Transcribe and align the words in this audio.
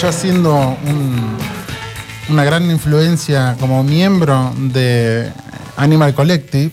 Ya 0.00 0.12
siendo 0.12 0.54
un- 0.54 1.36
una 2.28 2.44
gran 2.44 2.70
influencia 2.70 3.56
como 3.58 3.82
miembro 3.82 4.52
de 4.56 5.32
Animal 5.76 6.14
Collective, 6.14 6.70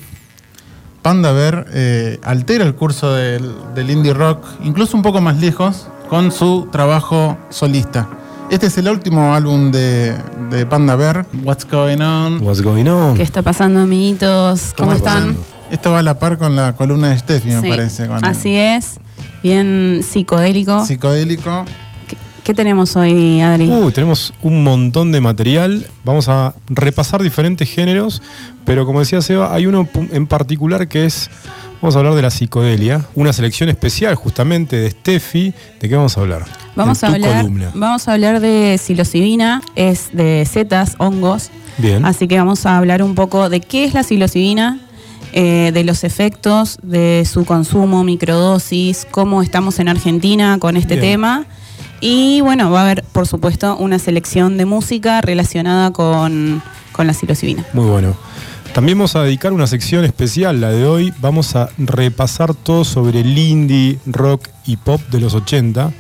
Panda 1.02 1.32
Bear 1.32 1.68
eh, 1.74 2.20
altera 2.24 2.66
el 2.66 2.76
curso 2.76 3.14
del, 3.14 3.54
del 3.76 3.90
indie 3.90 4.14
rock, 4.14 4.44
incluso 4.64 4.98
un 4.98 5.04
poco 5.04 5.22
más 5.22 5.38
lejos, 5.38 5.88
con 6.10 6.32
su 6.32 6.68
trabajo 6.72 7.38
solista. 7.50 8.08
Este 8.50 8.68
es 8.68 8.78
el 8.78 8.90
último 8.90 9.34
álbum 9.34 9.72
de, 9.72 10.16
de 10.54 10.66
Panda 10.68 10.96
Bear, 10.96 11.26
What's 11.44 11.66
Going 11.70 12.00
On. 12.02 12.42
What's 12.44 12.62
going 12.62 12.86
on? 12.88 13.16
¿Qué 13.18 13.24
está 13.24 13.42
pasando, 13.42 13.82
amiguitos? 13.82 14.74
¿Cómo 14.78 14.94
está 14.94 15.10
están? 15.18 15.36
pasando? 15.36 15.46
Esto 15.72 15.92
va 15.92 16.00
a 16.00 16.04
la 16.04 16.20
par 16.20 16.38
con 16.38 16.56
la 16.56 16.74
columna 16.76 17.10
de 17.10 17.18
Steffi, 17.18 17.50
me 17.50 17.62
Sí, 17.62 17.70
parece. 17.70 18.08
Con 18.08 18.18
el 18.18 18.26
Así 18.26 18.56
es. 18.56 19.00
Bien 19.42 20.02
psicodélico. 20.08 20.86
Psicodélico. 20.86 21.66
¿Qué, 22.08 22.16
qué 22.44 22.54
tenemos 22.54 22.96
hoy, 22.96 23.42
Adri? 23.42 23.68
Uh, 23.68 23.90
tenemos 23.92 24.34
un 24.44 24.64
montón 24.64 25.12
de 25.12 25.22
material. 25.22 25.88
Vamos 26.04 26.30
a 26.30 26.54
repasar 26.68 27.24
diferentes 27.24 27.68
géneros, 27.68 28.22
pero 28.64 28.86
como 28.86 29.00
decía 29.00 29.22
Seba, 29.22 29.54
hay 29.54 29.66
uno 29.66 29.90
en 30.12 30.28
particular 30.28 30.88
que 30.88 31.06
es. 31.06 31.30
Vamos 31.82 31.96
a 31.96 32.00
hablar 32.00 32.14
de 32.14 32.22
la 32.22 32.30
psicodelia, 32.30 33.06
una 33.16 33.34
selección 33.34 33.68
especial 33.70 34.16
justamente 34.16 34.78
de 34.78 34.92
Steffi. 34.92 35.54
¿De 35.82 35.90
qué 35.90 35.96
vamos 35.96 36.18
a 36.18 36.22
hablar? 36.22 36.46
Vamos, 36.76 37.04
a 37.04 37.08
hablar, 37.08 37.44
columna. 37.44 37.72
vamos 37.74 38.08
a 38.08 38.14
hablar 38.14 38.40
de 38.40 38.78
psilocibina, 38.78 39.62
es 39.76 40.10
de 40.14 40.48
setas, 40.50 40.96
hongos. 40.98 41.50
Bien. 41.78 42.06
Así 42.06 42.28
que 42.28 42.38
vamos 42.38 42.66
a 42.66 42.78
hablar 42.78 43.02
un 43.02 43.16
poco 43.16 43.50
de 43.50 43.60
qué 43.60 43.86
es 43.86 43.94
la 43.94 44.04
psilocibina, 44.04 44.80
eh, 45.34 45.72
de 45.74 45.84
los 45.84 46.04
efectos, 46.04 46.78
de 46.84 47.28
su 47.32 47.46
consumo, 47.46 48.04
microdosis, 48.04 49.08
cómo 49.10 49.42
estamos 49.42 49.80
en 49.80 49.90
Argentina 49.90 50.58
con 50.60 50.78
este 50.78 50.96
Bien. 50.96 51.14
tema. 51.14 51.46
Y 52.02 52.42
bueno, 52.42 52.70
va 52.70 52.82
a 52.82 52.84
haber, 52.84 53.04
por 53.12 53.28
supuesto, 53.28 53.76
una 53.78 53.98
selección 53.98 54.58
de 54.58 54.66
música 54.66 55.22
relacionada 55.22 55.92
con, 55.92 56.62
con 56.92 57.08
la 57.08 57.14
psilocibina. 57.14 57.66
Muy 57.74 57.86
bueno. 57.86 58.16
También 58.74 58.98
vamos 58.98 59.16
a 59.16 59.24
dedicar 59.24 59.54
una 59.54 59.68
sección 59.68 60.04
especial, 60.04 60.60
la 60.60 60.72
de 60.72 60.86
hoy. 60.86 61.14
Vamos 61.22 61.56
a 61.56 61.70
repasar 61.78 62.56
todo 62.56 62.84
sobre 62.84 63.20
el 63.20 63.38
indie, 63.38 64.00
rock 64.06 64.50
y 64.66 64.78
pop 64.78 65.00
de 65.12 65.20
los 65.20 65.36
80, 65.36 65.94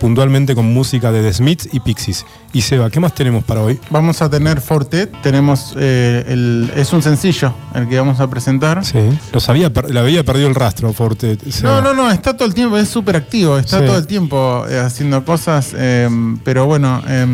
puntualmente 0.00 0.54
con 0.54 0.72
música 0.72 1.10
de 1.12 1.22
The 1.22 1.32
Smiths 1.32 1.68
y 1.72 1.80
Pixies. 1.80 2.24
Y 2.52 2.62
Seba, 2.62 2.90
¿qué 2.90 3.00
más 3.00 3.14
tenemos 3.14 3.44
para 3.44 3.62
hoy? 3.62 3.78
Vamos 3.90 4.22
a 4.22 4.30
tener 4.30 4.60
Fortet, 4.60 5.10
tenemos 5.22 5.74
eh, 5.78 6.24
el, 6.28 6.70
es 6.76 6.92
un 6.92 7.02
sencillo 7.02 7.52
el 7.74 7.88
que 7.88 7.98
vamos 7.98 8.20
a 8.20 8.28
presentar. 8.28 8.84
Sí. 8.84 8.98
Los 9.32 9.48
había, 9.48 9.70
le 9.88 9.98
había 10.00 10.24
perdido 10.24 10.48
el 10.48 10.54
rastro, 10.54 10.92
Forte. 10.92 11.38
No, 11.62 11.80
no, 11.82 11.94
no, 11.94 12.10
está 12.10 12.34
todo 12.36 12.46
el 12.48 12.54
tiempo, 12.54 12.76
es 12.78 12.88
súper 12.88 13.16
activo, 13.16 13.58
está 13.58 13.80
Sí. 13.80 13.86
todo 13.86 13.98
el 13.98 14.06
tiempo 14.06 14.64
eh, 14.68 14.78
haciendo 14.78 15.24
cosas, 15.24 15.72
eh, 15.76 16.08
pero 16.44 16.66
bueno, 16.66 17.02
eh, 17.08 17.26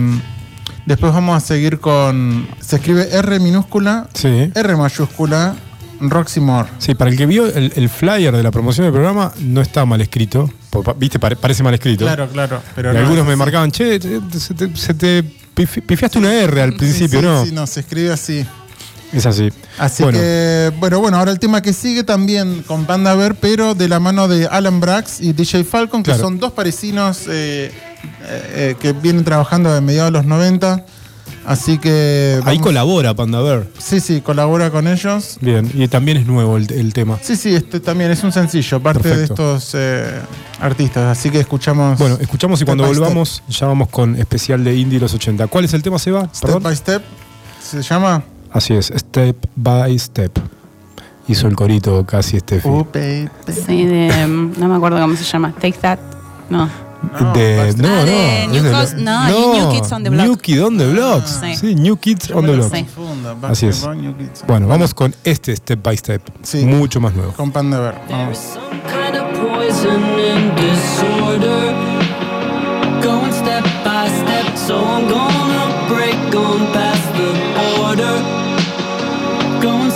después 0.86 1.12
vamos 1.12 1.36
a 1.36 1.40
seguir 1.46 1.78
con, 1.78 2.46
se 2.60 2.76
escribe 2.76 3.08
R 3.12 3.38
minúscula, 3.40 4.08
Sí. 4.14 4.50
R 4.54 4.76
mayúscula, 4.76 5.54
Roxy 6.10 6.40
Moore. 6.40 6.68
Sí, 6.78 6.94
para 6.94 7.10
el 7.10 7.16
que 7.16 7.26
vio 7.26 7.46
el, 7.46 7.72
el 7.76 7.88
flyer 7.88 8.36
de 8.36 8.42
la 8.42 8.50
promoción 8.50 8.84
del 8.86 8.92
programa, 8.92 9.32
no 9.40 9.60
está 9.60 9.84
mal 9.84 10.00
escrito. 10.00 10.50
Viste, 10.96 11.18
pare- 11.18 11.36
parece 11.36 11.62
mal 11.62 11.74
escrito. 11.74 12.04
Claro, 12.04 12.28
claro, 12.28 12.62
pero 12.74 12.90
y 12.90 12.94
no, 12.94 13.00
algunos 13.00 13.26
me 13.26 13.36
marcaban, 13.36 13.70
che, 13.70 13.98
te- 14.00 14.20
te- 14.20 14.40
se 14.40 14.54
te, 14.54 14.76
se 14.76 14.94
te 14.94 15.22
pifi- 15.54 15.82
pifiaste 15.82 16.18
una 16.18 16.32
R 16.34 16.62
al 16.62 16.74
principio, 16.74 17.20
Sí, 17.20 17.26
sí, 17.26 17.32
¿no? 17.32 17.44
Sí, 17.46 17.52
no, 17.52 17.66
se 17.66 17.80
escribe 17.80 18.12
así. 18.12 18.46
Es 19.12 19.26
así. 19.26 19.50
Así 19.78 20.02
Bueno. 20.02 20.18
que, 20.18 20.72
bueno, 20.80 20.98
bueno, 21.00 21.18
ahora 21.18 21.30
el 21.32 21.38
tema 21.38 21.60
que 21.60 21.74
sigue 21.74 22.02
también 22.02 22.62
con 22.62 22.86
Panda 22.86 23.14
Bear, 23.14 23.34
pero 23.34 23.74
de 23.74 23.86
la 23.86 24.00
mano 24.00 24.26
de 24.26 24.46
Alan 24.46 24.80
Brax 24.80 25.20
y 25.20 25.34
DJ 25.34 25.64
Falcon, 25.64 26.02
que 26.02 26.12
Claro. 26.12 26.24
son 26.24 26.38
dos 26.38 26.52
parecinos 26.52 27.24
eh, 27.28 27.70
eh, 28.24 28.74
que 28.80 28.94
vienen 28.94 29.22
trabajando 29.24 29.72
de 29.74 29.82
mediados 29.82 30.10
de 30.12 30.18
los 30.18 30.24
90. 30.26 30.86
Así 31.44 31.78
que. 31.78 32.40
Ahí 32.44 32.58
colabora 32.58 33.14
Panda 33.14 33.40
Bear. 33.40 33.66
Sí, 33.78 34.00
sí, 34.00 34.20
colabora 34.20 34.70
con 34.70 34.86
ellos. 34.86 35.38
Bien, 35.40 35.70
y 35.74 35.88
también 35.88 36.16
es 36.18 36.26
nuevo 36.26 36.56
el, 36.56 36.70
el 36.72 36.92
tema. 36.92 37.18
Sí, 37.20 37.36
sí, 37.36 37.54
este 37.54 37.80
también 37.80 38.10
es 38.10 38.22
un 38.22 38.32
sencillo, 38.32 38.80
parte 38.80 39.00
Perfecto. 39.02 39.52
de 39.52 39.58
estos 39.58 39.74
eh, 39.74 40.20
artistas. 40.60 41.18
Así 41.18 41.30
que 41.30 41.40
escuchamos. 41.40 41.98
Bueno, 41.98 42.16
escuchamos 42.20 42.60
y 42.62 42.64
cuando 42.64 42.84
Step. 42.84 42.98
volvamos 42.98 43.42
ya 43.48 43.66
vamos 43.66 43.88
con 43.88 44.16
especial 44.16 44.62
de 44.62 44.76
Indie 44.76 45.00
los 45.00 45.12
80. 45.14 45.46
¿Cuál 45.48 45.64
es 45.64 45.74
el 45.74 45.82
tema, 45.82 45.98
Seba? 45.98 46.28
Step 46.32 46.40
Perdón. 46.42 46.62
by 46.62 46.76
Step. 46.76 47.02
¿Se 47.62 47.82
llama? 47.82 48.22
Así 48.52 48.74
es, 48.74 48.92
Step 48.96 49.36
by 49.56 49.98
Step. 49.98 50.38
Hizo 51.28 51.46
el 51.48 51.54
corito 51.56 52.04
casi 52.04 52.38
Steffi. 52.38 52.68
Oh, 52.68 52.86
baby. 52.92 53.28
Sí, 53.66 53.84
de, 53.86 54.26
no 54.26 54.68
me 54.68 54.74
acuerdo 54.74 55.00
cómo 55.00 55.16
se 55.16 55.24
llama. 55.24 55.52
Take 55.54 55.78
That. 55.80 55.98
No. 56.50 56.68
No, 57.02 57.32
de, 57.34 57.74
no, 57.76 57.88
Ah, 57.88 58.00
no, 58.00 58.04
de 58.04 58.42
es 58.44 58.48
New 58.48 58.62
de 58.62 58.70
Cos- 58.70 58.94
no, 58.94 59.28
New 59.28 59.72
Kids 59.72 59.92
on 59.92 60.02
the 60.04 60.10
Block. 60.10 60.26
New 60.26 60.36
Kids 60.36 60.62
on 60.62 60.78
the 60.78 60.86
Blocks. 60.86 61.40
Sí. 61.40 61.56
Sí, 61.56 61.74
New 61.74 61.96
Kids 61.96 62.28
Yo 62.28 62.36
on 62.38 62.46
the 62.46 62.52
lo 62.52 62.68
Blocks. 62.68 62.70
confundo, 62.94 63.36
Así 63.48 63.66
es. 63.66 63.84
Kids. 64.18 64.44
Bueno, 64.46 64.66
vamos 64.68 64.94
con 64.94 65.14
este 65.24 65.54
Step 65.56 65.82
by 65.82 65.96
Step. 65.96 66.22
Sí. 66.42 66.64
Mucho 66.64 67.00
más 67.00 67.14
nuevo. 67.14 67.32
Con. 67.32 67.52
Vamos. 67.52 68.38
Of 69.14 69.40
poison 69.40 70.02
and 70.02 70.56
disorder. 70.56 71.74
Going 79.62 79.91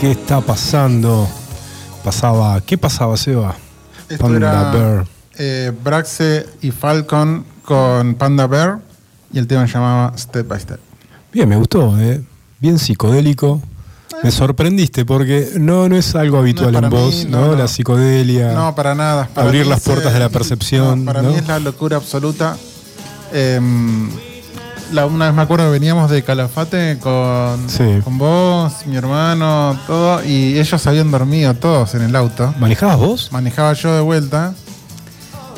¿Qué 0.00 0.12
está 0.12 0.40
pasando? 0.40 1.28
Pasaba. 2.02 2.58
¿Qué 2.62 2.78
pasaba, 2.78 3.18
Seba? 3.18 3.54
Esto 4.08 4.24
Panda 4.24 4.38
era 4.38 4.72
Bear. 4.72 5.06
eh, 5.36 5.72
Braxe 5.84 6.46
y 6.62 6.70
Falcon 6.70 7.44
con 7.62 8.14
Panda 8.14 8.46
Bear 8.46 8.78
y 9.30 9.38
el 9.38 9.46
tema 9.46 9.66
se 9.66 9.74
llamaba 9.74 10.16
Step 10.16 10.48
by 10.48 10.58
Step. 10.58 10.80
Bien, 11.32 11.46
me 11.46 11.56
gustó, 11.56 11.98
¿eh? 12.00 12.22
Bien 12.60 12.78
psicodélico. 12.78 13.60
Me 14.22 14.30
sorprendiste 14.30 15.04
porque 15.04 15.50
no, 15.58 15.88
no 15.90 15.96
es 15.96 16.14
algo 16.14 16.38
habitual 16.38 16.74
en 16.76 16.84
mí, 16.84 16.88
vos, 16.90 17.26
no, 17.26 17.40
¿no? 17.40 17.46
no. 17.48 17.56
La 17.56 17.68
psicodelia. 17.68 18.52
No, 18.54 18.74
para 18.74 18.94
nada. 18.94 19.28
Para 19.34 19.48
Abrir 19.48 19.66
las 19.66 19.80
puertas 19.80 20.10
eh, 20.12 20.14
de 20.14 20.20
la 20.20 20.30
percepción, 20.30 21.04
no, 21.04 21.12
para 21.12 21.22
mí 21.22 21.34
es 21.34 21.46
la 21.46 21.58
locura 21.58 21.98
absoluta. 21.98 22.56
Em, 23.32 24.08
la, 24.92 25.06
una 25.06 25.26
vez 25.26 25.34
me 25.34 25.42
acuerdo 25.42 25.66
que 25.66 25.70
veníamos 25.72 26.10
de 26.10 26.22
Calafate 26.22 26.98
con, 27.00 27.68
Sí. 27.68 28.00
con 28.04 28.18
vos, 28.18 28.72
mi 28.86 28.96
hermano, 28.96 29.78
todo, 29.86 30.24
y 30.24 30.58
ellos 30.58 30.86
habían 30.86 31.10
dormido 31.10 31.54
todos 31.54 31.94
en 31.94 32.02
el 32.02 32.16
auto. 32.16 32.54
¿Manejabas 32.58 32.96
vos? 32.98 33.28
Manejaba 33.32 33.72
yo 33.74 33.94
de 33.94 34.00
vuelta 34.00 34.54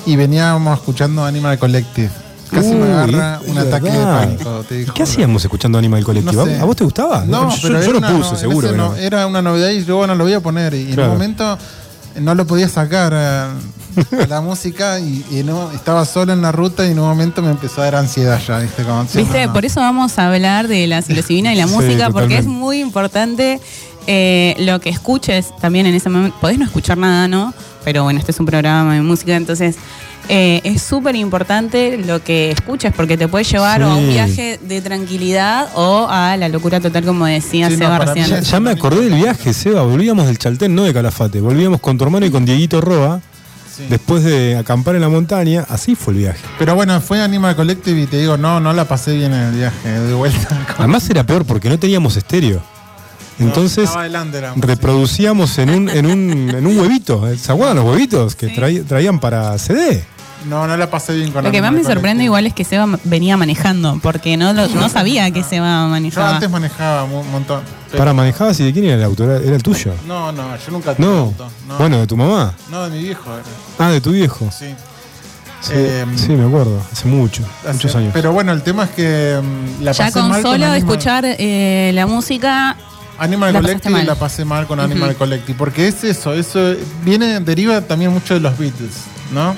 y 0.06 0.17
veníamos 0.17 0.79
escuchando 0.79 1.25
Animal 1.25 1.58
Collective. 1.58 2.11
Casi 2.50 2.69
Uy, 2.69 2.75
me 2.75 2.93
agarra 2.93 3.40
un 3.46 3.56
ataque 3.56 3.90
de 3.90 4.05
pánico. 4.05 4.64
te 4.69 4.75
¿Y 4.75 4.79
digo. 4.81 4.93
qué 4.94 5.02
hacíamos 5.05 5.43
escuchando 5.43 5.79
Animal 5.79 6.05
Collective? 6.05 6.37
No 6.37 6.44
sé. 6.44 6.61
¿A 6.61 6.64
vos 6.64 6.76
te 6.76 6.84
gustaba? 6.84 7.25
No, 7.25 7.49
yo, 7.50 7.56
pero 7.62 7.82
yo 7.82 7.90
era 7.96 8.00
lo 8.11 8.17
puse, 8.19 8.32
no- 8.32 8.37
seguro. 8.37 8.70
que 8.70 8.76
no. 8.76 8.94
Era 8.96 9.26
una 9.26 9.40
novedad 9.40 9.70
y 9.70 9.84
yo, 9.84 9.96
bueno, 9.96 10.14
lo 10.14 10.25
voy 10.25 10.34
a 10.34 10.40
poner. 10.40 10.75
Y 10.75 10.93
en 10.93 11.00
un 11.00 11.08
momento 11.08 11.56
eh, 12.14 12.20
no 12.20 12.34
lo 12.34 12.46
podía 12.46 12.69
sacar 12.69 13.14
la 14.29 14.41
música 14.41 14.99
y, 15.00 15.25
y 15.31 15.43
no 15.44 15.71
estaba 15.73 16.05
solo 16.05 16.33
en 16.33 16.43
la 16.43 16.53
ruta 16.53 16.87
y 16.87 16.91
en 16.93 16.99
un 16.99 17.06
momento 17.09 17.43
me 17.43 17.50
empezó 17.50 17.81
a 17.83 17.85
dar 17.85 17.97
ansiedad 17.97 18.41
ya, 18.47 18.59
¿viste? 18.59 18.83
Como, 18.85 19.03
Viste, 19.05 19.41
no, 19.43 19.47
no. 19.49 19.53
por 19.53 19.65
eso 19.65 19.81
vamos 19.81 20.19
a 20.19 20.29
hablar 20.33 20.69
de 20.69 20.87
la 20.87 21.03
psilocibina 21.03 21.53
y 21.53 21.56
la 21.56 21.67
Sí, 21.69 21.75
música, 21.75 22.11
porque 22.11 22.39
es 22.39 22.47
muy 22.47 22.81
importante 22.81 23.61
eh, 24.06 24.55
lo 24.59 24.81
que 24.81 24.91
escuches 24.91 25.56
también 25.61 25.87
en 25.87 25.94
ese 25.94 26.09
momento. 26.09 26.37
Podés 26.41 26.59
no 26.59 26.65
escuchar 26.65 26.99
nada, 26.99 27.29
¿no? 27.29 27.55
Pero 27.85 28.05
bueno, 28.05 28.19
este 28.21 28.33
es 28.33 28.41
un 28.41 28.47
programa 28.47 28.94
de 28.94 29.00
música, 29.03 29.35
entonces 29.35 29.77
eh, 30.29 30.61
es 30.62 30.83
súper 30.83 31.17
importante 31.17 31.99
lo 31.99 32.23
que 32.23 32.53
escuches, 32.53 32.93
porque 32.94 33.17
te 33.17 33.27
puede 33.27 33.44
llevar 33.44 33.83
a 33.83 33.89
un 33.97 34.09
viaje 34.09 34.59
de 34.62 34.81
tranquilidad 34.81 35.69
o 35.75 36.06
a 36.09 36.37
la 36.37 36.49
locura 36.49 36.79
total, 36.81 37.05
como 37.05 37.27
decía 37.27 37.69
Sí, 37.69 37.77
Seba 37.77 37.99
recién. 37.99 38.27
Ya, 38.27 38.39
ya 38.41 38.61
me 38.61 38.71
acordé 38.71 39.09
del 39.09 39.15
viaje, 39.15 39.53
Seba. 39.53 39.83
Volvíamos 39.83 40.27
del 40.27 40.39
Chaltén, 40.39 40.75
no 40.77 40.85
de 40.85 40.93
Calafate. 40.94 41.41
Volvíamos 41.41 41.81
con 41.81 41.99
tu 41.99 42.05
hermano 42.05 42.25
y 42.25 42.31
con 42.31 42.44
Dieguito 42.44 42.81
Roa. 42.81 43.21
Sí. 43.77 43.87
Después 43.89 44.23
de 44.25 44.57
acampar 44.57 44.95
en 44.97 45.01
la 45.01 45.09
montaña, 45.09 45.65
así 45.69 45.95
fue 45.95 46.13
el 46.13 46.19
viaje. 46.21 46.41
Pero 46.59 46.75
bueno, 46.75 47.01
fue 47.01 47.23
Animal 47.23 47.57
Collective 47.57 48.01
y 48.03 48.07
te 48.07 48.19
digo, 48.19 48.37
no, 48.37 48.61
no 48.61 48.73
la 48.73 48.87
pasé 48.87 49.15
bien 49.17 49.33
en 49.33 49.41
el 49.41 49.55
viaje, 49.55 49.89
de 49.89 50.13
vuelta. 50.15 50.67
Además 50.79 51.09
era 51.09 51.25
peor 51.25 51.45
porque 51.47 51.69
no 51.71 51.79
teníamos 51.79 52.17
estéreo. 52.17 52.63
Entonces 53.39 53.89
reproducíamos 54.57 55.59
en 55.59 55.71
un, 55.71 55.89
en 55.89 56.07
un, 56.07 56.51
en 56.51 56.67
un 56.67 56.79
huevito. 56.79 57.25
¿Se 57.37 57.51
acuerdan 57.51 57.77
los 57.77 57.87
huevitos 57.87 58.37
que 58.37 58.49
traí- 58.55 58.85
traían 58.87 59.19
para 59.19 59.57
CD? 59.59 60.05
No, 60.47 60.67
no 60.67 60.77
la 60.77 60.91
pasé 60.91 61.15
bien 61.15 61.31
con 61.33 61.44
Lo 61.44 61.50
que 61.50 61.61
más 61.62 61.73
me 61.73 61.81
sorprende 61.83 62.00
Collective. 62.03 62.25
igual 62.25 62.47
es 62.47 62.55
que 62.55 62.65
Seba 62.65 62.99
venía 63.05 63.37
manejando, 63.37 63.99
porque 64.03 64.37
no, 64.37 64.53
lo- 64.53 64.67
no 64.69 64.89
sabía 64.91 65.31
que 65.31 65.43
Seba 65.43 65.85
Yo 65.85 65.89
manejaba. 65.89 66.35
antes 66.35 66.50
manejaba 66.50 67.05
un 67.05 67.31
montón. 67.31 67.62
pero- 67.91 67.99
Para 67.99 68.12
manejabas 68.12 68.59
y 68.61 68.65
de 68.65 68.73
quién 68.73 68.85
era 68.87 68.94
el 68.97 69.03
auto? 69.05 69.25
¿Era, 69.25 69.37
el 69.55 69.62
tuyo? 69.62 69.93
No, 70.06 70.33
no, 70.33 70.56
yo 70.56 70.73
nunca 70.73 70.94
tuve 70.94 71.06
No. 71.06 71.12
auto. 71.19 71.49
No. 71.69 71.79
Bueno, 71.79 71.99
de 71.99 72.06
tu 72.06 72.17
mamá. 72.17 72.55
No, 72.71 72.85
de 72.89 72.97
mi 72.97 73.05
viejo 73.05 73.33
era. 73.33 73.43
Ah, 73.79 73.91
de 73.91 74.00
tu 74.00 74.11
viejo. 74.12 74.50
Sí. 74.50 74.75
Sí, 75.61 75.75
sí, 76.17 76.33
me 76.33 76.44
acuerdo. 76.47 76.83
Hace 76.91 77.06
mucho, 77.06 77.44
Hace- 77.62 77.73
muchos 77.75 77.94
años. 77.94 78.11
Pero 78.12 78.33
bueno, 78.33 78.50
el 78.53 78.62
tema 78.62 78.83
es 78.85 78.91
que 78.91 79.41
mm, 79.41 79.85
la 79.85 79.93
Ya 79.93 80.06
pasé 80.06 80.19
con 80.19 80.29
mal 80.29 80.43
solo 80.43 80.55
Animal- 80.55 80.77
escuchar 80.79 81.25
eh, 81.25 81.93
la 81.94 82.06
música, 82.09 82.77
Animal 83.19 83.53
la 83.53 83.61
Collective 83.61 83.93
mal. 83.94 84.06
la 84.06 84.15
pasé 84.17 84.44
mal 84.44 84.67
con 84.67 84.81
Animal 84.81 85.11
Ujú. 85.11 85.19
Collective. 85.19 85.56
Porque 85.56 85.87
es 85.87 86.03
eso, 86.03 86.35
eso 86.35 86.75
viene, 87.05 87.39
deriva 87.39 87.81
también 87.83 88.12
mucho 88.12 88.35
de 88.35 88.41
los 88.41 88.59
Beatles, 88.59 88.91
¿no? 89.33 89.55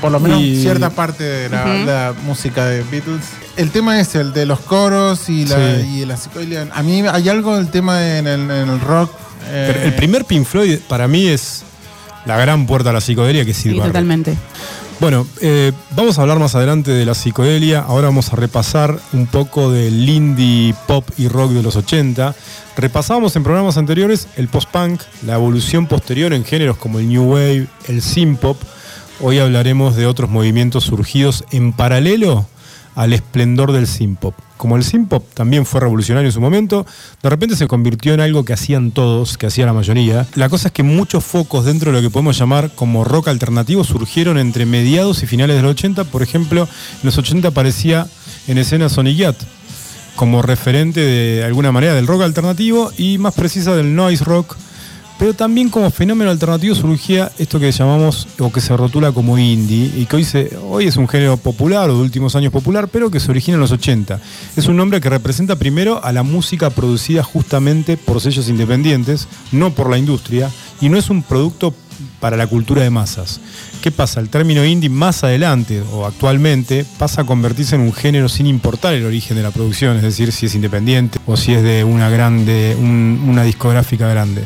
Por 0.00 0.12
lo 0.12 0.20
menos 0.20 0.40
Y- 0.40 0.60
cierta 0.62 0.90
parte 0.90 1.24
de 1.24 1.48
la, 1.48 2.14
música 2.24 2.64
de 2.66 2.82
Beatles. 2.84 3.24
El 3.56 3.70
tema 3.70 3.98
es 4.00 4.14
el 4.14 4.32
de 4.32 4.46
los 4.46 4.60
coros 4.60 5.28
y 5.28 5.44
la, 5.46 5.56
Sí. 5.80 5.86
y 6.00 6.04
la 6.04 6.16
psicodelia. 6.16 6.68
A 6.72 6.82
mí 6.82 7.02
hay 7.06 7.28
algo 7.28 7.56
del 7.56 7.68
tema 7.68 8.16
en 8.18 8.26
el, 8.26 8.42
en 8.42 8.68
el 8.68 8.80
rock. 8.80 9.10
eh, 9.46 9.72
Pero 9.72 9.84
el 9.86 9.94
primer 9.94 10.24
Pink 10.24 10.44
Floyd 10.46 10.78
para 10.88 11.08
mí 11.08 11.26
es 11.26 11.62
la 12.26 12.36
gran 12.36 12.66
puerta 12.66 12.90
a 12.90 12.92
la 12.92 13.00
psicodelia 13.00 13.44
que 13.44 13.54
sí, 13.54 13.70
Barrett. 13.70 13.86
totalmente. 13.86 14.36
Bueno, 15.00 15.26
eh, 15.40 15.72
vamos 15.96 16.18
a 16.18 16.22
hablar 16.22 16.38
más 16.40 16.54
adelante 16.56 16.90
de 16.90 17.04
la 17.06 17.14
psicodelia. 17.14 17.80
Ahora 17.80 18.08
vamos 18.08 18.32
a 18.32 18.36
repasar 18.36 18.98
un 19.12 19.26
poco 19.26 19.70
del 19.70 20.08
indie 20.08 20.74
pop 20.88 21.08
y 21.16 21.28
rock 21.28 21.52
de 21.52 21.62
los 21.62 21.76
80. 21.76 22.34
Repasamos 22.76 23.34
en 23.36 23.42
programas 23.44 23.76
anteriores 23.76 24.26
el 24.36 24.48
post-punk, 24.48 25.00
la 25.24 25.34
evolución 25.34 25.86
posterior 25.86 26.32
en 26.32 26.44
géneros 26.44 26.76
como 26.78 26.98
el 26.98 27.08
new 27.08 27.22
wave, 27.32 27.66
el 27.88 28.02
synth-pop. 28.02 28.60
Hoy 29.20 29.40
hablaremos 29.40 29.96
de 29.96 30.06
otros 30.06 30.30
movimientos 30.30 30.84
surgidos 30.84 31.44
en 31.50 31.72
paralelo 31.72 32.46
al 32.94 33.12
esplendor 33.12 33.72
del 33.72 33.88
synth-pop. 33.88 34.32
Como 34.56 34.76
el 34.76 34.84
synth-pop 34.84 35.24
también 35.34 35.66
fue 35.66 35.80
revolucionario 35.80 36.28
en 36.28 36.32
su 36.32 36.40
momento, 36.40 36.86
de 37.20 37.28
repente 37.28 37.56
se 37.56 37.66
convirtió 37.66 38.14
en 38.14 38.20
algo 38.20 38.44
que 38.44 38.52
hacían 38.52 38.92
todos, 38.92 39.36
que 39.36 39.46
hacía 39.46 39.66
la 39.66 39.72
mayoría. 39.72 40.28
La 40.36 40.48
cosa 40.48 40.68
es 40.68 40.72
que 40.72 40.84
muchos 40.84 41.24
focos 41.24 41.64
dentro 41.64 41.90
de 41.90 41.98
lo 41.98 42.02
que 42.02 42.12
podemos 42.12 42.38
llamar 42.38 42.70
como 42.76 43.02
rock 43.02 43.26
alternativo 43.26 43.82
surgieron 43.82 44.38
entre 44.38 44.66
mediados 44.66 45.20
y 45.24 45.26
finales 45.26 45.56
de 45.56 45.62
los 45.62 45.72
80. 45.72 46.04
Por 46.04 46.22
ejemplo, 46.22 46.62
en 46.62 47.00
los 47.02 47.18
80 47.18 47.48
aparecía 47.48 48.06
en 48.46 48.58
escena 48.58 48.88
Sonic 48.88 49.16
Youth 49.16 49.42
como 50.14 50.42
referente 50.42 51.00
de 51.00 51.44
alguna 51.44 51.72
manera 51.72 51.94
del 51.94 52.06
rock 52.06 52.22
alternativo 52.22 52.92
y 52.98 53.18
más 53.18 53.34
precisa 53.34 53.74
del 53.76 53.94
noise 53.94 54.24
rock, 54.24 54.56
pero 55.18 55.34
también 55.34 55.68
como 55.68 55.90
fenómeno 55.90 56.30
alternativo 56.30 56.74
surgía 56.74 57.32
esto 57.38 57.58
que 57.58 57.72
llamamos 57.72 58.28
o 58.38 58.52
que 58.52 58.60
se 58.60 58.76
rotula 58.76 59.10
como 59.12 59.36
indie 59.38 59.90
y 59.96 60.06
que 60.06 60.16
hoy, 60.16 60.24
se, 60.24 60.56
hoy 60.68 60.86
es 60.86 60.96
un 60.96 61.08
género 61.08 61.36
popular 61.36 61.90
o 61.90 61.96
de 61.96 62.02
últimos 62.02 62.36
años 62.36 62.52
popular, 62.52 62.86
pero 62.88 63.10
que 63.10 63.18
se 63.18 63.30
origina 63.30 63.56
en 63.56 63.60
los 63.60 63.72
80. 63.72 64.20
Es 64.56 64.66
un 64.66 64.76
nombre 64.76 65.00
que 65.00 65.10
representa 65.10 65.56
primero 65.56 66.04
a 66.04 66.12
la 66.12 66.22
música 66.22 66.70
producida 66.70 67.22
justamente 67.24 67.96
por 67.96 68.20
sellos 68.20 68.48
independientes, 68.48 69.26
no 69.50 69.72
por 69.74 69.90
la 69.90 69.98
industria, 69.98 70.50
y 70.80 70.88
no 70.88 70.96
es 70.96 71.10
un 71.10 71.22
producto 71.24 71.74
para 72.20 72.36
la 72.36 72.46
cultura 72.46 72.82
de 72.82 72.90
masas. 72.90 73.40
¿Qué 73.82 73.90
pasa? 73.90 74.20
El 74.20 74.28
término 74.28 74.64
indie 74.64 74.88
más 74.88 75.24
adelante 75.24 75.82
o 75.92 76.06
actualmente 76.06 76.84
pasa 76.96 77.22
a 77.22 77.26
convertirse 77.26 77.74
en 77.74 77.80
un 77.80 77.92
género 77.92 78.28
sin 78.28 78.46
importar 78.46 78.94
el 78.94 79.04
origen 79.04 79.36
de 79.36 79.42
la 79.42 79.50
producción, 79.50 79.96
es 79.96 80.02
decir, 80.02 80.30
si 80.30 80.46
es 80.46 80.54
independiente 80.54 81.18
o 81.26 81.36
si 81.36 81.54
es 81.54 81.62
de 81.64 81.82
una 81.82 82.08
grande, 82.08 82.76
un- 82.78 83.24
una 83.28 83.42
discográfica 83.42 84.06
grande. 84.08 84.44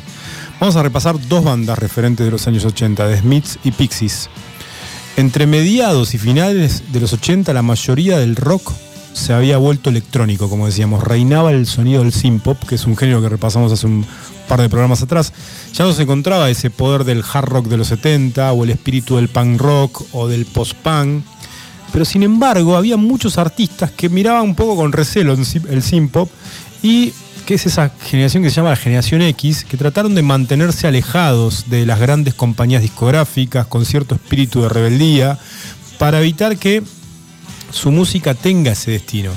Vamos 0.63 0.77
a 0.77 0.83
repasar 0.85 1.17
dos 1.27 1.43
bandas 1.43 1.77
referentes 1.77 2.25
de 2.25 2.31
los 2.31 2.47
años 2.47 2.65
80, 2.65 3.09
de 3.09 3.19
Smiths 3.19 3.59
y 3.65 3.73
Pixies. 3.73 4.31
Entre 5.17 5.49
mediados 5.49 6.15
y 6.15 6.19
finales 6.19 6.93
de 6.93 7.01
los 7.01 7.13
80, 7.13 7.53
la 7.53 7.63
mayoría 7.63 8.17
del 8.19 8.37
rock 8.37 8.73
se 9.13 9.33
había 9.33 9.57
vuelto 9.57 9.91
electrónico, 9.91 10.49
como 10.49 10.67
decíamos. 10.67 11.03
Reinaba 11.03 11.51
el 11.51 11.67
sonido 11.67 12.05
del 12.05 12.13
synth-pop, 12.13 12.63
que 12.63 12.77
es 12.77 12.87
un 12.87 12.97
género 12.97 13.21
que 13.21 13.29
repasamos 13.29 13.73
hace 13.73 13.89
un 13.89 14.07
par 14.47 14.61
de 14.61 14.69
programas 14.69 15.03
atrás. 15.03 15.33
Ya 15.73 15.85
no 15.85 15.93
se 15.93 16.03
encontraba 16.03 16.49
ese 16.49 16.71
poder 16.71 17.03
del 17.03 17.25
hard 17.25 17.49
rock 17.49 17.67
de 17.67 17.79
los 17.79 17.89
70 17.89 18.53
o 18.53 18.63
el 18.63 18.71
espíritu 18.71 19.17
del 19.17 19.27
punk 19.27 19.61
rock 19.61 20.05
o 20.13 20.29
del 20.29 20.47
post-punk. 20.47 21.25
Pero 21.93 22.05
sin 22.05 22.23
embargo, 22.23 22.77
había 22.77 22.97
muchos 22.97 23.37
artistas 23.37 23.91
que 23.91 24.09
miraban 24.09 24.43
un 24.43 24.55
poco 24.55 24.77
con 24.77 24.93
recelo 24.93 25.33
el 25.33 25.83
synth-pop 25.83 26.31
y 26.85 27.13
que 27.47 27.55
es 27.55 27.67
esa 27.67 27.91
generación 28.05 28.43
que 28.43 28.51
se 28.51 28.57
llama 28.57 28.71
la 28.71 28.77
generación 28.77 29.23
X, 29.23 29.65
que 29.65 29.77
trataron 29.77 30.15
de 30.15 30.23
mantenerse 30.23 30.87
alejados 30.87 31.65
de 31.69 31.85
las 31.87 31.99
grandes 32.01 32.35
compañías 32.35 32.83
discográficas 32.83 33.67
con 33.67 33.85
cierto 33.85 34.15
espíritu 34.15 34.63
de 34.63 34.69
rebeldía 34.69 35.39
para 35.99 36.21
evitar 36.21 36.57
que 36.57 36.83
su 37.71 37.91
música 37.91 38.35
tenga 38.35 38.73
ese 38.73 38.93
destino. 38.93 39.31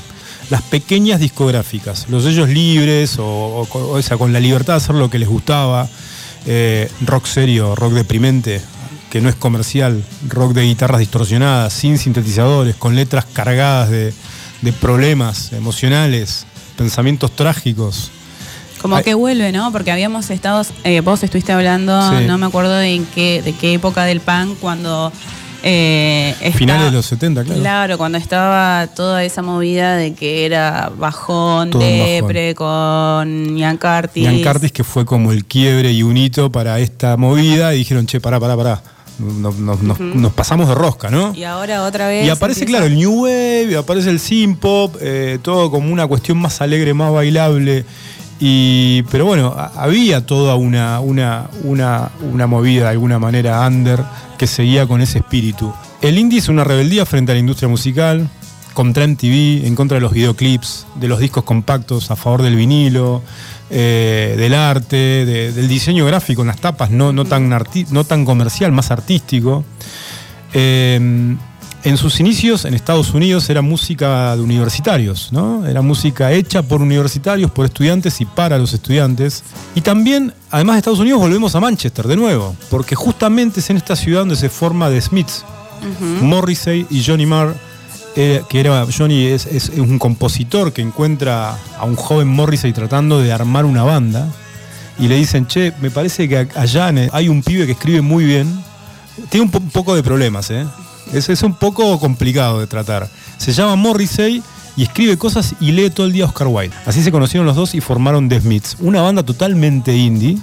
Las 0.49 0.61
pequeñas 0.61 1.19
discográficas, 1.19 2.07
los 2.09 2.23
sellos 2.23 2.49
libres 2.49 3.17
o, 3.17 3.25
o- 3.25 3.99
o 3.99 4.17
con 4.19 4.33
la 4.33 4.39
libertad 4.39 4.73
de 4.73 4.77
hacer 4.77 4.95
lo 4.95 5.09
que 5.09 5.17
les 5.19 5.27
gustaba, 5.29 5.87
eh, 6.45 6.89
rock 7.01 7.25
serio, 7.25 7.75
rock 7.75 7.93
deprimente, 7.93 8.61
que 9.09 9.21
no 9.21 9.29
es 9.29 9.35
comercial, 9.35 10.03
rock 10.29 10.53
de 10.53 10.63
guitarras 10.63 10.99
distorsionadas, 10.99 11.73
sin 11.73 11.97
sintetizadores, 11.97 12.75
con 12.75 12.95
letras 12.95 13.25
cargadas 13.25 13.89
de, 13.89 14.13
de 14.61 14.73
problemas 14.73 15.51
emocionales, 15.53 16.45
pensamientos 16.75 17.31
trágicos. 17.35 18.11
Como 18.81 18.97
Ay. 18.97 19.03
que 19.03 19.13
vuelve, 19.15 19.51
¿no? 19.51 19.71
Porque 19.71 19.91
habíamos 19.91 20.29
estado, 20.29 20.63
eh, 20.83 21.01
vos 21.01 21.23
estuviste 21.23 21.51
hablando, 21.51 21.99
Sí. 22.11 22.25
no 22.27 22.37
me 22.37 22.45
acuerdo 22.45 22.75
de 22.75 22.93
en 22.93 23.05
qué, 23.05 23.41
de 23.43 23.53
qué 23.53 23.73
época 23.73 24.03
del 24.05 24.19
punk, 24.19 24.59
cuando... 24.59 25.11
eh, 25.63 26.35
está- 26.41 26.57
Finales 26.59 26.85
de 26.85 26.91
los 26.91 27.05
70, 27.07 27.43
claro. 27.43 27.59
Claro, 27.61 27.97
cuando 27.97 28.17
estaba 28.19 28.85
toda 28.95 29.23
esa 29.23 29.41
movida 29.41 29.95
de 29.95 30.13
que 30.13 30.45
era 30.45 30.91
bajón, 30.95 31.71
Todo 31.71 31.81
depre, 31.81 32.53
con 32.53 33.57
Ian 33.57 33.77
Curtis. 33.77 34.23
Ian 34.23 34.43
Curtis, 34.43 34.71
que 34.71 34.83
fue 34.83 35.05
como 35.05 35.31
el 35.31 35.45
quiebre 35.45 35.91
y 35.91 36.03
un 36.03 36.17
hito 36.17 36.51
para 36.51 36.77
esta 36.79 37.17
movida, 37.17 37.73
y 37.73 37.79
dijeron, 37.79 38.05
che, 38.05 38.19
pará, 38.19 38.39
pará, 38.39 38.55
pará. 38.55 38.83
Nos, 39.19 39.57
nos- 39.57 39.81
nos- 39.81 39.99
nos 39.99 40.33
pasamos 40.33 40.67
de 40.67 40.75
rosca, 40.75 41.09
¿no? 41.09 41.33
Y 41.33 41.43
ahora 41.43 41.83
otra 41.83 42.07
vez. 42.07 42.25
Y 42.25 42.29
aparece, 42.29 42.61
empieza- 42.61 42.79
claro, 42.79 42.85
el 42.85 42.95
New 42.97 43.23
Wave, 43.23 43.77
aparece 43.77 44.09
el 44.09 44.19
synth 44.19 44.59
pop, 44.59 44.95
eh, 45.01 45.39
todo 45.41 45.71
como 45.71 45.91
una 45.91 46.05
cuestión 46.07 46.37
más 46.37 46.59
alegre, 46.61 46.93
más 46.93 47.11
bailable. 47.13 47.85
Y, 48.39 49.03
pero 49.11 49.25
bueno, 49.25 49.55
había 49.75 50.25
toda 50.25 50.55
una, 50.55 50.99
una, 50.99 51.49
una, 51.63 52.11
una 52.33 52.47
movida 52.47 52.83
de 52.83 52.89
alguna 52.89 53.17
manera 53.17 53.65
under 53.65 54.03
que 54.37 54.45
seguía 54.47 54.85
con 54.87 54.99
ese 55.01 55.19
espíritu. 55.19 55.73
El 56.01 56.17
indie 56.17 56.39
es 56.39 56.49
una 56.49 56.65
rebeldía 56.65 57.05
frente 57.05 57.31
a 57.31 57.35
la 57.35 57.39
industria 57.39 57.69
musical, 57.69 58.29
contra 58.73 59.05
MTV, 59.07 59.65
en 59.65 59.73
contra 59.75 59.95
de 59.95 60.01
los 60.01 60.11
videoclips, 60.11 60.85
de 60.95 61.07
los 61.07 61.19
discos 61.19 61.45
compactos, 61.45 62.11
a 62.11 62.17
favor 62.17 62.41
del 62.41 62.57
vinilo, 62.57 63.21
eh, 63.69 64.35
del 64.37 64.53
arte, 64.53 64.95
de- 64.95 65.51
del 65.51 65.67
diseño 65.67 66.05
gráfico 66.05 66.41
en 66.41 66.47
las 66.49 66.57
tapas, 66.61 66.89
no, 66.91 67.11
no, 67.13 67.25
tan 67.25 67.49
arti- 67.51 67.87
no 67.89 68.03
tan 68.03 68.23
comercial, 68.25 68.71
más 68.71 68.91
artístico. 68.91 69.63
Eh, 70.53 71.35
en 71.83 71.97
sus 71.97 72.19
inicios 72.19 72.65
en 72.65 72.73
Estados 72.73 73.13
Unidos 73.13 73.47
era 73.49 73.61
música 73.61 74.35
de 74.35 74.41
universitarios, 74.41 75.29
¿no? 75.31 75.67
Era 75.67 75.83
música 75.83 76.31
hecha 76.31 76.63
por 76.63 76.81
universitarios, 76.81 77.51
por 77.51 77.65
estudiantes 77.67 78.19
y 78.21 78.25
para 78.25 78.57
los 78.57 78.73
estudiantes. 78.73 79.43
Y 79.75 79.81
también, 79.81 80.33
además 80.49 80.75
de 80.75 80.79
Estados 80.79 80.99
Unidos, 80.99 81.19
volvemos 81.19 81.53
a 81.53 81.59
Manchester 81.59 82.07
de 82.07 82.15
nuevo, 82.15 82.55
porque 82.71 82.95
justamente 82.95 83.59
es 83.59 83.69
en 83.69 83.77
esta 83.77 83.95
ciudad 83.95 84.21
donde 84.21 84.35
se 84.35 84.49
forma 84.49 84.89
The 84.89 84.99
Smiths. 85.01 85.45
Morrissey 86.21 86.87
y 86.89 87.03
Johnny 87.03 87.27
Marr, 87.27 87.53
eh, 88.15 88.41
que 88.49 88.59
era 88.59 88.85
Johnny 88.95 89.25
es, 89.25 89.71
un 89.77 89.99
compositor 89.99 90.71
que 90.73 90.81
encuentra 90.81 91.57
a 91.77 91.85
un 91.85 91.95
joven 91.95 92.27
Morrissey 92.27 92.73
tratando 92.73 93.19
de 93.19 93.31
armar 93.31 93.65
una 93.65 93.83
banda 93.83 94.27
y 94.99 95.07
le 95.07 95.15
dicen, 95.15 95.47
che, 95.47 95.73
me 95.81 95.91
parece 95.91 96.27
que 96.29 96.47
allá 96.55 96.91
hay 97.11 97.27
un 97.29 97.43
pibe 97.43 97.65
que 97.65 97.73
escribe 97.73 98.01
muy 98.01 98.23
bien, 98.25 98.47
tiene 99.29 99.45
un, 99.45 99.51
po- 99.51 99.59
un 99.59 99.69
poco 99.69 99.95
de 99.95 100.03
problemas, 100.03 100.49
¿eh? 100.51 100.65
Es, 101.13 101.29
es 101.29 101.43
un 101.43 101.53
poco 101.55 101.99
complicado 101.99 102.59
de 102.59 102.67
tratar. 102.67 103.09
Se 103.37 103.53
llama 103.53 103.75
Morrissey 103.75 104.41
y 104.77 104.83
escribe 104.83 105.17
cosas 105.17 105.53
y 105.59 105.71
lee 105.71 105.89
todo 105.89 106.05
el 106.07 106.13
día 106.13 106.25
Oscar 106.25 106.47
Wilde. 106.47 106.75
Así 106.85 107.03
se 107.03 107.11
conocieron 107.11 107.45
los 107.45 107.55
dos 107.55 107.75
y 107.75 107.81
formaron 107.81 108.27
The 108.27 108.41
Smiths, 108.41 108.77
una 108.79 109.01
banda 109.01 109.23
totalmente 109.23 109.95
indie. 109.95 110.37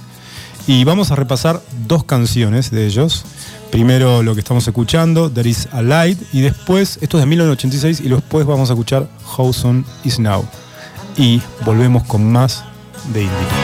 Y 0.67 0.85
vamos 0.85 1.11
a 1.11 1.17
repasar 1.17 1.61
dos 1.89 2.05
canciones 2.05 2.71
de 2.71 2.87
ellos. 2.87 3.25
Primero 3.73 4.23
lo 4.23 4.35
que 4.35 4.41
estamos 4.41 4.69
escuchando, 4.69 5.31
There 5.31 5.49
is 5.49 5.67
a 5.73 5.81
Light, 5.81 6.19
y 6.31 6.43
después, 6.43 6.99
esto 7.01 7.17
es 7.17 7.23
de 7.23 7.27
1986, 7.27 8.03
y 8.05 8.11
después 8.11 8.45
vamos 8.45 8.69
a 8.69 8.75
escuchar 8.75 9.09
How 9.39 9.51
Soon 9.51 9.87
Is 10.05 10.19
Now. 10.19 10.45
Y 11.17 11.41
volvemos 11.65 12.05
con 12.05 12.31
más 12.31 12.65
de 13.15 13.23
indie. 13.23 13.62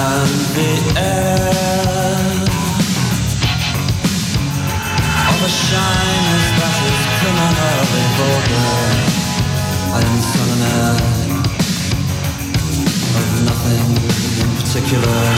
And 0.00 0.30
the 0.54 0.97
particular. 14.88 15.36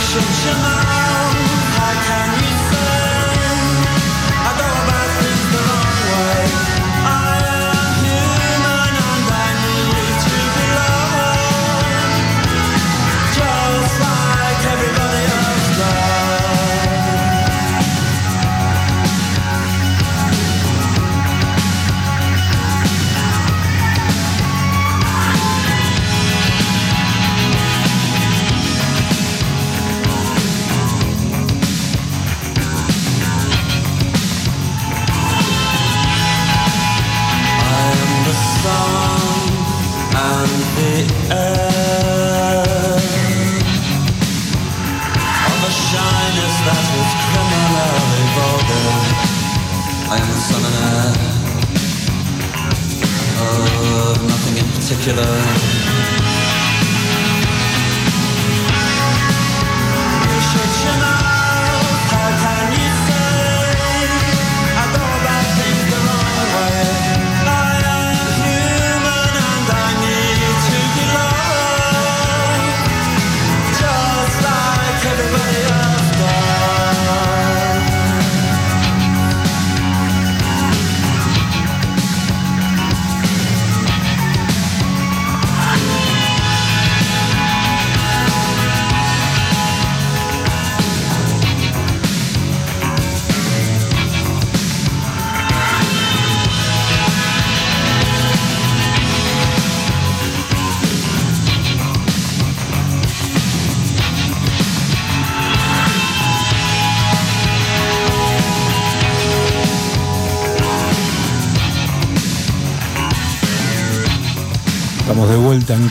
Shut 0.00 0.44
your 0.44 0.54
mouth, 0.54 1.36
how 1.76 1.94
can 2.06 2.35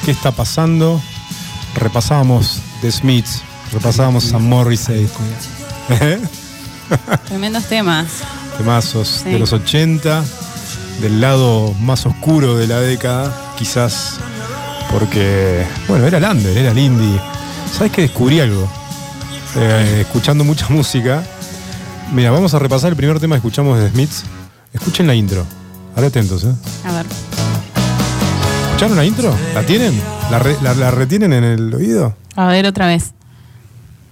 ¿Qué 0.06 0.12
está 0.12 0.32
pasando? 0.32 1.02
Repasábamos 1.76 2.62
The 2.82 2.92
Smiths, 2.92 3.42
repasábamos 3.74 4.32
a 4.34 4.38
Morrissey. 4.40 5.08
¿Eh? 5.90 6.22
Tremendos 7.28 7.66
temas. 7.66 8.08
Temazos 8.58 9.22
Sí. 9.24 9.32
de 9.32 9.40
los 9.40 9.52
80, 9.52 10.24
del 11.02 11.20
lado 11.20 11.74
más 11.82 12.06
oscuro 12.06 12.56
de 12.56 12.68
la 12.68 12.80
década, 12.80 13.36
quizás 13.58 14.14
porque, 14.92 15.66
bueno, 15.90 16.08
era 16.08 16.20
Lander, 16.22 16.58
era 16.58 16.72
el 16.72 16.78
indie. 16.80 17.20
¿Sabes 17.78 17.92
que 17.92 18.04
descubrí 18.04 18.40
algo? 18.40 18.70
Eh, 19.58 20.04
escuchando 20.06 20.46
mucha 20.46 20.68
música. 20.70 21.22
Mira, 22.14 22.32
vamos 22.32 22.54
a 22.54 22.60
repasar 22.60 22.92
el 22.92 22.96
primer 22.96 23.20
tema 23.20 23.36
que 23.36 23.40
escuchamos 23.40 23.78
de 23.80 23.90
Smiths. 23.90 24.24
Escuchen 24.72 25.08
la 25.08 25.16
intro. 25.16 25.46
Ahora 25.96 26.08
atentos, 26.08 26.44
¿eh? 26.46 26.54
A 26.86 26.92
ver. 26.94 27.06
¿Escucharon 28.86 28.98
la 28.98 29.06
intro? 29.06 29.36
¿La 29.56 29.64
tienen? 29.66 30.00
¿La, 30.30 30.38
re- 30.38 30.58
la- 30.62 30.76
la 30.76 30.92
retienen 30.92 31.34
en 31.34 31.44
el 31.44 31.74
oído? 31.74 32.16
A 32.36 32.48
ver 32.50 32.68
otra 32.68 32.86
vez. 32.86 33.14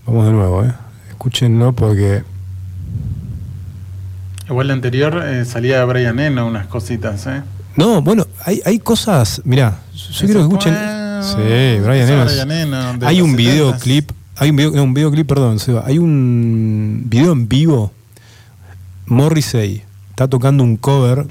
Vamos 0.07 0.25
de 0.25 0.31
nuevo, 0.31 0.63
¿eh? 0.63 0.73
Escúchenlo 1.09 1.73
porque 1.73 2.23
Igual 4.49 4.67
la 4.67 4.73
anterior 4.73 5.23
eh, 5.25 5.45
salía 5.45 5.85
Brian 5.85 6.19
Eno 6.19 6.47
unas 6.47 6.65
cositas, 6.67 7.27
¿eh? 7.27 7.43
No, 7.75 8.01
bueno, 8.01 8.25
hay, 8.45 8.61
hay 8.65 8.79
cosas. 8.79 9.41
Mirá, 9.45 9.79
yo 9.93 10.25
quiero 10.25 10.39
que 10.41 10.45
escuchen. 10.47 10.73
Sí, 11.21 11.79
Brian 11.85 12.09
Eno. 12.09 12.25
Brian 12.25 12.51
Eno, 12.51 13.07
Hay 13.07 13.21
un 13.21 13.33
70s. 13.33 13.35
videoclip. 13.35 14.11
Hay 14.37 14.49
un 14.49 14.55
video, 14.55 14.71
no, 14.71 14.83
un 14.83 14.93
videoclip, 14.95 15.27
perdón, 15.27 15.59
Seba. 15.59 15.83
Hay 15.85 15.99
un 15.99 17.03
video 17.05 17.31
en 17.31 17.47
vivo. 17.47 17.91
Morrissey 19.05 19.83
está 20.09 20.27
tocando 20.27 20.63
un 20.63 20.77
cover 20.77 21.27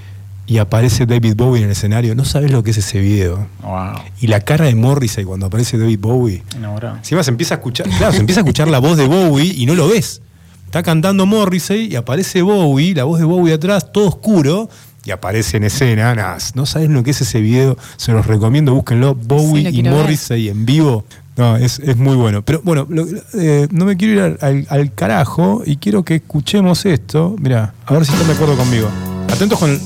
y 0.52 0.58
aparece 0.58 1.06
David 1.06 1.34
Bowie 1.36 1.60
en 1.60 1.66
el 1.66 1.72
escenario. 1.72 2.14
No 2.14 2.24
sabes 2.26 2.50
lo 2.50 2.62
que 2.62 2.72
es 2.72 2.76
ese 2.78 3.00
video. 3.00 3.46
Wow, 3.62 3.94
Y 4.20 4.26
la 4.26 4.40
cara 4.40 4.66
de 4.66 4.74
Morrissey 4.74 5.24
cuando 5.24 5.46
aparece 5.46 5.78
David 5.78 5.98
Bowie. 6.00 6.42
enamorado. 6.54 6.96
Encima 6.98 7.22
se 7.22 7.30
empieza 7.30 7.54
a 7.54 7.56
escuchar, 7.56 7.88
claro, 7.88 8.12
se 8.12 8.18
empieza 8.20 8.40
a 8.40 8.42
escuchar 8.42 8.68
la 8.68 8.78
voz 8.78 8.96
de 8.98 9.06
Bowie 9.06 9.52
y 9.56 9.64
no 9.66 9.74
lo 9.74 9.88
ves. 9.88 10.20
Está 10.66 10.82
cantando 10.82 11.24
Morrissey 11.26 11.86
y 11.90 11.96
aparece 11.96 12.42
Bowie, 12.42 12.94
la 12.94 13.04
voz 13.04 13.18
de 13.18 13.24
Bowie 13.24 13.54
atrás, 13.54 13.92
todo 13.92 14.08
oscuro, 14.08 14.68
y 15.04 15.10
aparece 15.10 15.56
en 15.56 15.64
escena. 15.64 16.14
Nah, 16.14 16.36
no 16.54 16.66
sabes 16.66 16.88
lo 16.90 17.02
que 17.02 17.10
es 17.12 17.20
ese 17.22 17.40
video, 17.40 17.76
se 17.96 18.12
los 18.12 18.26
recomiendo, 18.26 18.74
búsquenlo. 18.74 19.14
Bowie 19.14 19.70
y 19.70 19.82
ver. 19.82 19.92
Morrissey 19.92 20.48
en 20.48 20.64
vivo. 20.66 21.04
No, 21.36 21.56
es, 21.56 21.78
es 21.78 21.96
muy 21.96 22.14
bueno. 22.16 22.42
Pero 22.42 22.60
bueno, 22.62 22.86
lo- 22.90 23.06
eh, 23.34 23.66
no 23.70 23.86
me 23.86 23.96
quiero 23.96 24.12
ir 24.14 24.20
al, 24.20 24.38
al- 24.42 24.66
al 24.68 24.94
carajo 24.94 25.62
y 25.64 25.76
quiero 25.76 26.04
que 26.04 26.16
escuchemos 26.16 26.84
esto. 26.84 27.36
Mira, 27.40 27.72
a 27.86 27.92
ver 27.94 28.04
si 28.04 28.12
están 28.12 28.28
de 28.28 28.34
acuerdo 28.34 28.54
conmigo. 28.56 28.88
Atentos 29.32 29.58
con 29.58 29.70
el, 29.70 29.80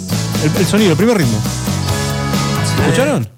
el- 0.44 0.56
el 0.56 0.66
sonido, 0.66 0.90
el 0.92 0.96
primer 0.96 1.16
ritmo. 1.18 1.38
¿Escucharon? 2.80 3.28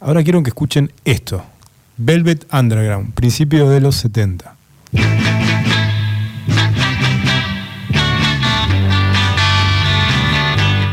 Ahora 0.00 0.22
quiero 0.22 0.42
que 0.42 0.50
escuchen 0.50 0.92
esto. 1.04 1.44
Velvet 1.98 2.46
Underground, 2.52 3.12
principio 3.14 3.68
de 3.68 3.80
los 3.80 3.96
70. 3.96 4.56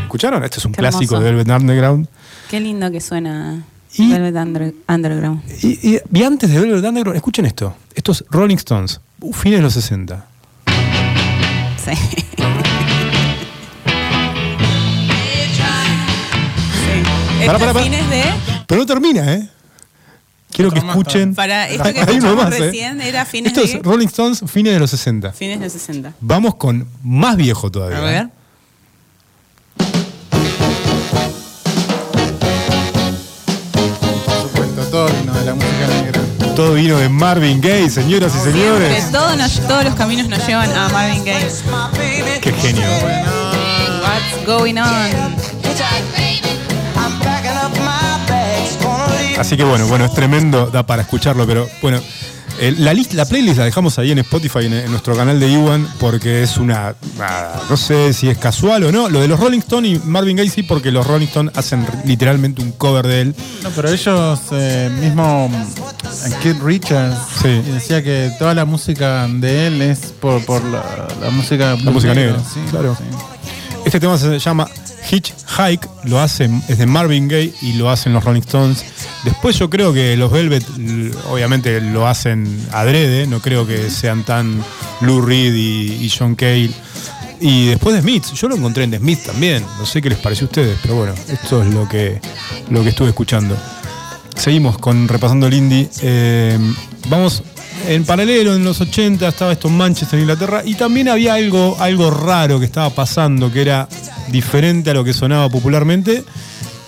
¿Escucharon? 0.02 0.42
Este 0.44 0.58
es 0.58 0.64
un 0.64 0.72
Qué 0.72 0.78
clásico 0.78 1.14
hermoso. 1.16 1.20
de 1.24 1.32
Velvet 1.32 1.60
Underground. 1.60 2.08
Qué 2.50 2.60
lindo 2.60 2.90
que 2.90 3.00
suena 3.00 3.62
Y- 3.94 4.10
Velvet 4.10 4.34
Under- 4.36 4.74
Underground. 4.88 5.42
Y, 5.62 5.94
y- 5.96 6.00
y 6.12 6.22
antes 6.24 6.50
de 6.50 6.58
Velvet 6.60 6.84
Underground, 6.84 7.16
escuchen 7.16 7.46
esto. 7.46 7.74
Estos 7.94 8.24
Rolling 8.30 8.56
Stones, 8.56 9.00
fines 9.32 9.58
de 9.60 9.62
los 9.62 9.72
60. 9.74 10.26
Sí. 11.84 11.92
Pará, 17.46 17.58
pará. 17.58 17.74
fines 17.74 18.08
de. 18.10 18.22
Pero 18.66 18.80
no 18.80 18.86
termina, 18.86 19.34
¿eh? 19.34 19.48
Quiero 20.52 20.70
que 20.72 20.78
Otro 20.80 20.90
escuchen. 20.90 21.34
Para 21.34 21.68
esto 21.68 21.84
que 21.84 22.00
Hay 22.00 22.06
escuchamos 22.16 22.36
más, 22.44 22.54
¿eh? 22.54 22.58
recién 22.58 23.00
era 23.00 23.24
fines 23.24 23.52
Esto 23.52 23.64
de. 23.66 23.72
es 23.78 23.82
Rolling 23.82 24.06
Stones, 24.08 24.42
fines 24.46 24.72
de 24.72 24.78
los 24.80 24.90
60. 24.90 25.32
Fines 25.32 25.58
de 25.60 25.64
los 25.66 25.72
60. 25.72 26.12
Vamos 26.20 26.56
con 26.56 26.86
más 27.04 27.36
viejo 27.36 27.70
todavía. 27.70 27.98
A 27.98 28.00
ver. 28.00 28.28
Por 33.72 34.42
supuesto, 34.42 34.82
todo 34.90 35.08
vino 35.08 35.32
de 35.34 35.44
la 35.44 35.54
música 35.54 35.86
negra. 36.02 36.20
Todo 36.54 36.74
vino 36.74 36.98
de 36.98 37.08
Marvin 37.08 37.60
Gaye, 37.60 37.88
señoras 37.90 38.32
y 38.34 38.38
Siempre, 38.40 38.62
señores. 38.62 39.10
todos, 39.12 39.36
nos- 39.36 39.60
todos 39.66 39.84
los 39.84 39.94
caminos 39.94 40.28
nos 40.28 40.46
llevan 40.46 40.70
a 40.76 40.88
Marvin 40.90 41.24
Gaye. 41.24 41.48
Qué 42.42 42.52
genio. 42.52 42.84
What's 44.02 44.46
going 44.46 44.76
on? 44.78 46.29
Así 49.40 49.56
que 49.56 49.64
bueno, 49.64 49.86
bueno, 49.86 50.04
es 50.04 50.14
tremendo, 50.14 50.66
da 50.66 50.84
para 50.84 51.02
escucharlo, 51.02 51.46
pero 51.46 51.68
bueno, 51.82 52.00
eh, 52.60 52.74
la, 52.76 52.92
list- 52.92 53.14
la 53.14 53.24
playlist 53.24 53.56
la 53.58 53.64
dejamos 53.64 53.98
ahí 53.98 54.10
en 54.12 54.18
Spotify, 54.18 54.66
en, 54.66 54.74
en 54.74 54.90
nuestro 54.90 55.16
canal 55.16 55.40
de 55.40 55.50
Iwan, 55.50 55.88
porque 55.98 56.42
es 56.42 56.58
una, 56.58 56.94
nada, 57.18 57.62
no 57.70 57.76
sé 57.78 58.12
si 58.12 58.28
es 58.28 58.36
casual 58.36 58.84
o 58.84 58.92
no. 58.92 59.08
Lo 59.08 59.20
de 59.20 59.28
los 59.28 59.40
Rolling 59.40 59.60
Stones 59.60 59.92
y 59.92 59.98
Marvin 60.06 60.36
Gaye 60.36 60.50
sí, 60.50 60.62
porque 60.62 60.90
los 60.92 61.06
Rolling 61.06 61.26
Stones 61.28 61.56
hacen 61.56 61.86
literalmente 62.04 62.60
un 62.60 62.72
cover 62.72 63.06
de 63.06 63.20
él. 63.22 63.34
No, 63.62 63.70
pero 63.70 63.88
ellos 63.88 64.40
eh, 64.52 64.90
mismo, 65.00 65.48
mm, 65.48 66.32
Kid 66.42 66.56
Richards, 66.62 67.16
Sí. 67.40 67.62
decía 67.72 68.02
que 68.02 68.30
toda 68.38 68.52
la 68.52 68.66
música 68.66 69.26
de 69.26 69.68
él 69.68 69.80
es 69.80 70.12
por, 70.20 70.44
por 70.44 70.62
la, 70.64 70.84
la 71.22 71.30
música 71.30 71.76
La 71.82 71.90
música 71.90 72.12
negra, 72.14 72.36
sí, 72.40 72.60
claro. 72.70 72.94
sí. 72.98 73.04
Este 73.86 73.98
tema 73.98 74.18
se 74.18 74.38
llama 74.38 74.68
Hitchhike, 75.10 75.88
lo 76.04 76.20
hacen, 76.20 76.62
es 76.68 76.78
de 76.78 76.86
Marvin 76.86 77.28
Gaye 77.28 77.52
y 77.62 77.74
lo 77.74 77.90
hacen 77.90 78.12
los 78.12 78.24
Rolling 78.24 78.40
Stones. 78.40 78.84
Después 79.24 79.58
yo 79.58 79.70
creo 79.70 79.92
que 79.92 80.16
los 80.16 80.30
Velvet 80.30 80.64
obviamente 81.30 81.80
lo 81.80 82.06
hacen 82.06 82.66
adrede, 82.72 83.26
no 83.26 83.40
creo 83.40 83.66
que 83.66 83.90
sean 83.90 84.24
tan 84.24 84.62
Lou 85.00 85.20
Reed 85.20 85.54
y, 85.54 86.04
y 86.04 86.10
John 86.10 86.34
Cale. 86.34 86.70
Y 87.40 87.66
después 87.66 87.94
de 87.94 88.02
Smith, 88.02 88.24
yo 88.34 88.48
lo 88.48 88.56
encontré 88.56 88.84
en 88.84 88.90
The 88.90 88.98
Smith 88.98 89.20
también, 89.24 89.64
no 89.78 89.86
sé 89.86 90.02
qué 90.02 90.10
les 90.10 90.18
pareció 90.18 90.44
a 90.44 90.48
ustedes, 90.48 90.78
pero 90.82 90.96
bueno, 90.96 91.14
esto 91.28 91.62
es 91.62 91.72
lo 91.72 91.88
que, 91.88 92.20
lo 92.68 92.82
que 92.82 92.90
estuve 92.90 93.08
escuchando. 93.08 93.56
Seguimos 94.36 94.78
con 94.78 95.08
repasando 95.08 95.46
el 95.46 95.54
indie. 95.54 95.88
Eh, 96.02 96.58
vamos 97.08 97.42
en 97.86 98.04
paralelo, 98.04 98.54
en 98.54 98.64
los 98.64 98.80
80 98.80 99.28
estaba 99.28 99.52
esto 99.52 99.68
en 99.68 99.76
Manchester, 99.76 100.20
Inglaterra, 100.20 100.62
y 100.64 100.74
también 100.74 101.08
había 101.08 101.34
algo, 101.34 101.76
algo 101.80 102.10
raro 102.10 102.58
que 102.58 102.66
estaba 102.66 102.90
pasando, 102.90 103.52
que 103.52 103.62
era 103.62 103.88
diferente 104.28 104.90
a 104.90 104.94
lo 104.94 105.04
que 105.04 105.12
sonaba 105.12 105.48
popularmente, 105.48 106.24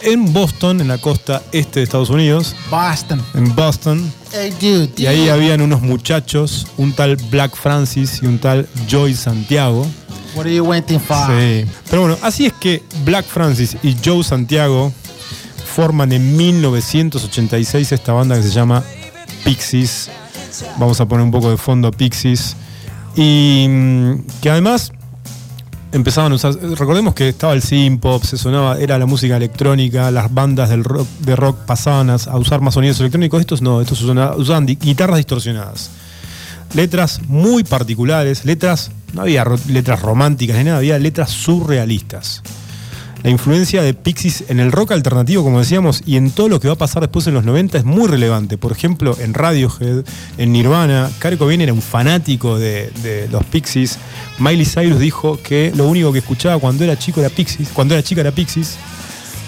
en 0.02 0.32
Boston, 0.32 0.80
en 0.80 0.88
la 0.88 0.98
costa 0.98 1.42
este 1.52 1.80
de 1.80 1.84
Estados 1.84 2.10
Unidos, 2.10 2.56
Boston. 2.70 3.22
en 3.34 3.54
Boston. 3.54 4.12
Hey, 4.32 4.52
dude. 4.60 4.90
Y 4.96 5.06
ahí 5.06 5.28
habían 5.28 5.60
unos 5.60 5.80
muchachos, 5.82 6.66
un 6.76 6.92
tal 6.92 7.16
Black 7.30 7.54
Francis 7.54 8.20
y 8.22 8.26
un 8.26 8.38
tal 8.38 8.68
Joy 8.88 9.14
Santiago. 9.14 9.86
What 10.34 10.46
are 10.46 10.54
you 10.54 10.64
waiting 10.64 10.98
for? 10.98 11.16
Sí. 11.26 11.64
Pero 11.90 12.02
bueno, 12.02 12.18
así 12.22 12.46
es 12.46 12.52
que 12.54 12.82
Black 13.04 13.26
Francis 13.26 13.76
y 13.82 13.96
Joe 14.04 14.24
Santiago 14.24 14.92
forman 15.74 16.12
en 16.12 16.36
1986 16.36 17.92
esta 17.92 18.12
banda 18.12 18.36
que 18.36 18.42
se 18.42 18.50
llama 18.50 18.82
Pixies. 19.44 20.10
Vamos 20.78 21.00
a 21.00 21.06
poner 21.06 21.24
un 21.24 21.30
poco 21.30 21.50
de 21.50 21.56
fondo 21.56 21.90
Pixies. 21.90 22.56
Y 23.16 23.66
mm, 23.68 24.14
que 24.40 24.50
además 24.50 24.92
empezaban 25.92 26.32
a 26.32 26.34
usar. 26.34 26.54
Recordemos 26.54 27.14
que 27.14 27.28
estaba 27.28 27.52
el 27.52 27.62
synth 27.62 28.00
pop, 28.00 28.24
se 28.24 28.36
sonaba, 28.36 28.78
era 28.78 28.98
la 28.98 29.06
música 29.06 29.36
electrónica, 29.36 30.10
las 30.10 30.32
bandas 30.32 30.70
del 30.70 30.82
de 31.20 31.36
rock 31.36 31.58
pasaban 31.66 32.10
a, 32.10 32.16
usar 32.16 32.60
más 32.60 32.74
sonidos 32.74 32.98
electrónicos. 33.00 33.40
Estos 33.40 33.62
no, 33.62 33.80
estos 33.80 34.02
usaban, 34.02 34.66
guitarras 34.66 35.18
distorsionadas. 35.18 35.90
Letras 36.74 37.20
muy 37.28 37.64
particulares, 37.64 38.46
letras, 38.46 38.90
no 39.12 39.22
había 39.22 39.44
letras 39.68 40.00
románticas 40.00 40.56
ni 40.56 40.64
nada, 40.64 40.78
había 40.78 40.98
letras 40.98 41.30
surrealistas. 41.30 42.42
La 43.22 43.30
influencia 43.30 43.82
de 43.82 43.94
Pixies 43.94 44.44
en 44.48 44.58
el 44.58 44.72
rock 44.72 44.92
alternativo, 44.92 45.44
como 45.44 45.60
decíamos, 45.60 46.02
y 46.04 46.16
en 46.16 46.32
todo 46.32 46.48
lo 46.48 46.58
que 46.58 46.66
va 46.66 46.74
a 46.74 46.78
pasar 46.78 47.02
después 47.02 47.26
en 47.28 47.34
los 47.34 47.44
90 47.44 47.78
es 47.78 47.84
muy 47.84 48.08
relevante. 48.08 48.58
Por 48.58 48.72
ejemplo, 48.72 49.16
en 49.20 49.32
Radiohead, 49.32 50.04
en 50.38 50.52
Nirvana, 50.52 51.08
Kurt 51.20 51.38
Cobain 51.38 51.60
era 51.60 51.72
un 51.72 51.82
fanático 51.82 52.58
de, 52.58 52.90
de 53.02 53.28
los 53.28 53.44
Pixies. 53.44 53.98
Miley 54.38 54.66
Cyrus 54.66 54.98
dijo 54.98 55.38
que 55.40 55.72
lo 55.76 55.86
único 55.86 56.12
que 56.12 56.18
escuchaba 56.18 56.58
cuando 56.58 56.82
era 56.82 56.98
chico 56.98 57.20
era 57.20 57.30
Pixies, 57.30 57.68
cuando 57.72 57.94
era 57.94 58.02
chica 58.02 58.22
era 58.22 58.32
Pixies. 58.32 58.76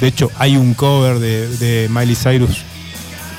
De 0.01 0.07
hecho, 0.07 0.31
hay 0.39 0.57
un 0.57 0.75
cover 0.75 1.19
de, 1.19 1.49
de 1.57 1.89
Miley 1.89 2.15
Cyrus, 2.15 2.63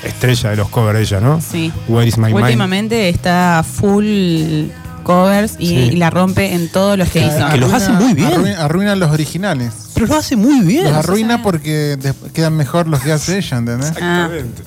estrella 0.04 0.50
de 0.50 0.56
los 0.56 0.68
covers 0.68 1.00
ella, 1.00 1.20
¿no? 1.20 1.40
Sí. 1.40 1.72
Where 1.88 2.06
is 2.06 2.18
my 2.18 2.26
mind? 2.26 2.42
Últimamente 2.42 3.08
está 3.08 3.64
full 3.64 4.68
covers 5.06 5.54
y, 5.58 5.66
Sí. 5.68 5.74
y 5.74 5.96
la 5.96 6.10
rompe 6.10 6.52
en 6.52 6.68
todos 6.68 6.98
los 6.98 7.08
que 7.08 7.20
hizo. 7.20 7.48
que 7.50 7.56
los 7.58 7.72
hace 7.72 7.92
muy 7.92 8.12
bien. 8.14 8.32
Arruina, 8.32 8.64
arruina 8.64 8.96
los 8.96 9.10
originales. 9.10 9.72
Pero 9.94 10.06
lo 10.06 10.16
hace 10.16 10.34
muy 10.36 10.60
bien. 10.60 10.84
Los 10.84 10.94
arruina 10.94 11.42
porque 11.42 11.96
quedan 12.34 12.56
mejor 12.56 12.88
los 12.88 13.00
que 13.00 13.12
hace 13.12 13.38
ella, 13.38 13.58
¿entendés? 13.58 13.92
Ah. 14.02 14.28
Exactamente. 14.30 14.62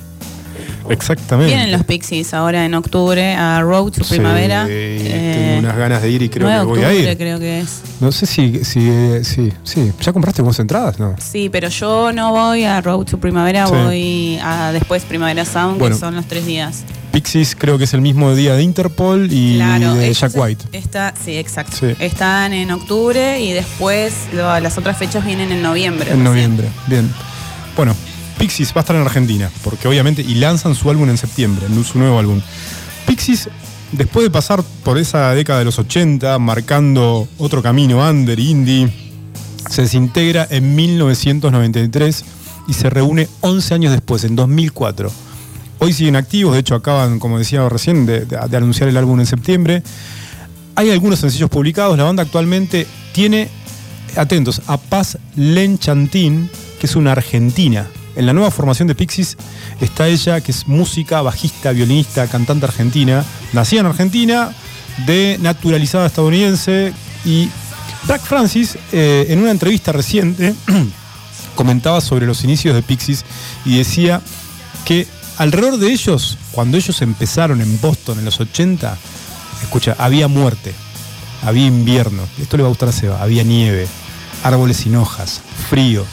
Exactamente. 0.89 1.54
Vienen 1.54 1.71
los 1.71 1.84
Pixies 1.84 2.34
ahora 2.34 2.65
en 2.65 2.73
octubre 2.73 3.36
a 3.36 3.62
Road 3.62 3.91
to 3.91 4.04
Sí, 4.04 4.15
Primavera. 4.15 4.65
Eh, 4.67 5.36
tengo 5.38 5.60
unas 5.60 5.78
ganas 5.78 6.02
de 6.02 6.10
ir 6.10 6.21
y 6.23 6.30
creo 6.30 6.47
9 6.47 6.62
que 6.62 6.65
voy 6.65 6.84
a 6.84 6.93
ir. 6.93 7.17
creo 7.17 7.38
que 7.38 7.60
es. 7.60 7.82
No 7.99 8.12
sé 8.12 8.25
si, 8.25 8.63
si, 8.63 8.80
eh, 8.89 9.21
sí, 9.23 9.54
sí. 9.63 9.91
¿Ya 10.02 10.12
compraste 10.13 10.41
vos 10.41 10.58
entradas? 10.60 10.99
No. 10.99 11.15
Sí, 11.19 11.49
pero 11.52 11.69
yo 11.69 12.12
no 12.12 12.32
voy 12.32 12.63
a 12.63 12.82
Road 12.82 13.06
to 13.06 13.19
Primavera, 13.19 13.67
Sí. 13.67 13.73
voy 13.73 14.39
a 14.41 14.71
después 14.71 15.04
Primavera 15.04 15.45
Sound, 15.45 15.78
Bueno. 15.80 15.95
que 15.95 15.99
son 15.99 16.15
los 16.15 16.25
tres 16.25 16.45
días. 16.47 16.84
Pixies 17.12 17.56
creo 17.58 17.78
que 17.78 17.86
es 17.86 17.93
el 17.93 18.02
mismo 18.02 18.36
día 18.36 18.54
de 18.56 18.62
Interpol 18.63 19.28
y 19.32 19.56
claro, 19.56 19.95
de 19.95 20.06
ellos 20.06 20.19
Jack 20.19 20.32
White. 20.36 20.65
Está, 20.74 21.13
sí, 21.24 21.38
exacto. 21.38 21.76
Sí. 21.80 21.95
Están 22.00 22.54
en 22.54 22.69
octubre 22.72 23.41
y 23.41 23.52
después 23.52 24.13
lo- 24.34 24.60
las 24.60 24.78
otras 24.78 24.98
fechas 24.98 25.26
vienen 25.26 25.52
en 25.52 25.62
noviembre. 25.63 26.12
En 26.12 26.24
noviembre, 26.24 26.67
bien. 26.88 27.12
Bueno, 27.76 27.95
Pixies 28.38 28.69
va 28.69 28.78
a 28.78 28.80
estar 28.82 28.95
en 28.95 29.02
Argentina, 29.02 29.50
porque 29.63 29.88
obviamente, 29.88 30.22
y 30.22 30.36
lanzan 30.36 30.76
su 30.76 30.89
álbum 30.89 31.10
en 31.10 31.17
septiembre, 31.17 31.65
su 31.84 31.98
nuevo 31.98 32.19
álbum. 32.19 32.41
Pixies, 33.08 33.50
después 33.91 34.24
de 34.24 34.30
pasar 34.30 34.63
por 34.84 34.98
esa 35.00 35.34
década 35.34 35.60
de 35.60 35.65
los 35.65 35.80
80, 35.80 36.38
marcando 36.39 37.28
otro 37.39 37.63
camino, 37.63 38.08
under, 38.08 38.39
indie, 38.39 38.93
se 39.69 39.82
desintegra 39.82 40.48
en 40.50 40.76
1993 40.76 42.24
y 42.67 42.74
se 42.74 42.89
reúne 42.89 43.28
11 43.41 43.74
años 43.74 43.91
después, 43.91 44.24
en 44.24 44.36
2004. 44.36 45.12
Hoy 45.81 45.93
siguen 45.93 46.17
activos, 46.17 46.53
de 46.53 46.59
hecho 46.59 46.75
acaban, 46.75 47.19
como 47.19 47.39
decía 47.39 47.67
recién, 47.69 48.05
de, 48.05 48.27
anunciar 48.51 48.89
el 48.89 48.97
álbum 48.97 49.21
en 49.21 49.25
septiembre. 49.25 49.81
Hay 50.75 50.91
algunos 50.91 51.19
sencillos 51.19 51.49
publicados. 51.49 51.97
La 51.97 52.03
banda 52.03 52.23
actualmente 52.23 52.85
tiene, 53.13 53.47
atentos, 54.17 54.61
a 54.67 54.75
Paz 54.75 55.17
Lenchantín, 55.37 56.49
que 56.79 56.85
es 56.85 56.97
una 56.97 57.13
argentina. 57.13 57.87
En 58.17 58.25
la 58.25 58.33
nueva 58.33 58.51
formación 58.51 58.89
de 58.89 58.95
Pixies 58.95 59.37
está 59.79 60.09
ella, 60.09 60.41
que 60.41 60.51
es 60.51 60.67
música, 60.67 61.21
bajista, 61.21 61.71
violinista, 61.71 62.27
cantante 62.27 62.65
argentina. 62.65 63.23
Nacida 63.53 63.79
en 63.79 63.85
Argentina, 63.85 64.53
de 65.05 65.37
naturalizada 65.39 66.07
estadounidense. 66.07 66.91
Y 67.23 67.49
Black 68.05 68.21
Francis, 68.23 68.77
eh, 68.91 69.27
en 69.29 69.39
una 69.39 69.51
entrevista 69.51 69.93
reciente, 69.93 70.53
comentaba 71.55 72.01
sobre 72.01 72.25
los 72.25 72.43
inicios 72.43 72.75
de 72.75 72.81
Pixies 72.81 73.23
y 73.63 73.77
decía 73.77 74.21
que 74.83 75.07
alrededor 75.39 75.78
de 75.78 75.91
ellos, 75.91 76.38
cuando 76.52 76.78
ellos 76.78 77.02
empezaron 77.02 77.62
en 77.62 77.80
Boston 77.82 78.19
en 78.19 78.25
los 78.25 78.39
80, 78.41 78.97
escucha, 79.63 79.95
había 79.97 80.28
muerte, 80.28 80.73
había 81.43 81.65
invierno, 81.65 82.23
esto 82.39 82.58
le 82.58 82.63
va 82.63 82.67
a 82.67 82.69
gustar 82.69 82.89
a 82.89 82.91
Seba, 82.91 83.23
había 83.23 83.43
nieve, 83.43 83.88
árboles 84.43 84.78
sin 84.78 84.97
hojas, 84.97 85.41
fríos. 85.69 86.08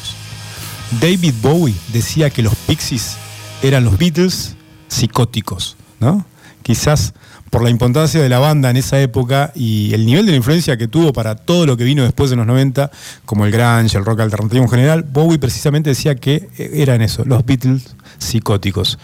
David 1.00 1.34
Bowie 1.42 1.74
decía 1.92 2.30
que 2.30 2.42
los 2.42 2.54
Pixies 2.54 3.16
eran 3.62 3.84
los 3.84 3.98
Beatles 3.98 4.54
psicóticos, 4.86 5.76
¿no? 5.98 6.24
Quizás 6.62 7.12
por 7.50 7.62
la 7.62 7.70
importancia 7.70 8.22
de 8.22 8.28
la 8.28 8.38
banda 8.38 8.70
en 8.70 8.76
esa 8.76 9.00
época 9.00 9.50
y 9.56 9.92
el 9.92 10.06
nivel 10.06 10.26
de 10.26 10.32
la 10.32 10.36
influencia 10.36 10.76
que 10.76 10.86
tuvo 10.86 11.12
para 11.12 11.34
todo 11.34 11.66
lo 11.66 11.76
que 11.76 11.82
vino 11.82 12.04
después 12.04 12.30
en 12.30 12.38
los 12.38 12.46
90, 12.46 12.92
como 13.24 13.44
el 13.44 13.50
grunge, 13.50 13.98
el 13.98 14.04
rock 14.04 14.20
alternativo 14.20 14.62
en 14.62 14.70
general, 14.70 15.02
Bowie 15.02 15.40
precisamente 15.40 15.90
decía 15.90 16.14
que 16.14 16.48
eran 16.56 17.02
eso, 17.02 17.24
los 17.24 17.44
Beatles 17.44 17.95
psicóticos. 18.18 18.98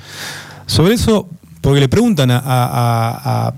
Sobre 0.67 0.95
eso, 0.95 1.29
porque 1.61 1.81
le 1.81 1.89
preguntan 1.89 2.31
a, 2.33 3.53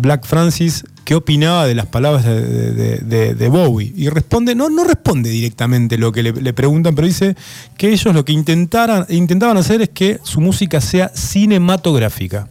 Black 0.00 0.24
Francis 0.26 0.84
qué 1.04 1.14
opinaba 1.14 1.66
de 1.66 1.74
las 1.74 1.86
palabras 1.86 2.24
de, 2.24 3.34
de- 3.34 3.48
Bowie. 3.48 3.92
Y 3.94 4.08
responde, 4.08 4.54
no, 4.54 4.68
no 4.70 4.84
responde 4.84 5.28
directamente 5.30 5.98
lo 5.98 6.10
que 6.12 6.22
le, 6.22 6.32
le 6.32 6.52
preguntan, 6.52 6.94
pero 6.94 7.06
dice 7.06 7.36
que 7.76 7.92
ellos 7.92 8.14
lo 8.14 8.24
que 8.24 8.32
intentaran, 8.32 9.06
intentaban 9.08 9.56
hacer 9.56 9.82
es 9.82 9.90
que 9.90 10.18
su 10.24 10.40
música 10.40 10.80
sea 10.80 11.10
cinematográfica. 11.14 12.48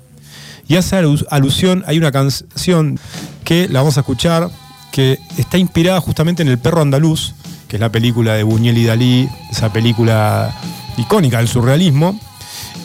Y 0.68 0.76
hace 0.78 0.96
alu- 1.02 1.26
alusión, 1.30 1.84
hay 1.88 1.98
una 1.98 2.12
canción 2.12 2.98
que 3.44 3.68
la 3.70 3.80
vamos 3.82 3.98
a 3.98 4.02
escuchar, 4.02 4.50
que 4.92 5.20
está 5.38 5.58
inspirada 5.58 6.00
justamente 6.00 6.42
en 6.44 6.50
El 6.50 6.58
perro 6.58 6.82
andaluz, 6.82 7.34
que 7.68 7.76
es 7.78 7.80
la 7.80 7.90
película 7.92 8.34
de 8.36 8.44
Buñuel 8.44 8.78
y 8.78 8.86
Dalí, 8.86 9.30
esa 9.52 9.72
película 9.74 10.56
icónica 10.98 11.38
del 11.40 11.48
surrealismo. 11.48 12.20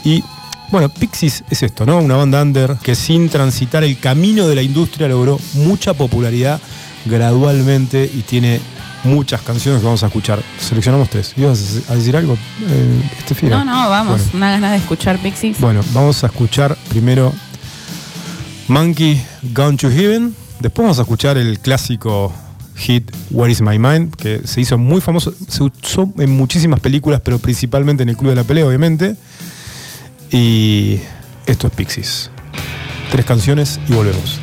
Y 0.04 0.22
bueno, 0.70 0.88
Pixies 0.88 1.44
es 1.50 1.62
esto, 1.62 1.84
¿no? 1.84 1.98
Una 1.98 2.16
banda 2.16 2.42
under 2.42 2.76
que 2.76 2.94
sin 2.94 3.28
transitar 3.28 3.82
el 3.84 3.98
camino 3.98 4.46
de 4.46 4.54
la 4.54 4.62
industria 4.62 5.08
logró 5.08 5.38
mucha 5.54 5.94
popularidad 5.94 6.60
gradualmente 7.06 8.08
y 8.12 8.22
tiene 8.22 8.60
muchas 9.04 9.40
canciones 9.42 9.80
que 9.80 9.86
vamos 9.86 10.02
a 10.02 10.06
escuchar. 10.06 10.42
Seleccionamos 10.58 11.08
tres. 11.10 11.32
¿Ibas 11.36 11.82
a 11.88 11.94
decir 11.94 12.16
algo, 12.16 12.34
eh, 12.68 13.02
Estefina? 13.18 13.64
No, 13.64 13.64
no, 13.64 13.90
vamos, 13.90 14.20
Bueno. 14.20 14.30
una 14.34 14.50
ganas 14.52 14.70
de 14.72 14.76
escuchar 14.78 15.18
Pixies. 15.18 15.58
Bueno, 15.60 15.80
vamos 15.92 16.22
a 16.22 16.26
escuchar 16.28 16.76
primero 16.88 17.32
Monkey 18.68 19.20
Gone 19.54 19.76
to 19.76 19.90
Heaven. 19.90 20.34
Después 20.60 20.84
vamos 20.84 20.98
a 20.98 21.02
escuchar 21.02 21.38
el 21.38 21.58
clásico 21.58 22.32
hit 22.76 23.10
Where 23.30 23.50
is 23.50 23.60
My 23.60 23.78
Mind, 23.78 24.14
que 24.14 24.42
se 24.44 24.60
hizo 24.60 24.78
muy 24.78 25.00
famoso. 25.00 25.34
Se 25.48 25.62
usó 25.62 26.12
en 26.18 26.30
muchísimas 26.30 26.80
películas, 26.80 27.20
pero 27.24 27.38
principalmente 27.38 28.02
en 28.02 28.10
el 28.10 28.16
Club 28.16 28.30
de 28.30 28.36
la 28.36 28.44
Pelea, 28.44 28.66
obviamente. 28.66 29.16
Y 30.32 31.00
esto 31.46 31.66
es 31.66 31.72
Pixies. 31.72 32.30
Tres 33.10 33.24
canciones 33.26 33.80
y 33.88 33.92
volvemos. 33.92 34.38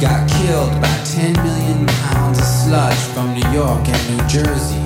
Got 0.00 0.28
killed 0.28 0.80
by 0.80 0.88
10 1.04 1.32
million 1.42 1.86
pounds 1.86 2.38
of 2.38 2.44
sludge 2.44 2.94
from 3.12 3.34
New 3.34 3.50
York 3.52 3.88
and 3.88 4.16
New 4.16 4.26
Jersey. 4.28 4.85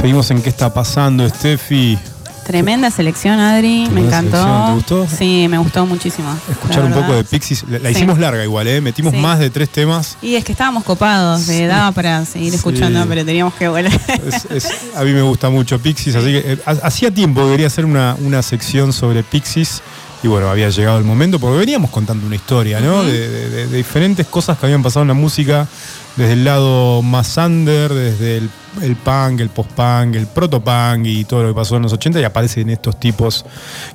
Seguimos 0.00 0.30
en 0.30 0.42
qué 0.42 0.48
está 0.48 0.72
pasando, 0.72 1.28
Steffi. 1.28 1.98
Tremenda 2.46 2.90
selección, 2.90 3.38
Adri. 3.40 3.88
Me 3.92 4.00
encantó. 4.00 4.36
selección, 4.38 4.66
¿te 4.66 4.74
gustó? 4.74 5.16
Sí, 5.18 5.46
me 5.50 5.58
gustó 5.58 5.84
muchísimo. 5.86 6.28
Escuchar 6.50 6.84
un 6.84 6.92
poco 6.92 7.12
de 7.12 7.24
Pixies. 7.24 7.64
La, 7.68 7.78
la 7.78 7.88
Sí. 7.90 7.96
hicimos 7.96 8.18
larga 8.18 8.42
igual, 8.42 8.66
¿eh? 8.68 8.80
Metimos 8.80 9.12
Sí. 9.12 9.18
más 9.18 9.38
de 9.38 9.50
tres 9.50 9.68
temas. 9.68 10.16
Y 10.22 10.34
es 10.36 10.44
que 10.44 10.52
estábamos 10.52 10.84
copados, 10.84 11.42
Sí. 11.42 11.52
eh, 11.62 11.66
daba 11.66 11.92
para 11.92 12.24
seguir 12.24 12.54
escuchando, 12.54 13.04
pero 13.06 13.24
teníamos 13.24 13.52
que 13.54 13.68
volver. 13.68 13.92
Es- 14.26 14.46
es- 14.50 14.72
a 14.96 15.02
mí 15.04 15.12
me 15.12 15.20
gusta 15.22 15.50
mucho 15.50 15.78
Pixies, 15.78 16.16
así 16.16 16.26
que 16.26 16.52
eh, 16.52 16.58
ha- 16.64 16.86
hacía 16.86 17.10
tiempo 17.10 17.44
que 17.44 17.50
quería 17.52 17.66
hacer 17.66 17.84
una, 17.84 18.16
una 18.20 18.40
sección 18.42 18.92
sobre 18.94 19.22
Pixies. 19.24 19.82
Y 20.22 20.26
bueno, 20.28 20.48
había 20.50 20.68
llegado 20.70 20.98
el 20.98 21.04
momento, 21.04 21.38
porque 21.38 21.58
veníamos 21.58 21.90
contando 21.90 22.26
una 22.26 22.34
historia, 22.34 22.80
¿no? 22.80 23.04
de, 23.04 23.12
de- 23.28 23.50
de- 23.50 23.66
de 23.68 23.76
diferentes 23.76 24.26
cosas 24.26 24.58
que 24.58 24.66
habían 24.66 24.82
pasado 24.82 25.02
en 25.02 25.08
la 25.08 25.14
música, 25.14 25.68
desde 26.16 26.32
el 26.32 26.44
lado 26.44 27.02
más 27.02 27.36
under, 27.36 27.92
desde 27.94 28.38
el, 28.38 28.50
el 28.82 28.96
punk, 28.96 29.38
el 29.40 29.48
post-punk, 29.50 30.16
el 30.16 30.26
proto-punk 30.26 31.06
y 31.06 31.24
todo 31.24 31.44
lo 31.44 31.48
que 31.50 31.54
pasó 31.54 31.76
en 31.76 31.82
los 31.82 31.92
80, 31.92 32.20
y 32.20 32.24
aparecen 32.24 32.68
estos 32.70 32.98
tipos 32.98 33.44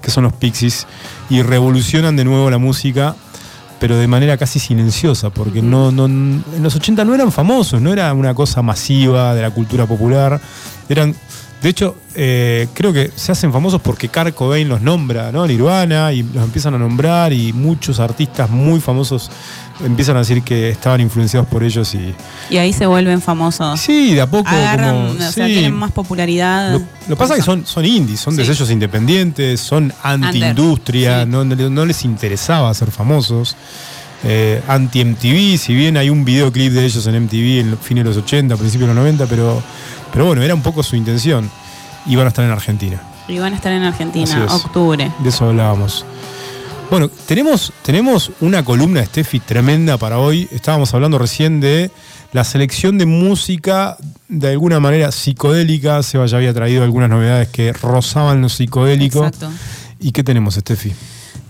que 0.02 0.10
son 0.12 0.24
los 0.24 0.32
Pixies, 0.34 0.88
y 1.30 1.42
revolucionan 1.42 2.16
de 2.16 2.24
nuevo 2.24 2.50
la 2.50 2.58
música 2.58 3.16
pero 3.80 3.98
de 3.98 4.08
manera 4.08 4.38
casi 4.38 4.60
silenciosa, 4.60 5.30
porque 5.30 5.62
no, 5.62 5.92
no, 5.92 6.06
en 6.06 6.42
los 6.62 6.74
80 6.74 7.04
no 7.04 7.14
eran 7.14 7.34
famosos, 7.34 7.82
no 7.82 7.92
era 7.92 8.14
una 8.14 8.34
cosa 8.34 8.62
masiva 8.62 9.36
de 9.36 9.42
la 9.42 9.52
cultura 9.52 9.86
popular. 9.86 10.40
Eran, 10.88 11.14
de 11.64 11.70
hecho, 11.70 11.96
eh, 12.14 12.68
creo 12.74 12.92
que 12.94 13.10
se 13.16 13.32
hacen 13.32 13.52
famosos 13.54 13.82
porque 13.82 14.10
Kurt 14.10 14.36
Cobain 14.36 14.68
los 14.68 14.82
nombra, 14.82 15.32
¿no? 15.32 15.48
Nirvana, 15.48 16.12
y 16.12 16.22
los 16.22 16.44
empiezan 16.44 16.76
a 16.76 16.78
nombrar, 16.78 17.32
y 17.34 17.54
muchos 17.54 18.00
artistas 18.02 18.50
muy 18.50 18.80
famosos 18.82 19.32
empiezan 19.84 20.18
a 20.18 20.20
decir 20.20 20.44
que 20.44 20.70
estaban 20.70 21.00
influenciados 21.02 21.48
por 21.48 21.64
ellos 21.64 21.96
y. 21.96 22.14
Y 22.54 22.58
ahí 22.58 22.74
se 22.74 22.86
vuelven 22.86 23.22
famosos. 23.22 23.80
Sí, 23.80 24.14
de 24.14 24.22
a 24.22 24.30
poco. 24.30 24.50
Agarran, 24.50 24.94
como- 25.08 25.10
o 25.12 25.32
sea, 25.32 25.48
sí. 25.48 25.54
tienen 25.54 25.74
más 25.74 25.92
popularidad. 25.92 26.74
Lo, 26.74 26.82
lo 27.08 27.16
pasa 27.16 27.34
es 27.34 27.40
que 27.40 27.46
son, 27.46 27.66
son 27.66 27.86
indies, 27.86 28.20
son 28.20 28.36
de 28.36 28.46
sellos 28.46 28.70
independientes, 28.70 29.62
son 29.62 29.92
anti-industria, 30.04 31.24
Sí. 31.24 31.30
no, 31.30 31.46
no- 31.46 31.70
no 31.70 31.86
les 31.86 32.04
interesaba 32.04 32.74
ser 32.74 32.92
famosos. 32.92 33.56
Eh, 34.26 34.62
anti-MTV, 34.70 35.58
si 35.58 35.74
bien 35.74 35.98
hay 35.98 36.10
un 36.10 36.24
videoclip 36.24 36.72
de 36.72 36.86
ellos 36.86 37.06
en 37.08 37.16
MTV 37.16 37.60
en 37.60 37.72
los 37.72 37.80
fines 37.80 38.04
de 38.06 38.10
los 38.10 38.18
80, 38.18 38.56
principios 38.56 38.88
de 38.90 38.96
los 38.96 39.04
90, 39.04 39.26
pero, 39.26 39.62
pero 40.14 40.26
bueno, 40.26 40.44
era 40.44 40.54
un 40.54 40.62
poco 40.62 40.84
su 40.84 40.96
intención. 40.96 41.50
Iban 42.06 42.26
a 42.26 42.30
estar 42.30 42.46
en 42.46 42.52
Argentina. 42.52 43.02
Y 43.28 43.40
van 43.40 43.54
a 43.54 43.56
estar 43.56 43.74
en 43.74 43.84
Argentina, 43.84 44.48
octubre. 44.50 45.12
De 45.20 45.30
eso 45.30 45.50
hablábamos. 45.50 46.06
Bueno, 46.90 47.10
tenemos, 47.26 47.74
tenemos 47.82 48.32
una 48.42 48.64
columna 48.64 49.00
de 49.00 49.08
Steffi 49.08 49.40
tremenda 49.40 49.98
para 49.98 50.20
hoy. 50.20 50.48
Estábamos 50.52 50.94
hablando 50.94 51.18
recién 51.18 51.60
de 51.60 51.90
la 52.34 52.44
selección 52.44 52.98
de 52.98 53.06
música 53.06 53.98
de 54.28 54.50
alguna 54.50 54.80
manera 54.80 55.12
psicodélica. 55.12 56.04
Seba 56.04 56.28
ya 56.28 56.38
había 56.38 56.54
traído 56.54 56.84
algunas 56.84 57.10
novedades 57.10 57.48
que 57.48 57.74
rozaban 57.74 58.42
lo 58.42 58.50
psicodélico. 58.50 59.26
Exacto. 59.26 59.50
¿Y 60.00 60.12
qué 60.12 60.24
tenemos, 60.24 60.56
Steffi? 60.56 60.92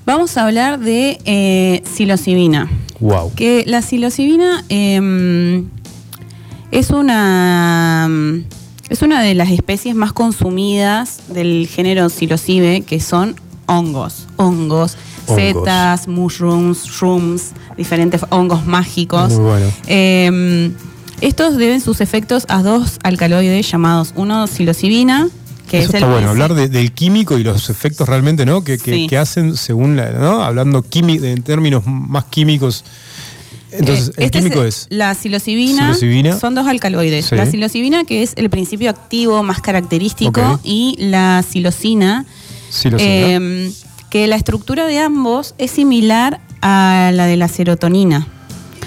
Vamos 0.05 0.37
a 0.37 0.45
hablar 0.45 0.79
de 0.79 1.19
eh, 1.25 1.81
psilocibina. 1.85 2.69
Wow. 2.99 3.33
Que 3.35 3.63
la 3.65 3.81
psilocibina 3.81 4.63
eh, 4.69 5.63
es 6.79 6.89
una 6.89 8.09
es 8.89 9.01
una 9.01 9.21
de 9.21 9.33
las 9.33 9.49
especies 9.49 9.95
más 9.95 10.13
consumidas 10.13 11.19
del 11.29 11.67
género 11.67 12.09
psilocibe, 12.09 12.81
que 12.81 12.99
son 12.99 13.35
hongos, 13.65 14.27
hongos, 14.35 14.97
Hongos. 15.25 15.35
setas, 15.41 16.07
mushrooms, 16.07 16.83
shrooms, 16.83 17.51
diferentes 17.77 18.21
hongos 18.29 18.65
mágicos. 18.65 19.33
Muy 19.33 19.43
bueno. 19.45 19.65
Eh, 19.87 20.71
estos 21.21 21.57
deben 21.57 21.79
sus 21.79 22.01
efectos 22.01 22.43
a 22.49 22.61
dos 22.61 22.99
alcaloides 23.03 23.71
llamados 23.71 24.13
uno 24.17 24.45
psilocibina, 24.47 25.29
que 25.69 25.77
Eso 25.79 25.89
es 25.89 25.93
está 25.95 26.05
el 26.07 26.11
bueno, 26.13 26.29
hablar 26.29 26.53
de- 26.53 26.67
del 26.67 26.91
químico 26.91 27.39
y 27.39 27.43
los 27.43 27.69
efectos 27.69 28.07
realmente, 28.09 28.45
¿no? 28.45 28.63
Que, 28.63 28.77
que- 28.77 28.93
Sí. 28.93 29.07
que 29.07 29.17
hacen 29.17 29.55
según 29.55 29.95
la, 29.95 30.11
¿no? 30.11 30.43
Hablando 30.43 30.83
en 30.93 31.41
términos 31.41 31.83
más 31.87 32.25
químicos. 32.25 32.83
Entonces, 33.79 34.09
Eh, 34.09 34.13
el 34.17 34.23
este 34.25 34.39
químico 34.39 34.63
es, 34.63 34.83
es. 34.83 34.87
La 34.89 35.13
psilocibina, 35.15 35.93
Psilocibina. 35.93 36.39
son 36.39 36.55
dos 36.55 36.67
alcaloides. 36.67 37.25
Sí. 37.25 37.35
La 37.35 37.45
psilocibina, 37.45 38.03
que 38.05 38.23
es 38.23 38.33
el 38.35 38.49
principio 38.49 38.89
activo 38.89 39.41
más 39.43 39.61
característico, 39.61 40.59
y 40.63 40.95
la 40.99 41.43
psilocina, 41.47 42.25
psilocibina. 42.69 43.15
eh, 43.15 43.71
que 44.09 44.27
la 44.27 44.35
estructura 44.35 44.85
de 44.85 44.99
ambos 44.99 45.55
es 45.57 45.71
similar 45.71 46.39
a 46.61 47.11
la 47.13 47.25
de 47.25 47.35
la 47.37 47.47
serotonina. 47.47 48.27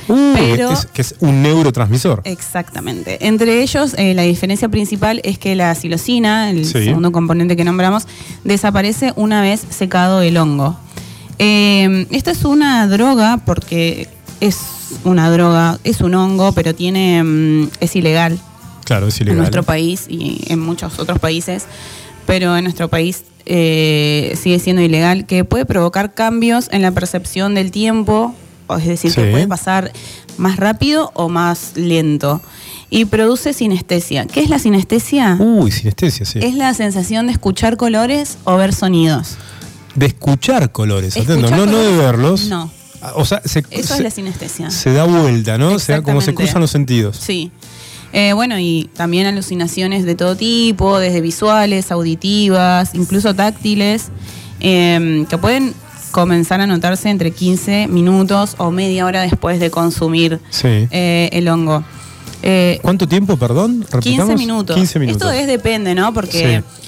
Uh, 0.08 0.34
pero- 0.34 0.70
es- 0.70 0.86
que 0.86 1.02
es 1.02 1.16
un 1.18 1.42
neurotransmisor. 1.42 2.20
Exactamente. 2.24 3.26
Entre 3.26 3.60
ellos, 3.60 3.94
eh, 3.98 4.14
la 4.14 4.22
diferencia 4.22 4.68
principal 4.68 5.20
es 5.24 5.36
que 5.36 5.56
la 5.56 5.74
psilocina, 5.74 6.48
el 6.50 6.64
Sí. 6.64 6.84
segundo 6.84 7.10
componente 7.10 7.56
que 7.56 7.64
nombramos, 7.64 8.06
desaparece 8.44 9.12
una 9.16 9.42
vez 9.42 9.64
secado 9.68 10.22
el 10.22 10.36
hongo. 10.36 10.78
Eh, 11.40 12.06
esta 12.12 12.30
es 12.30 12.44
una 12.44 12.86
droga 12.86 13.38
porque 13.44 14.08
es 14.40 14.56
una 15.04 15.30
droga, 15.30 15.78
es 15.84 16.00
un 16.00 16.14
hongo, 16.14 16.52
pero 16.52 16.74
tiene 16.74 17.22
mm, 17.22 17.70
es 17.80 17.96
ilegal 17.96 18.38
Claro, 18.84 19.08
es 19.08 19.16
en 19.20 19.24
ilegal. 19.28 19.38
nuestro 19.38 19.62
país 19.64 20.06
y 20.08 20.42
en 20.46 20.60
muchos 20.60 20.98
otros 20.98 21.18
países, 21.18 21.64
pero 22.26 22.56
en 22.56 22.64
nuestro 22.64 22.88
país 22.88 23.24
eh, 23.46 24.36
sigue 24.40 24.58
siendo 24.58 24.82
ilegal, 24.82 25.26
que 25.26 25.44
puede 25.44 25.64
provocar 25.66 26.14
cambios 26.14 26.68
en 26.72 26.82
la 26.82 26.90
percepción 26.92 27.54
del 27.54 27.70
tiempo, 27.70 28.34
es 28.78 28.86
decir, 28.86 29.10
Sí. 29.12 29.20
que 29.20 29.30
puede 29.30 29.46
pasar 29.48 29.92
más 30.36 30.56
rápido 30.56 31.10
o 31.14 31.28
más 31.28 31.72
lento. 31.76 32.40
Y 32.90 33.04
produce 33.06 33.52
sinestesia. 33.52 34.26
¿Qué 34.26 34.40
es 34.40 34.48
la 34.50 34.58
sinestesia? 34.60 35.36
Uy, 35.40 35.72
sinestesia, 35.72 36.24
sí. 36.26 36.38
Es 36.42 36.54
la 36.54 36.72
sensación 36.74 37.26
de 37.26 37.32
escuchar 37.32 37.76
colores 37.76 38.38
o 38.44 38.56
ver 38.56 38.72
sonidos. 38.72 39.36
De 39.96 40.06
escuchar 40.06 40.70
colores, 40.70 41.16
atento, 41.16 41.34
Escuchar 41.34 41.58
no, 41.58 41.66
no 41.66 41.78
de 41.78 41.96
verlos. 41.96 42.46
No. 42.48 42.70
Ah, 43.08 43.12
O 43.16 43.24
sea, 43.24 43.40
se, 43.44 43.60
Eso 43.70 43.88
se- 43.88 43.94
es 43.94 44.00
la 44.00 44.10
sinestesia. 44.10 44.70
se 44.70 44.92
da 44.92 45.04
vuelta, 45.04 45.58
¿no? 45.58 45.78
Se 45.78 45.92
da 45.92 46.02
como 46.02 46.20
se 46.20 46.34
cruzan 46.34 46.60
los 46.60 46.70
sentidos. 46.70 47.16
Sí. 47.16 47.50
Eh, 48.12 48.32
bueno, 48.32 48.58
y 48.58 48.88
también 48.94 49.26
alucinaciones 49.26 50.04
de 50.04 50.14
todo 50.14 50.36
tipo, 50.36 50.98
desde 50.98 51.20
visuales, 51.20 51.90
auditivas, 51.90 52.94
incluso 52.94 53.34
táctiles, 53.34 54.06
eh, 54.60 55.26
que 55.28 55.38
pueden 55.38 55.74
comenzar 56.12 56.60
a 56.60 56.66
notarse 56.66 57.10
entre 57.10 57.30
15 57.30 57.88
minutos 57.88 58.54
o 58.58 58.70
media 58.70 59.04
hora 59.04 59.20
después 59.22 59.60
de 59.60 59.70
consumir 59.70 60.40
Sí. 60.50 60.88
eh, 60.90 61.28
el 61.32 61.48
hongo. 61.48 61.84
Eh, 62.42 62.78
¿Cuánto 62.82 63.06
tiempo, 63.08 63.36
perdón? 63.36 63.80
15 63.80 63.96
Repitamos. 63.96 64.38
minutos. 64.38 64.76
15 64.76 64.98
minutos. 64.98 65.22
Esto 65.22 65.32
es 65.38 65.46
depende, 65.46 65.94
¿no? 65.94 66.14
Porque 66.14 66.62
Sí. 66.64 66.80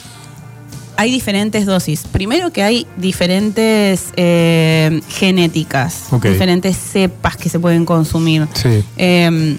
Hay 1.01 1.13
diferentes 1.13 1.65
dosis. 1.65 2.03
Primero 2.11 2.53
que 2.53 2.65
hay 2.65 2.85
diferentes 2.97 4.07
eh, 4.17 5.01
genéticas, 5.09 6.07
diferentes 6.21 6.77
cepas 6.77 7.37
que 7.37 7.49
se 7.49 7.61
pueden 7.61 7.85
consumir. 7.85 8.49
Sí. 8.55 8.83
Eh, 8.97 9.57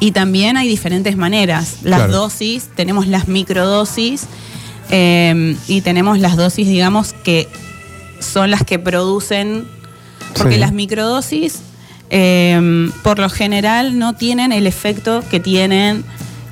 y 0.00 0.12
también 0.12 0.56
hay 0.56 0.66
diferentes 0.66 1.18
maneras. 1.18 1.80
Las 1.82 1.98
Claro. 1.98 2.12
dosis, 2.14 2.68
tenemos 2.74 3.06
las 3.08 3.28
microdosis 3.28 4.22
eh, 4.90 5.54
y 5.68 5.82
tenemos 5.82 6.18
las 6.18 6.36
dosis, 6.36 6.66
digamos, 6.66 7.12
que 7.12 7.46
son 8.18 8.50
las 8.50 8.64
que 8.64 8.78
producen, 8.78 9.66
porque 10.34 10.54
Sí. 10.54 10.60
las 10.60 10.72
microdosis 10.72 11.58
eh, 12.10 12.88
por 13.02 13.18
lo 13.18 13.28
general 13.28 13.98
no 13.98 14.14
tienen 14.14 14.50
el 14.52 14.66
efecto 14.66 15.22
que 15.30 15.40
tienen 15.40 16.04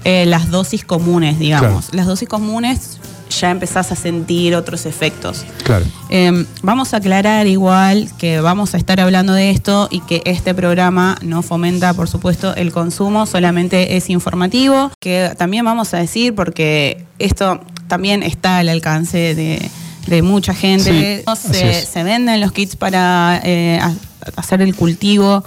eh, 0.05 0.27
las 0.27 0.51
dosis 0.51 0.85
comunes, 0.85 1.39
digamos. 1.39 1.87
Claro. 1.87 1.97
Las 1.97 2.07
dosis 2.07 2.29
comunes 2.29 2.96
ya 3.31 3.51
empezás 3.51 3.93
a 3.93 3.97
sentir 3.97 4.55
otros 4.55 4.87
efectos. 4.87 5.45
Claro. 5.65 5.85
Eh, 6.11 6.47
vamos 6.63 6.95
a 6.95 6.99
aclarar 6.99 7.47
igual 7.47 8.09
que 8.19 8.41
vamos 8.41 8.75
a 8.75 8.79
estar 8.79 9.01
hablando 9.01 9.33
de 9.33 9.51
esto 9.51 9.89
y 9.91 10.01
que 10.01 10.23
este 10.25 10.55
programa 10.55 11.19
no 11.23 11.43
fomenta, 11.43 11.93
por 11.95 12.09
supuesto, 12.09 12.55
el 12.55 12.73
consumo, 12.73 13.27
solamente 13.27 13.97
es 13.97 14.09
informativo, 14.11 14.91
que 15.01 15.33
también 15.37 15.65
vamos 15.65 15.93
a 15.95 15.99
decir 15.99 16.35
porque 16.35 17.05
esto 17.19 17.61
también 17.89 18.23
está 18.23 18.59
al 18.59 18.69
alcance 18.69 19.35
de, 19.35 19.71
de 20.07 20.23
mucha 20.23 20.55
gente. 20.55 21.25
Sí, 21.37 21.53
se, 21.87 22.03
venden 22.05 22.41
los 22.41 22.53
kits 22.53 22.77
para 22.77 23.41
eh, 23.45 23.79
ha- 23.83 23.95
hacer 24.37 24.63
el 24.63 24.75
cultivo, 24.75 25.45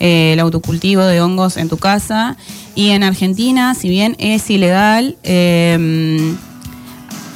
eh, 0.00 0.32
el 0.34 0.40
autocultivo 0.40 1.02
de 1.04 1.20
hongos 1.20 1.56
en 1.56 1.68
tu 1.68 1.76
casa. 1.78 2.36
Y 2.74 2.90
en 2.90 3.02
Argentina, 3.02 3.74
si 3.74 3.88
bien 3.90 4.16
es 4.18 4.48
ilegal, 4.48 5.16
eh, 5.22 6.34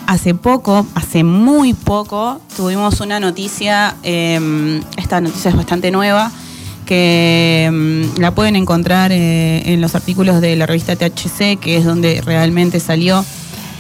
hace 0.07 0.35
poco, 0.35 0.87
hace 0.95 1.25
muy 1.25 1.75
poco, 1.75 2.41
tuvimos 2.57 3.01
una 3.01 3.21
noticia, 3.21 3.97
eh, 4.03 4.81
esta 4.97 5.21
noticia 5.21 5.51
es 5.51 5.57
bastante 5.57 5.91
nueva, 5.91 6.31
que 6.85 7.69
mm, 7.73 8.21
la 8.21 8.31
pueden 8.31 8.57
encontrar 8.57 9.13
eh, 9.13 9.73
en 9.73 9.81
los 9.81 9.95
artículos 9.95 10.41
de 10.41 10.57
la 10.57 10.67
revista 10.67 10.97
THC, 10.97 11.59
que 11.61 11.77
es 11.77 11.85
donde 11.85 12.23
realmente 12.25 12.81
salió, 12.81 13.25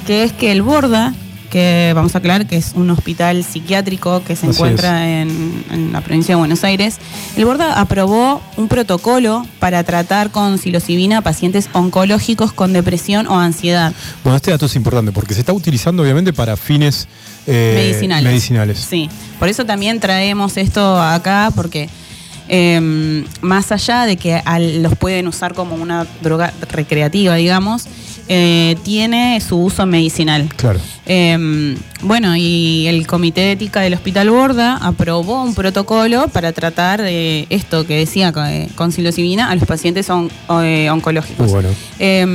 que 0.06 0.24
es 0.24 0.32
que 0.32 0.52
el 0.52 0.62
Borda, 0.62 1.14
que 1.56 1.92
vamos 1.94 2.14
a 2.14 2.18
aclarar 2.18 2.46
que 2.46 2.56
es 2.58 2.72
un 2.74 2.90
hospital 2.90 3.42
psiquiátrico 3.42 4.22
que 4.22 4.36
se 4.36 4.46
Así 4.46 4.56
encuentra 4.56 5.08
en, 5.22 5.64
en 5.70 5.90
la 5.90 6.02
provincia 6.02 6.34
de 6.34 6.38
Buenos 6.38 6.64
Aires, 6.64 6.98
el 7.34 7.46
Borda 7.46 7.80
aprobó 7.80 8.42
un 8.58 8.68
protocolo 8.68 9.46
para 9.58 9.82
tratar 9.82 10.30
con 10.30 10.58
psilocibina 10.58 11.18
a 11.18 11.22
pacientes 11.22 11.70
oncológicos 11.72 12.52
con 12.52 12.74
depresión 12.74 13.26
o 13.26 13.38
ansiedad. 13.40 13.94
Bueno, 14.22 14.36
este 14.36 14.50
dato 14.50 14.66
es 14.66 14.76
importante 14.76 15.12
porque 15.12 15.32
se 15.32 15.40
está 15.40 15.54
utilizando 15.54 16.02
obviamente 16.02 16.34
para 16.34 16.58
fines 16.58 17.08
eh, 17.46 17.72
medicinales. 17.74 18.24
medicinales. 18.30 18.78
Sí, 18.78 19.08
por 19.38 19.48
eso 19.48 19.64
también 19.64 19.98
traemos 19.98 20.58
esto 20.58 21.00
acá, 21.00 21.50
porque 21.56 21.88
eh, 22.50 23.24
más 23.40 23.72
allá 23.72 24.04
de 24.04 24.18
que 24.18 24.34
al- 24.44 24.82
los 24.82 24.94
pueden 24.98 25.26
usar 25.26 25.54
como 25.54 25.74
una 25.76 26.06
droga 26.20 26.52
recreativa, 26.70 27.34
digamos, 27.36 27.86
eh, 28.28 28.76
tiene 28.82 29.40
su 29.40 29.56
uso 29.58 29.86
medicinal. 29.86 30.48
Claro. 30.56 30.80
Eh, 31.06 31.76
bueno, 32.02 32.36
y 32.36 32.86
el 32.88 33.06
Comité 33.06 33.40
de 33.42 33.52
Ética 33.52 33.80
del 33.80 33.94
Hospital 33.94 34.30
Borda 34.30 34.76
aprobó 34.76 35.42
un 35.42 35.54
protocolo 35.54 36.28
para 36.28 36.52
tratar 36.52 37.00
esto 37.04 37.86
que 37.86 37.96
decía 37.98 38.32
eh, 38.48 38.68
con 38.74 38.90
psilocibina 38.92 39.50
a 39.50 39.54
los 39.54 39.64
pacientes 39.66 40.10
on- 40.10 40.30
eh, 40.62 40.88
oncológicos. 40.90 41.50
Bueno. 41.50 41.68
Que 41.98 42.26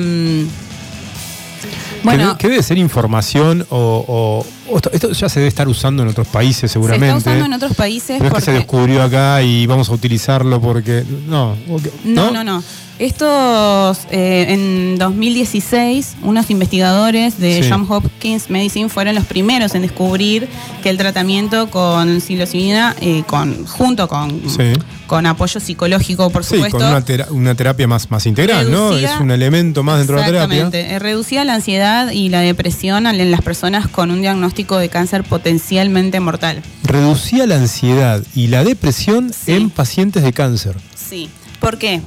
bueno, 2.03 2.37
que 2.37 2.49
debe 2.49 2.63
ser 2.63 2.77
información 2.79 3.65
o 3.69 4.43
esto, 4.77 4.89
esto 4.93 5.11
ya 5.11 5.29
se 5.29 5.39
debe 5.39 5.47
estar 5.49 5.67
usando 5.67 6.03
en 6.03 6.09
otros 6.09 6.27
países 6.27 6.61
se 6.61 6.67
seguramente. 6.69 7.07
está 7.17 7.29
usando 7.29 7.45
en 7.45 7.53
otros 7.53 7.73
países 7.75 8.17
Pero 8.19 8.29
es 8.29 8.33
que 8.35 8.41
se 8.41 8.51
descubrió 8.53 9.03
acá 9.03 9.41
y 9.41 9.65
vamos 9.67 9.89
a 9.89 9.93
utilizarlo 9.93 10.59
porque. 10.61 11.03
No, 11.27 11.55
No, 12.03 12.31
no, 12.31 12.43
no. 12.43 12.63
Estos, 12.99 13.97
eh, 14.11 14.45
en 14.49 14.97
2016, 14.99 16.17
unos 16.21 16.51
investigadores 16.51 17.39
de 17.39 17.63
Sí. 17.63 17.69
Johns 17.69 17.89
Hopkins 17.89 18.49
Medicine 18.51 18.89
fueron 18.89 19.15
los 19.15 19.25
primeros 19.25 19.73
en 19.73 19.81
descubrir 19.81 20.47
que 20.83 20.89
el 20.91 20.97
tratamiento 20.97 21.71
con 21.71 22.21
psilocibina, 22.21 22.95
eh, 23.01 23.23
con, 23.25 23.65
junto 23.65 24.07
con, 24.07 24.29
Sí. 24.47 24.73
Con 25.11 25.25
apoyo 25.25 25.59
psicológico, 25.59 26.29
por 26.29 26.45
Sí, 26.45 26.55
supuesto, 26.55 26.77
con 26.77 26.87
una, 26.87 27.03
tera- 27.03 27.27
una 27.31 27.53
terapia 27.53 27.85
más, 27.85 28.09
más 28.09 28.25
integral, 28.25 28.71
¿no? 28.71 28.95
Es 28.95 29.11
un 29.19 29.29
elemento 29.29 29.83
más 29.83 29.97
dentro 29.97 30.15
de 30.15 30.21
la 30.21 30.27
terapia. 30.27 30.55
Exactamente. 30.59 30.93
Eh, 30.95 30.99
reducía 30.99 31.43
la 31.43 31.55
ansiedad 31.55 32.11
y 32.13 32.29
la 32.29 32.39
depresión 32.39 33.05
al- 33.05 33.19
en 33.19 33.29
las 33.29 33.41
personas 33.41 33.89
con 33.89 34.09
un 34.09 34.21
diagnóstico 34.21 34.77
de 34.77 34.87
cáncer 34.87 35.25
potencialmente 35.25 36.21
mortal. 36.21 36.61
Reducía 36.83 37.45
la 37.45 37.55
ansiedad 37.55 38.23
y 38.33 38.47
la 38.47 38.63
depresión 38.63 39.33
Sí. 39.33 39.51
en 39.51 39.69
pacientes 39.69 40.23
de 40.23 40.31
cáncer. 40.31 40.77
Sí. 40.95 41.29
¿Por 41.59 41.77
qué? 41.77 41.99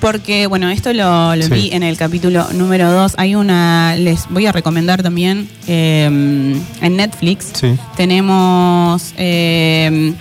Porque, 0.00 0.48
bueno, 0.48 0.68
esto 0.70 0.92
lo, 0.92 1.36
lo 1.36 1.42
Sí. 1.44 1.50
vi 1.52 1.70
en 1.72 1.84
el 1.84 1.96
capítulo 1.96 2.44
número 2.54 2.90
2. 2.90 3.12
Hay 3.18 3.36
una, 3.36 3.94
les 3.94 4.26
voy 4.30 4.46
a 4.46 4.52
recomendar 4.52 5.00
también 5.04 5.48
eh, 5.68 6.06
en 6.06 6.96
Netflix. 6.96 7.50
Sí. 7.52 7.76
Tenemos 7.96 9.12
eh, 9.16 10.14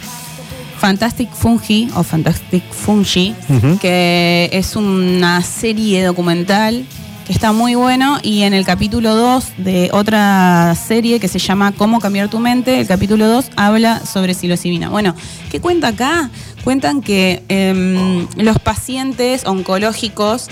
Fantastic 0.79 1.29
Fungi 1.33 1.89
o 1.95 2.03
Fantastic 2.03 2.63
Fungi, 2.71 3.35
que 3.81 4.49
es 4.53 4.77
una 4.77 5.41
serie 5.41 6.03
documental 6.05 6.85
que 7.27 7.33
está 7.33 7.51
muy 7.51 7.75
bueno. 7.75 8.17
Y 8.23 8.43
en 8.43 8.53
el 8.53 8.65
capítulo 8.65 9.13
2 9.13 9.45
de 9.57 9.89
otra 9.91 10.73
serie 10.75 11.19
que 11.19 11.27
se 11.27 11.37
llama 11.37 11.73
Cómo 11.73 11.99
cambiar 11.99 12.29
tu 12.29 12.39
mente, 12.39 12.79
el 12.79 12.87
capítulo 12.87 13.27
2 13.27 13.51
habla 13.57 14.05
sobre 14.05 14.33
psilocibina. 14.33 14.87
Bueno, 14.89 15.15
¿qué 15.51 15.59
cuenta 15.59 15.89
acá? 15.89 16.29
Cuentan 16.63 17.01
que 17.01 17.43
em, 17.49 18.25
los 18.37 18.57
pacientes 18.59 19.45
oncológicos 19.45 20.47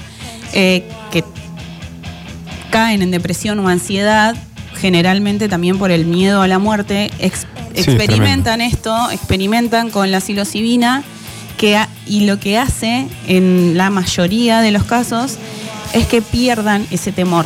eh, 0.54 0.84
que 1.10 1.24
caen 2.70 3.02
en 3.02 3.12
depresión 3.12 3.60
o 3.60 3.70
ansiedad, 3.70 4.36
generalmente 4.78 5.50
también 5.50 5.78
por 5.78 5.92
el 5.92 6.06
miedo 6.06 6.42
a 6.42 6.48
la 6.48 6.60
muerte, 6.60 7.12
ex- 7.20 7.42
Sí, 7.76 7.82
es 7.82 7.88
experimentan 7.90 8.62
esto, 8.62 8.96
experimentan 9.12 9.90
con 9.92 10.10
la 10.12 10.20
psilocibina 10.22 11.04
que 11.58 11.76
ha- 11.78 11.90
y 12.08 12.26
lo 12.26 12.40
que 12.40 12.58
hace 12.58 13.08
en 13.28 13.74
la 13.78 13.90
mayoría 13.90 14.62
de 14.62 14.72
los 14.72 14.84
casos 14.84 15.36
es 15.94 16.08
que 16.08 16.22
pierdan 16.22 16.88
ese 16.92 17.12
temor. 17.12 17.46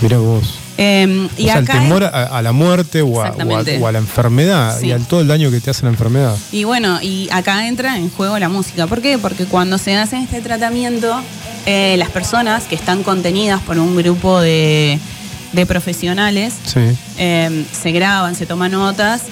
Mira 0.00 0.18
vos. 0.18 0.58
Eh, 0.80 1.28
O 1.36 1.40
y 1.40 1.44
sea, 1.44 1.58
el 1.58 1.64
acá 1.64 1.72
temor 1.80 2.04
a, 2.04 2.08
a 2.08 2.40
la 2.42 2.52
muerte 2.52 3.02
o 3.02 3.06
a, 3.06 3.10
o 3.10 3.18
a- 3.22 3.26
Exactamente. 3.28 3.78
o 3.82 3.86
a 3.88 3.92
la 3.92 3.98
enfermedad 3.98 4.78
Sí. 4.78 4.86
y 4.88 4.92
al 4.92 5.04
todo 5.06 5.20
el 5.22 5.26
daño 5.28 5.50
que 5.50 5.60
te 5.60 5.70
hace 5.70 5.82
la 5.84 5.88
enfermedad. 5.90 6.36
Y 6.52 6.64
bueno, 6.64 7.00
y 7.02 7.28
acá 7.32 7.66
entra 7.66 7.96
en 7.96 8.08
juego 8.10 8.38
la 8.38 8.48
música. 8.48 8.86
¿Por 8.86 9.00
qué? 9.02 9.18
Porque 9.18 9.44
cuando 9.46 9.76
se 9.78 9.96
hace 9.96 10.18
este 10.22 10.40
tratamiento, 10.40 11.20
eh, 11.66 11.96
las 11.98 12.10
personas 12.10 12.64
que 12.64 12.76
están 12.76 13.02
contenidas 13.02 13.60
por 13.62 13.78
un 13.78 13.96
grupo 13.96 14.40
de, 14.40 15.00
de 15.52 15.66
profesionales 15.66 16.54
Sí. 16.64 16.80
eh, 17.18 17.64
se 17.72 17.92
graban, 17.92 18.34
se 18.34 18.46
toman 18.46 18.72
notas. 18.72 19.22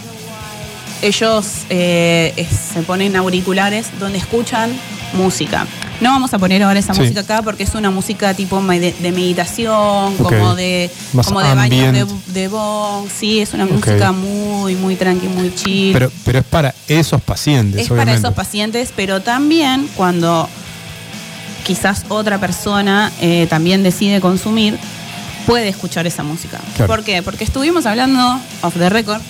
Ellos 1.02 1.46
eh, 1.68 2.32
es- 2.36 2.48
se 2.74 2.82
ponen 2.82 3.16
auriculares 3.16 3.86
donde 4.00 4.18
escuchan 4.18 4.70
música. 5.12 5.66
No 6.00 6.10
vamos 6.10 6.32
a 6.34 6.38
poner 6.38 6.62
ahora 6.62 6.78
esa 6.78 6.92
Sí. 6.94 7.00
música 7.00 7.20
acá 7.20 7.40
porque 7.42 7.62
es 7.62 7.74
una 7.74 7.90
música 7.90 8.34
tipo 8.34 8.60
de, 8.62 8.92
de 8.92 9.12
meditación, 9.12 10.16
como 10.16 10.54
de 10.54 10.90
Más 11.14 11.26
como 11.26 11.40
de 11.40 11.54
baños 11.54 11.92
de, 11.92 12.00
ambient. 12.00 12.26
de 12.26 12.48
bong. 12.48 13.08
Sí, 13.10 13.40
es 13.40 13.52
una 13.54 13.64
música 13.66 14.12
muy, 14.12 14.74
muy 14.74 14.96
tranqui, 14.96 15.26
muy 15.28 15.54
chill. 15.54 15.92
Pero, 15.92 16.10
pero 16.24 16.38
es 16.40 16.44
para 16.44 16.74
esos 16.88 17.20
pacientes, 17.22 17.82
Es 17.82 17.88
para 17.88 18.12
esos 18.14 18.34
pacientes, 18.34 18.90
pero 18.94 19.20
también 19.22 19.88
cuando 19.96 20.48
quizás 21.66 22.04
otra 22.08 22.38
persona 22.38 23.10
eh, 23.20 23.46
también 23.48 23.82
decide 23.82 24.20
consumir, 24.20 24.78
puede 25.46 25.68
escuchar 25.68 26.06
esa 26.06 26.22
música. 26.22 26.60
Claro. 26.76 26.92
¿Por 26.92 27.04
qué? 27.04 27.22
Porque 27.22 27.44
estuvimos 27.44 27.86
hablando, 27.86 28.40
off 28.62 28.74
the 28.76 28.88
record, 28.88 29.20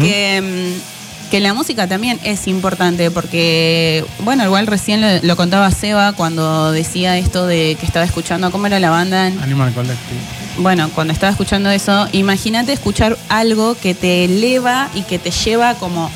que, 0.00 0.40
mm, 0.42 1.30
que 1.30 1.40
la 1.40 1.54
música 1.54 1.86
también 1.86 2.18
es 2.24 2.46
importante, 2.48 3.10
porque, 3.10 4.04
bueno, 4.20 4.44
igual 4.44 4.66
recién 4.66 5.00
lo, 5.00 5.08
lo 5.22 5.36
contaba 5.36 5.70
Seba 5.70 6.12
cuando 6.12 6.72
decía 6.72 7.18
esto 7.18 7.46
de 7.46 7.76
que 7.78 7.86
estaba 7.86 8.04
escuchando, 8.04 8.50
¿cómo 8.50 8.66
era 8.66 8.80
la 8.80 8.90
banda? 8.90 9.26
en- 9.28 9.38
Animal 9.40 9.72
Collective. 9.74 10.20
bueno, 10.58 10.90
cuando 10.94 11.12
estaba 11.12 11.30
escuchando 11.30 11.70
eso, 11.70 12.08
imagínate 12.12 12.72
escuchar 12.72 13.16
algo 13.28 13.76
que 13.76 13.94
te 13.94 14.24
eleva 14.24 14.88
y 14.94 15.02
que 15.02 15.18
te 15.18 15.30
lleva 15.30 15.74
como 15.74 16.10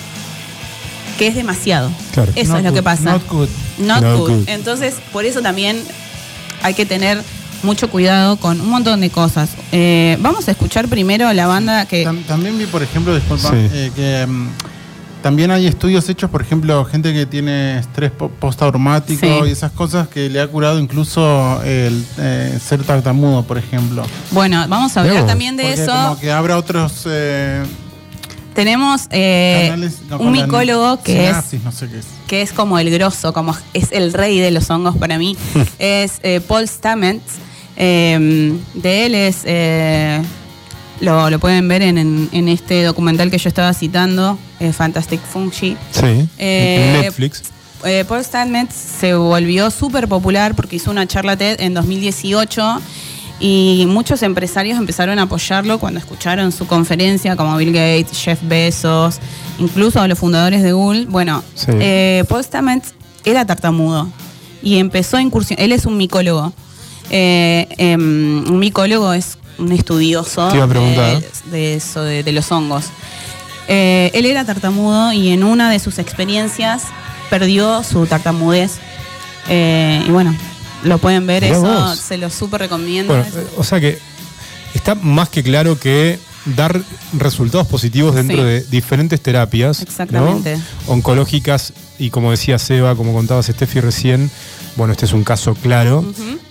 que 1.19 1.27
es 1.27 1.35
demasiado. 1.35 1.91
Claro. 2.13 2.33
Eso 2.35 2.53
Not 2.53 2.59
es 2.61 2.65
lo 2.65 2.73
que 2.73 2.83
pasa. 2.83 3.13
Not 3.13 3.29
good. 3.29 3.49
Not 3.79 4.03
Not 4.03 4.17
good. 4.19 4.31
good. 4.31 4.49
Entonces, 4.49 4.95
por 5.13 5.27
eso 5.27 5.43
también 5.43 5.83
hay 6.63 6.73
que 6.75 6.87
tener 6.87 7.23
mucho 7.63 7.91
cuidado 7.91 8.37
con 8.37 8.61
un 8.61 8.69
montón 8.71 9.01
de 9.01 9.11
cosas. 9.11 9.51
Eh, 9.73 10.17
vamos 10.21 10.49
a 10.49 10.51
escuchar 10.53 10.89
primero 10.89 11.33
la 11.33 11.47
banda 11.47 11.85
que... 11.87 12.07
Tam- 12.07 12.25
también 12.25 12.59
vi, 12.59 12.67
por 12.67 12.83
ejemplo, 12.83 13.15
disculpa, 13.15 13.51
Sí. 13.51 13.57
eh, 13.57 13.93
que 13.95 14.27
mm, 14.27 14.49
también 15.23 15.51
hay 15.51 15.67
estudios 15.67 16.09
hechos, 16.09 16.31
por 16.31 16.41
ejemplo, 16.41 16.83
gente 16.87 17.13
que 17.13 17.27
tiene 17.27 17.79
estrés 17.79 18.11
po- 18.11 18.31
postraumático 18.31 19.21
Sí. 19.21 19.49
y 19.49 19.51
esas 19.51 19.71
cosas 19.73 20.09
que 20.09 20.31
le 20.31 20.41
ha 20.41 20.47
curado 20.49 20.79
incluso 20.81 21.61
el 21.63 22.05
eh, 22.19 22.59
ser 22.67 22.83
tartamudo, 22.85 23.43
por 23.43 23.59
ejemplo. 23.59 24.03
Bueno, 24.31 24.65
vamos 24.69 24.97
a 24.97 25.01
hablar 25.01 25.27
también 25.27 25.57
de 25.59 25.65
Porque 25.65 25.83
eso. 25.83 25.93
como 25.93 26.19
que 26.19 26.33
habrá 26.33 26.57
otros 26.57 27.03
eh, 27.07 27.63
Tenemos 28.55 29.03
eh, 29.11 29.67
canales 29.71 29.99
no, 30.09 30.19
un 30.19 30.33
micólogo 30.33 31.03
que 31.03 31.25
es 31.25 31.29
sinapsis, 31.29 31.63
no 31.65 31.73
sé 31.73 31.89
qué 31.89 31.99
es. 31.99 32.07
que 32.27 32.43
es 32.43 32.53
como 32.53 32.79
el 32.79 32.91
grosso, 32.91 33.33
como 33.33 33.55
es 33.75 33.93
el 33.93 34.13
rey 34.13 34.39
de 34.41 34.51
los 34.51 34.69
hongos 34.71 34.97
para 34.97 35.19
mí, 35.19 35.37
es 35.79 36.19
eh, 36.23 36.41
Paul 36.47 36.67
Stamets. 36.67 37.35
Eh, 37.83 38.59
de 38.75 39.07
él 39.07 39.15
es, 39.15 39.39
eh, 39.45 40.21
lo, 41.01 41.31
lo 41.31 41.39
pueden 41.39 41.67
ver 41.67 41.81
en, 41.81 41.97
en- 41.97 42.29
en 42.33 42.49
este 42.49 42.83
documental 42.85 43.31
que 43.31 43.39
yo 43.39 43.49
estaba 43.49 43.73
citando, 43.73 44.39
eh, 44.61 44.73
Fantastic 44.73 45.21
Fungi. 45.23 45.77
Sí. 45.93 46.29
Eh, 46.37 46.99
Netflix. 47.03 47.43
Eh, 47.85 48.05
Paul 48.07 48.23
Stamets 48.23 48.75
se 48.75 49.15
volvió 49.15 49.71
súper 49.71 50.07
popular 50.09 50.55
porque 50.55 50.77
hizo 50.77 50.91
una 50.91 51.07
charla 51.07 51.39
TED 51.39 51.63
en 51.63 51.73
2018 51.73 52.79
y 53.41 53.87
muchos 53.89 54.23
empresarios 54.23 54.77
empezaron 54.79 55.19
a 55.19 55.23
apoyarlo 55.23 55.79
cuando 55.81 55.99
escucharon 55.99 56.53
su 56.53 56.67
conferencia, 56.67 57.37
como 57.37 57.57
Bill 57.57 57.73
Gates, 57.73 58.19
Jeff 58.23 58.41
Bezos, 58.43 59.19
incluso 59.59 60.07
los 60.07 60.19
fundadores 60.19 60.63
de 60.63 60.73
Google. 60.73 61.07
Bueno, 61.07 61.43
Sí. 61.55 61.69
eh, 61.81 62.25
Paul 62.29 62.45
Stamets 62.45 62.93
era 63.25 63.47
tartamudo 63.47 64.11
y 64.63 64.77
empezó 64.77 65.17
a 65.17 65.23
incursionar. 65.23 65.65
Él 65.65 65.73
es 65.73 65.87
un 65.87 65.97
micólogo. 65.97 66.53
Eh, 67.11 67.67
em, 67.79 68.45
un 68.51 68.59
micólogo 68.59 69.13
es 69.13 69.37
un 69.59 69.73
estudioso 69.73 70.49
de, 70.51 71.25
de 71.51 71.75
eso, 71.75 72.03
de, 72.03 72.23
de 72.23 72.33
los 72.33 72.51
hongos. 72.53 72.87
Eh, 73.69 74.11
él 74.15 74.27
era 74.27 74.45
tartamudo 74.45 75.13
y 75.13 75.31
en 75.31 75.45
una 75.45 75.71
de 75.71 75.79
sus 75.79 75.99
experiencias 75.99 76.85
perdió 77.29 77.83
su 77.85 78.07
tartamudez. 78.07 78.73
Eh, 79.49 80.03
y 80.07 80.11
bueno, 80.11 80.35
lo 80.85 80.99
pueden 80.99 81.27
ver, 81.27 81.43
Mirá 81.43 81.57
eso 81.57 81.63
vos. 81.63 81.99
se 81.99 82.17
lo 82.17 82.31
súper 82.31 82.61
recomiendo. 82.63 83.15
Bueno, 83.15 83.29
o 83.57 83.65
sea 83.65 83.81
que 83.81 83.99
está 84.75 84.95
más 84.95 85.29
que 85.29 85.43
claro 85.43 85.79
que 85.79 86.19
dar 86.57 86.81
resultados 87.13 87.67
positivos 87.67 88.15
dentro 88.15 88.39
Sí. 88.39 88.43
de 88.43 88.63
diferentes 88.63 89.21
terapias 89.21 89.85
oncológicas 90.87 91.73
y 91.99 92.11
como 92.11 92.31
decía 92.31 92.59
Seba, 92.59 92.95
como 92.97 93.13
contabas 93.13 93.47
Steffi 93.47 93.81
recién, 93.81 94.31
bueno, 94.81 94.93
este 94.93 95.05
es 95.05 95.13
un 95.13 95.25
caso 95.25 95.55
claro 95.55 96.03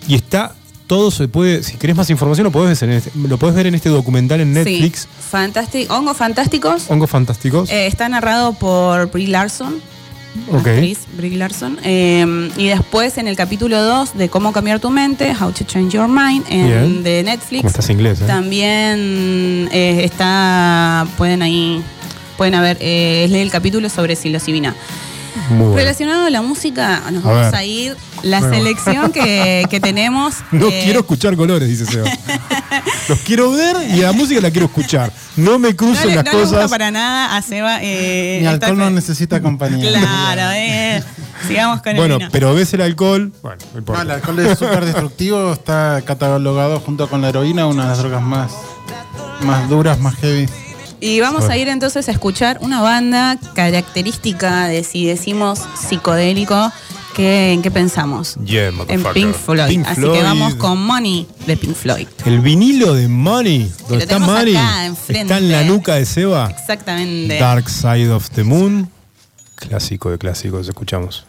y 0.08 0.14
está 0.14 0.54
todo 0.86 1.10
se 1.10 1.28
puede, 1.28 1.64
si 1.64 1.78
querés 1.78 1.96
más 1.96 2.12
información 2.12 2.46
lo 2.46 2.52
podés 2.52 2.80
ver 2.80 2.90
en 2.92 2.98
este, 2.98 3.12
lo 3.16 3.38
podés 3.40 3.56
ver 3.56 3.66
en 3.66 3.74
este 3.74 3.90
documental 3.90 4.40
en 4.40 4.54
Netflix, 4.54 5.02
Sí, 5.02 5.08
Fantástico, 5.32 5.96
Hongos 5.96 6.16
Fantásticos. 6.16 6.84
Hongos 6.90 7.10
Fantásticos. 7.10 7.72
Eh, 7.72 7.88
está 7.88 8.08
narrado 8.08 8.54
por 8.54 9.10
Brie 9.10 9.28
Larson. 9.30 9.82
ok. 10.52 10.68
actriz 10.68 11.00
Brie 11.18 11.38
Larson. 11.38 11.80
Eh, 11.84 12.52
y 12.56 12.68
después 12.68 13.18
en 13.18 13.28
el 13.28 13.36
capítulo 13.36 13.82
2 13.82 14.16
de 14.16 14.30
Cómo 14.30 14.52
cambiar 14.54 14.80
tu 14.80 14.92
mente, 14.92 15.36
How 15.40 15.52
to 15.52 15.64
Change 15.64 15.94
Your 15.94 16.08
Mind, 16.08 16.46
en, 16.50 17.02
de 17.02 17.24
Netflix. 17.24 17.62
Como 17.62 17.70
estás 17.70 17.90
inglés, 17.90 18.22
¿eh? 18.22 18.26
También 18.28 19.70
eh, 19.72 20.02
está, 20.04 21.08
pueden 21.18 21.42
ahí, 21.42 21.82
pueden 22.38 22.54
haber, 22.54 22.78
eh, 22.80 23.26
es 23.26 23.32
el 23.32 23.50
capítulo 23.50 23.90
sobre 23.90 24.16
psilocibina. 24.16 24.76
Muy 25.50 25.58
bueno. 25.60 25.76
Relacionado 25.76 26.26
a 26.26 26.30
la 26.30 26.42
música, 26.42 27.02
nos 27.12 27.26
A 27.26 27.28
vamos 27.30 27.46
ver. 27.52 27.56
a 27.56 27.64
ir. 27.64 27.98
La 28.24 28.40
Bueno. 28.40 28.56
selección 28.56 29.12
que, 29.12 29.66
que 29.70 29.80
tenemos. 29.80 30.36
No 30.52 30.68
eh, 30.68 30.82
quiero 30.84 31.00
escuchar 31.02 31.36
colores, 31.38 31.68
dice 31.70 31.86
Seba. 31.86 32.10
Los 33.08 33.20
quiero 33.20 33.52
ver 33.52 33.76
y 33.90 34.02
la 34.02 34.12
música 34.12 34.40
la 34.42 34.52
quiero 34.52 34.68
escuchar. 34.68 35.12
No 35.38 35.58
me 35.58 35.70
no 35.72 35.76
crucen 35.78 36.10
le, 36.10 36.16
las 36.16 36.26
no 36.26 36.32
cosas. 36.32 36.70
para 36.70 36.92
nada 36.92 37.36
a 37.36 37.42
Seba. 37.42 37.80
Eh, 37.82 38.46
alcohol 38.48 38.78
no 38.78 38.90
necesita 38.90 39.42
compañía. 39.42 39.90
Claro, 39.90 40.52
eh. 40.56 41.04
Sigamos 41.48 41.82
con 41.82 41.96
Bueno, 41.96 42.16
el 42.16 42.20
vino. 42.20 42.30
pero 42.32 42.54
ves 42.54 42.74
el 42.74 42.82
alcohol. 42.82 43.32
Bueno, 43.42 43.58
no 43.68 43.72
No, 43.74 43.80
importa. 43.80 44.02
el 44.04 44.12
alcohol 44.12 44.40
es 44.40 44.60
súper 44.60 44.86
destructivo, 44.86 45.54
está 45.54 46.02
catalogado 46.06 46.80
junto 46.82 47.10
con 47.10 47.22
la 47.22 47.30
heroína, 47.30 47.66
una 47.66 47.84
de 47.84 47.90
las 47.90 47.98
drogas 48.00 48.22
más, 48.22 48.52
más 49.42 49.70
duras, 49.70 49.98
más 50.00 50.16
heavy. 50.18 50.48
Y 51.02 51.20
vamos 51.22 51.50
a 51.50 51.58
ir 51.58 51.68
entonces 51.68 52.10
a 52.10 52.12
escuchar 52.12 52.60
una 52.62 52.82
banda 52.82 53.38
característica 53.54 54.68
de 54.68 54.84
si 54.84 55.06
decimos 55.06 55.62
psicodélico, 55.88 56.72
¿qué, 57.16 57.54
¿en 57.54 57.62
qué 57.62 57.72
pensamos? 57.72 58.36
Yeah, 58.44 58.72
en. 58.88 59.04
Pink 59.14 59.34
Floyd. 59.34 59.68
Pink 59.68 59.86
Así 59.88 60.02
Floyd. 60.02 60.18
que 60.18 60.24
vamos 60.24 60.56
con 60.56 60.82
Money 60.84 61.28
de 61.48 61.58
Pink 61.58 61.76
Floyd. 61.76 62.08
El 62.26 62.42
vinilo 62.42 62.94
de 62.94 63.08
Money, 63.08 63.72
lo 63.82 63.88
donde 63.88 64.04
está 64.04 64.20
Money, 64.20 64.56
acá 64.56 64.94
está 65.08 65.38
en 65.38 65.52
la 65.52 65.64
nuca 65.64 65.96
de 65.96 66.06
Seba. 66.06 66.50
Exactamente. 66.50 67.40
Dark 67.40 67.70
Side 67.70 68.12
of 68.12 68.30
the 68.32 68.44
Moon. 68.44 68.90
Clásico 69.56 70.10
de 70.10 70.18
clásicos, 70.18 70.68
escuchamos. 70.68 71.26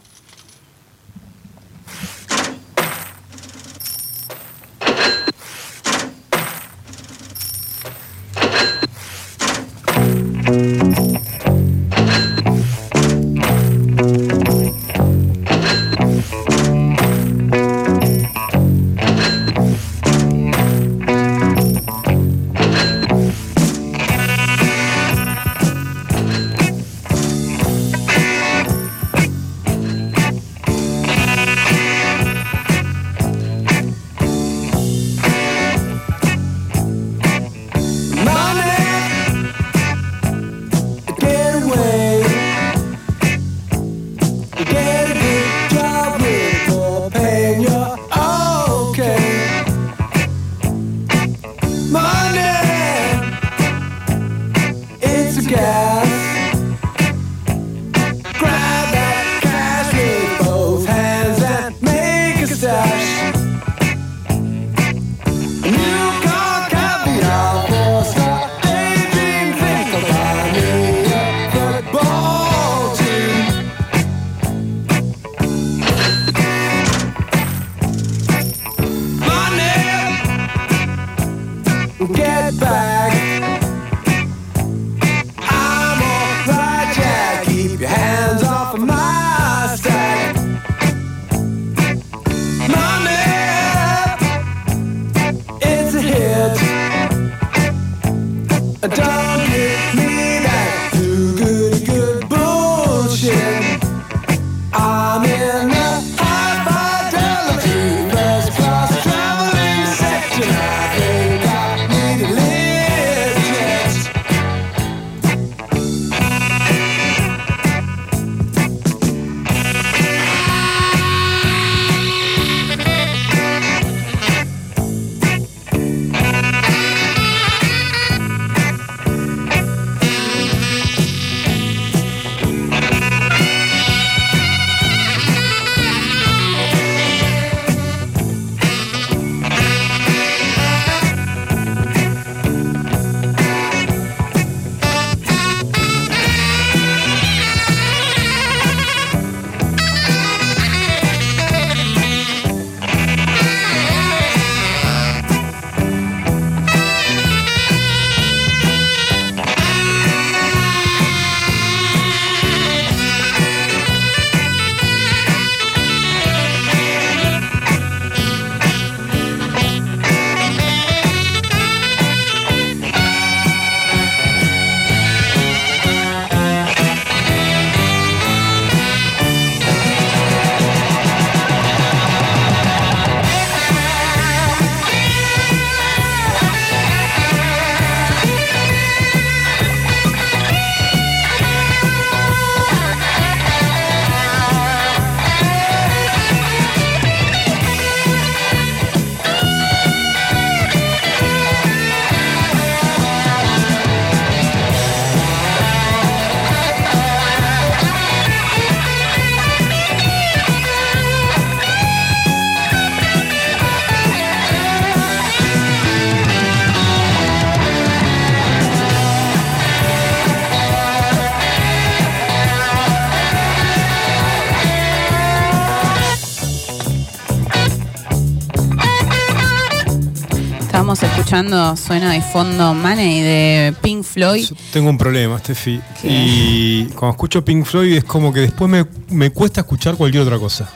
Escuchando 231.31 231.77
suena 231.77 232.11
de 232.11 232.23
fondo 232.23 232.75
Money 232.75 233.21
de 233.21 233.75
Pink 233.83 234.03
Floyd. 234.03 234.49
Yo 234.49 234.57
tengo 234.73 234.91
un 234.91 234.99
problema, 234.99 235.39
Steffi. 235.39 235.81
¿Qué? 236.03 236.09
Y 236.11 236.85
cuando 236.97 237.11
escucho 237.11 237.45
Pink 237.45 237.65
Floyd 237.67 237.99
es 237.99 238.03
como 238.05 238.33
que 238.33 238.41
después 238.41 238.69
me, 238.69 238.85
me 239.11 239.31
cuesta 239.31 239.61
escuchar 239.61 239.95
cualquier 239.95 240.25
otra 240.25 240.41
cosa. 240.41 240.69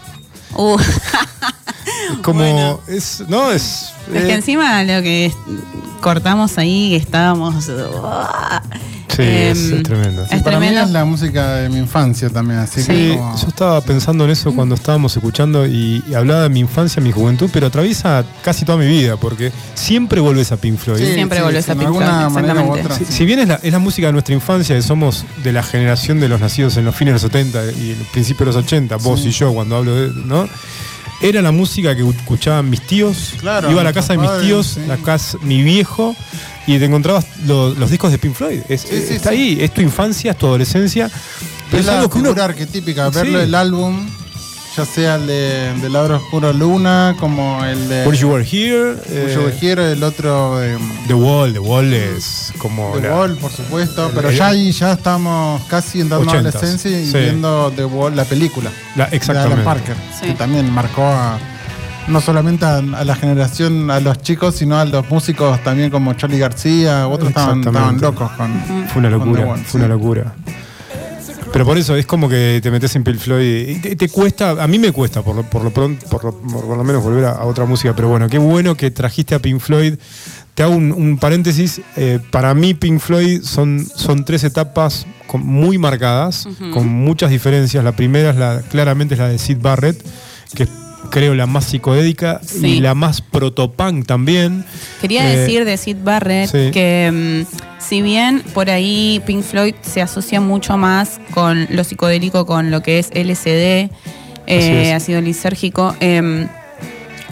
Uh, 0.54 0.76
como. 2.22 2.38
Bueno. 2.38 2.80
Es, 2.86 3.24
no, 3.26 3.50
es. 3.50 3.92
es 4.14 4.22
que 4.22 4.30
eh, 4.30 4.34
encima 4.34 4.84
lo 4.84 5.02
que 5.02 5.32
cortamos 6.00 6.56
ahí, 6.56 6.90
que 6.90 6.96
estábamos. 6.98 7.68
Sí, 9.16 9.22
es, 9.22 9.58
es 9.70 9.82
tremendo. 9.82 10.24
Es 10.30 10.42
Para 10.42 10.58
mí 10.58 10.66
es 10.68 10.90
la 10.90 11.04
música 11.04 11.54
de 11.56 11.68
mi 11.68 11.78
infancia 11.78 12.28
también, 12.30 12.60
así 12.60 12.80
Sí, 12.82 12.86
que 12.88 13.16
como- 13.16 13.36
yo 13.36 13.48
estaba 13.48 13.80
pensando 13.80 14.24
en 14.24 14.30
eso 14.30 14.54
cuando 14.54 14.74
estábamos 14.74 15.16
escuchando 15.16 15.66
y, 15.66 16.02
y 16.08 16.14
hablaba 16.14 16.42
de 16.42 16.48
mi 16.48 16.60
infancia, 16.60 17.02
mi 17.02 17.12
juventud, 17.12 17.48
pero 17.52 17.66
atraviesa 17.68 18.24
casi 18.42 18.64
toda 18.64 18.78
mi 18.78 18.86
vida, 18.86 19.16
porque 19.16 19.52
siempre 19.74 20.20
vuelves 20.20 20.52
a 20.52 20.56
Pink 20.56 20.78
Floyd. 20.78 20.98
Sí, 21.04 21.14
Siempre 21.14 21.38
sí, 21.38 21.44
volvés 21.44 21.64
sí, 21.64 21.70
a 21.70 21.74
Pink 21.74 21.88
Floyd, 21.88 22.02
exactamente. 22.26 22.80
otra. 22.80 22.96
Si, 22.96 23.04
sí. 23.04 23.12
si 23.12 23.24
bien 23.24 23.38
es 23.40 23.48
la, 23.48 23.54
es 23.62 23.72
la 23.72 23.78
música 23.78 24.06
de 24.08 24.12
nuestra 24.12 24.34
infancia, 24.34 24.74
que 24.76 24.82
somos 24.82 25.24
de 25.42 25.52
la 25.52 25.62
generación 25.62 26.20
de 26.20 26.28
los 26.28 26.40
nacidos 26.40 26.76
en 26.76 26.84
los 26.84 26.94
fines 26.94 27.10
de 27.12 27.14
los 27.14 27.22
70 27.22 27.72
y 27.80 27.90
el 27.90 28.06
principio 28.12 28.46
de 28.46 28.52
los 28.52 28.56
80, 28.64 28.96
vos 28.96 29.20
Sí. 29.20 29.28
y 29.28 29.30
yo 29.32 29.52
cuando 29.52 29.76
hablo 29.76 29.94
de, 29.94 30.10
¿no? 30.24 30.48
Era 31.22 31.40
la 31.40 31.52
música 31.52 31.94
que 31.94 32.06
escuchaban 32.06 32.68
mis 32.68 32.82
tíos. 32.82 33.34
Claro, 33.40 33.70
Iba 33.70 33.80
a 33.80 33.84
la 33.84 33.92
casa 33.92 34.12
de 34.14 34.18
mis 34.18 34.28
padres, 34.28 34.46
tíos, 34.46 34.66
sí. 34.74 34.80
la 34.86 34.96
casa, 34.98 35.38
mi 35.42 35.62
viejo, 35.62 36.14
y 36.66 36.78
te 36.78 36.84
encontrabas 36.86 37.26
lo- 37.46 37.74
los 37.74 37.90
discos 37.90 38.10
de 38.10 38.18
Pink 38.18 38.34
Floyd. 38.34 38.60
Es- 38.68 38.82
Sí, 38.82 39.02
sí, 39.06 39.14
está 39.14 39.30
sí. 39.30 39.36
ahí, 39.36 39.58
es 39.60 39.72
tu 39.72 39.80
infancia, 39.80 40.32
es 40.32 40.38
tu 40.38 40.46
adolescencia. 40.46 41.10
Pero 41.70 41.78
es 41.78 41.80
es 41.80 41.86
la 41.86 41.98
algo 41.98 42.10
que 42.10 42.18
uno. 42.18 42.28
figura 42.28 42.44
arquetípica, 42.46 43.08
verlo 43.10 43.38
Sí. 43.38 43.44
el 43.44 43.54
álbum, 43.54 44.06
ya 44.76 44.84
sea 44.84 45.14
el 45.16 45.26
de, 45.26 45.72
de 45.80 45.88
Laura 45.88 46.16
Oscuro 46.16 46.52
Luna, 46.52 47.14
como 47.20 47.64
el 47.64 47.88
de 47.88 48.04
Where 48.06 48.18
You 48.18 48.28
Were 48.28 48.44
Here. 48.44 48.96
Eh, 49.08 49.32
You 49.34 49.42
Were 49.42 49.56
Here, 49.60 49.92
el 49.92 50.02
otro 50.02 50.58
de 50.58 50.76
The 51.06 51.14
Wall, 51.14 51.52
The 51.52 51.58
Wall 51.60 51.92
es 51.94 52.52
como. 52.58 52.92
The 52.94 53.08
la- 53.08 53.14
Wall, 53.14 53.36
por 53.36 53.52
supuesto, 53.52 54.10
pero 54.14 54.30
el- 54.30 54.36
ya 54.36 54.48
ahí 54.48 54.72
ya 54.72 54.92
estamos 54.92 55.62
casi 55.68 56.00
entrando 56.00 56.28
a 56.30 56.34
la 56.34 56.40
80s, 56.40 56.54
adolescencia 56.56 57.00
y 57.00 57.06
sí. 57.06 57.16
viendo 57.18 57.72
The 57.76 57.84
Wall, 57.84 58.16
la 58.16 58.24
película 58.24 58.70
la- 58.96 59.06
de 59.06 59.16
exactamente. 59.16 59.54
Alan 59.62 59.64
Parker, 59.64 59.96
Sí. 60.20 60.26
que 60.28 60.34
también 60.34 60.68
marcó 60.70 61.02
a 61.04 61.38
no 62.08 62.20
solamente 62.20 62.64
a, 62.64 62.76
a 62.78 63.04
la 63.04 63.14
generación, 63.16 63.90
a 63.90 64.00
los 64.00 64.18
chicos, 64.22 64.54
sino 64.56 64.78
a 64.78 64.84
los 64.84 65.08
músicos 65.10 65.62
también 65.64 65.90
como 65.90 66.12
Charlie 66.14 66.38
García, 66.38 67.08
otros 67.08 67.30
estaban, 67.30 67.60
estaban 67.60 68.00
locos 68.00 68.30
con 68.32 68.52
Fue 68.88 69.00
una 69.00 69.10
locura, 69.10 69.44
fue 69.46 69.64
sí. 69.66 69.76
una 69.78 69.88
locura. 69.88 70.34
Pero 71.52 71.64
por 71.64 71.78
eso 71.78 71.94
es 71.94 72.04
como 72.04 72.28
que 72.28 72.58
te 72.62 72.70
metes 72.72 72.96
en 72.96 73.04
Pink 73.04 73.18
Floyd 73.18 73.68
y 73.68 73.74
te, 73.76 73.94
te 73.94 74.08
cuesta, 74.08 74.50
a 74.62 74.66
mí 74.66 74.78
me 74.78 74.90
cuesta 74.90 75.22
por 75.22 75.36
lo, 75.36 75.42
por 75.44 75.62
lo 75.62 75.70
pronto, 75.70 76.04
por 76.08 76.24
lo, 76.24 76.32
por 76.36 76.76
lo 76.76 76.82
menos 76.82 77.02
volver 77.02 77.26
a, 77.26 77.30
a 77.30 77.44
otra 77.44 77.64
música, 77.64 77.94
pero 77.94 78.08
bueno, 78.08 78.28
qué 78.28 78.38
bueno 78.38 78.76
que 78.76 78.90
trajiste 78.90 79.34
a 79.36 79.38
Pink 79.38 79.60
Floyd. 79.60 79.94
Te 80.54 80.62
hago 80.64 80.74
un, 80.74 80.92
un 80.92 81.16
paréntesis, 81.18 81.80
eh, 81.96 82.18
para 82.32 82.54
mí 82.54 82.74
Pink 82.74 82.98
Floyd 83.00 83.42
son, 83.42 83.86
son 83.94 84.24
tres 84.24 84.42
etapas 84.44 85.06
con- 85.28 85.44
muy 85.46 85.78
marcadas, 85.78 86.48
con 86.72 86.88
muchas 86.88 87.30
diferencias. 87.30 87.82
La 87.84 87.92
primera 87.92 88.30
es 88.30 88.36
la, 88.36 88.60
claramente 88.68 89.14
es 89.14 89.20
la 89.20 89.28
de 89.28 89.38
Sid 89.38 89.58
Barrett, 89.60 90.04
que 90.54 90.64
es 90.64 90.68
creo 91.10 91.34
la 91.34 91.46
más 91.46 91.64
psicodélica 91.66 92.40
Sí. 92.44 92.66
y 92.66 92.80
la 92.80 92.94
más 92.94 93.20
protopunk 93.20 94.06
también. 94.06 94.64
Quería 95.00 95.30
Eh, 95.32 95.36
decir 95.38 95.64
de 95.64 95.76
Sid 95.76 95.96
Barrett 96.02 96.50
sí. 96.50 96.70
que 96.72 97.44
mm, 97.46 97.82
si 97.82 98.02
bien 98.02 98.42
por 98.54 98.70
ahí 98.70 99.22
Pink 99.26 99.42
Floyd 99.42 99.74
se 99.82 100.02
asocia 100.02 100.40
mucho 100.40 100.76
más 100.76 101.20
con 101.32 101.66
lo 101.70 101.84
psicodélico, 101.84 102.46
con 102.46 102.70
lo 102.70 102.82
que 102.82 102.98
es 102.98 103.10
LSD, 103.14 103.90
eh, 104.46 104.92
ácido 104.94 105.20
lisérgico, 105.20 105.94
eh, 106.00 106.46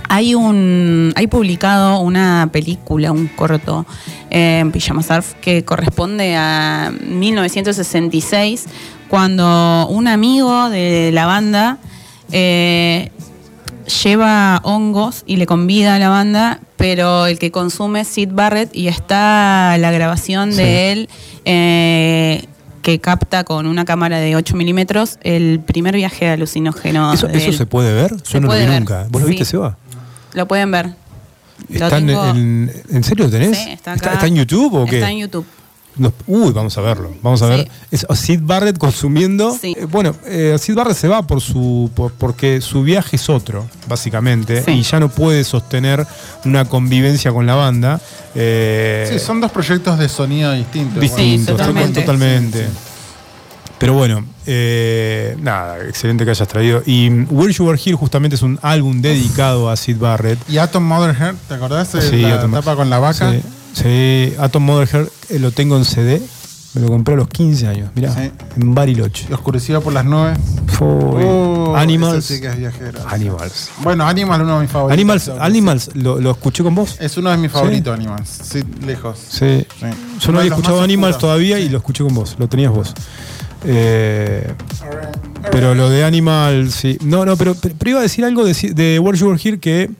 hay 0.08 0.34
un 0.34 1.12
hay 1.16 1.26
publicado 1.26 2.00
una 2.00 2.48
película, 2.52 3.12
un 3.12 3.28
corto 3.28 3.86
eh, 4.30 4.58
en 4.60 4.70
Pijama 4.70 5.02
Surf 5.02 5.32
que 5.40 5.64
corresponde 5.64 6.36
a 6.36 6.92
1966 7.06 8.66
cuando 9.08 9.86
un 9.88 10.08
amigo 10.08 10.68
de 10.70 11.10
la 11.12 11.24
banda 11.26 11.78
eh, 12.30 13.10
lleva 14.02 14.60
hongos 14.64 15.22
y 15.26 15.36
le 15.36 15.46
convida 15.46 15.94
a 15.96 15.98
la 15.98 16.08
banda, 16.08 16.60
pero 16.76 17.26
el 17.26 17.38
que 17.38 17.50
consume 17.50 18.00
es 18.00 18.08
Sid 18.08 18.30
Barrett 18.32 18.74
y 18.74 18.88
está 18.88 19.76
la 19.78 19.90
grabación 19.90 20.52
Sí. 20.52 20.58
de 20.58 20.92
él 20.92 21.08
eh, 21.44 22.44
que 22.82 22.98
capta 23.00 23.44
con 23.44 23.66
una 23.66 23.84
cámara 23.84 24.18
de 24.18 24.34
8 24.36 24.56
milímetros 24.56 25.18
el 25.22 25.60
primer 25.60 25.94
viaje 25.94 26.28
alucinógeno. 26.28 27.12
¿Eso, 27.12 27.28
eso 27.28 27.52
se 27.52 27.66
puede 27.66 27.92
ver? 27.94 28.12
Yo 28.24 28.40
no 28.40 28.48
lo 28.48 28.54
vi 28.54 28.60
ver, 28.66 28.80
nunca. 28.80 29.06
¿Vos 29.10 29.22
lo 29.22 29.28
sí. 29.28 29.34
viste, 29.34 29.44
Seba? 29.44 29.76
Lo 30.34 30.46
pueden 30.48 30.70
ver. 30.70 30.90
Lo 31.68 31.84
¿Está 31.86 31.98
en, 31.98 32.06
tengo- 32.06 32.26
en- 32.30 32.72
¿En 32.90 33.04
serio 33.04 33.26
lo 33.26 33.30
tenés? 33.30 33.56
Sí, 33.56 33.70
está 33.70 33.92
acá. 33.92 34.14
¿Está 34.14 34.26
en 34.26 34.34
YouTube 34.34 34.74
o 34.74 34.84
qué? 34.86 34.96
Está 34.98 35.10
en 35.10 35.18
YouTube. 35.18 35.46
Nos- 35.96 36.14
uy, 36.26 36.52
vamos 36.52 36.76
a 36.78 36.80
verlo. 36.80 37.12
Vamos 37.22 37.42
a 37.42 37.48
Sí. 37.48 37.50
ver. 37.52 37.70
Es 37.90 38.06
Sid 38.14 38.40
Barrett 38.42 38.78
consumiendo. 38.78 39.56
Sí. 39.60 39.74
Eh, 39.78 39.84
bueno, 39.84 40.14
eh, 40.26 40.56
Sid 40.58 40.74
Barrett 40.74 40.96
se 40.96 41.06
va 41.08 41.22
por 41.26 41.40
su 41.42 41.90
por- 41.94 42.12
porque 42.12 42.60
su 42.62 42.82
viaje 42.82 43.16
es 43.16 43.28
otro, 43.28 43.66
básicamente, 43.88 44.62
Sí. 44.64 44.70
y 44.70 44.82
ya 44.82 44.98
no 45.00 45.10
puede 45.10 45.44
sostener 45.44 46.06
una 46.46 46.64
convivencia 46.64 47.30
con 47.32 47.46
la 47.46 47.54
banda. 47.56 48.00
Eh, 48.34 49.06
Sí, 49.12 49.18
son 49.18 49.40
dos 49.42 49.52
proyectos 49.52 49.98
de 49.98 50.08
sonido 50.08 50.52
distintos. 50.52 50.98
distintos, 51.00 51.56
Sí, 51.56 51.58
totalmente. 51.58 52.00
totalmente. 52.00 52.58
Sí, 52.66 52.70
sí. 52.72 52.78
Pero 53.78 53.94
bueno, 53.94 54.24
eh, 54.46 55.36
nada, 55.40 55.76
excelente 55.86 56.24
que 56.24 56.30
hayas 56.30 56.46
traído. 56.48 56.82
Y 56.86 57.10
Where 57.10 57.52
You 57.52 57.66
Were 57.66 57.80
Here 57.84 57.96
justamente 57.96 58.36
es 58.36 58.42
un 58.42 58.58
álbum 58.62 59.02
dedicado 59.02 59.68
a 59.68 59.76
Sid 59.76 59.96
Barrett. 59.98 60.38
Y 60.48 60.58
Atom 60.58 60.84
Mother 60.84 61.14
Heart, 61.16 61.36
¿te 61.48 61.54
acordás? 61.54 61.92
de 61.92 62.00
Sí, 62.00 62.22
la 62.22 62.40
Atom- 62.42 62.50
etapa 62.52 62.76
con 62.76 62.88
la 62.88 62.98
vaca. 63.00 63.32
Sí, 63.32 63.42
sí, 63.72 64.34
Atom 64.38 64.62
Mother 64.64 64.88
Heart 64.88 65.08
eh, 65.30 65.38
lo 65.38 65.50
tengo 65.52 65.76
en 65.76 65.84
CD. 65.84 66.22
Me 66.74 66.80
lo 66.80 66.88
compré 66.88 67.12
a 67.12 67.16
los 67.18 67.28
15 67.28 67.68
años, 67.68 67.90
mirá, 67.94 68.14
Sí. 68.14 68.30
en 68.58 68.74
Bariloche. 68.74 69.26
Y 69.28 69.32
Oscurecido 69.34 69.82
por 69.82 69.92
las 69.92 70.06
nubes. 70.06 70.38
Fue- 70.68 70.86
Oh, 70.88 71.76
Animals. 71.76 72.24
ese 72.24 72.36
sí 72.36 72.40
que 72.40 72.46
es 72.48 72.56
viajero. 72.58 72.98
Animals. 73.08 73.70
Bueno, 73.82 74.06
Animals 74.06 74.42
uno 74.42 74.54
de 74.56 74.62
mis 74.62 74.70
favoritos. 74.70 74.92
Animals. 74.98 75.28
Animals 75.38 75.90
¿lo, 75.94 76.18
lo 76.18 76.30
escuché 76.30 76.62
con 76.62 76.74
vos? 76.74 76.96
Es 76.98 77.16
uno 77.18 77.30
de 77.30 77.36
mis 77.36 77.50
favoritos, 77.52 77.94
Animals. 77.94 78.28
Sí, 78.42 78.62
lejos. 78.86 79.18
Sí. 79.18 79.66
Sí. 79.80 79.80
Yo 79.80 79.86
Uno 79.86 79.92
no 79.92 80.32
de 80.32 80.38
había 80.38 80.42
los 80.44 80.44
escuchado 80.58 80.76
más 80.78 80.84
Animals 80.84 81.10
oscuros. 81.16 81.20
todavía 81.20 81.58
y 81.60 81.68
lo 81.68 81.76
escuché 81.78 82.04
con 82.04 82.14
vos, 82.14 82.36
lo 82.38 82.48
tenías 82.48 82.72
vos. 82.72 82.94
Eh, 83.64 84.50
pero 85.50 85.74
lo 85.74 85.90
de 85.90 86.04
Animals, 86.04 86.74
sí. 86.74 86.96
No, 87.04 87.24
no, 87.26 87.36
pero, 87.36 87.54
pero 87.54 87.90
iba 87.90 87.98
a 88.00 88.02
decir 88.02 88.24
algo 88.24 88.44
de, 88.44 88.54
de 88.74 88.98
Where 88.98 89.18
You 89.18 89.28
Were 89.28 89.40
Here 89.42 89.58
que 89.58 89.90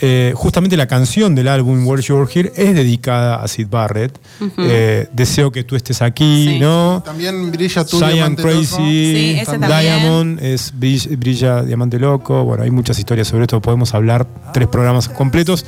eh, 0.00 0.32
justamente 0.34 0.76
la 0.76 0.86
canción 0.86 1.34
del 1.34 1.48
álbum 1.48 1.86
Where 1.86 2.02
You 2.02 2.16
Were 2.16 2.30
Here 2.32 2.52
es 2.56 2.74
dedicada 2.74 3.42
a 3.42 3.48
Sid 3.48 3.66
Barrett. 3.68 4.18
Eh, 4.58 5.08
Deseo 5.12 5.50
que 5.50 5.64
tú 5.64 5.76
estés 5.76 6.02
aquí, 6.02 6.46
Sí. 6.48 6.58
¿no? 6.60 7.02
También 7.04 7.50
brilla 7.50 7.84
tu 7.84 7.98
Cyan 7.98 8.12
diamante 8.12 8.42
loco. 8.42 8.54
Crazy, 8.54 8.76
Sí, 8.76 9.36
ese 9.40 9.58
también. 9.58 9.80
Diamond, 9.80 10.42
es 10.42 10.72
Brilla, 10.78 11.10
Brilla 11.16 11.62
Diamante 11.62 11.98
Loco. 11.98 12.44
Bueno, 12.44 12.62
hay 12.64 12.70
muchas 12.70 12.98
historias 12.98 13.28
sobre 13.28 13.42
esto, 13.44 13.60
podemos 13.60 13.94
hablar 13.94 14.26
tres 14.52 14.68
programas 14.68 15.08
completos. 15.08 15.64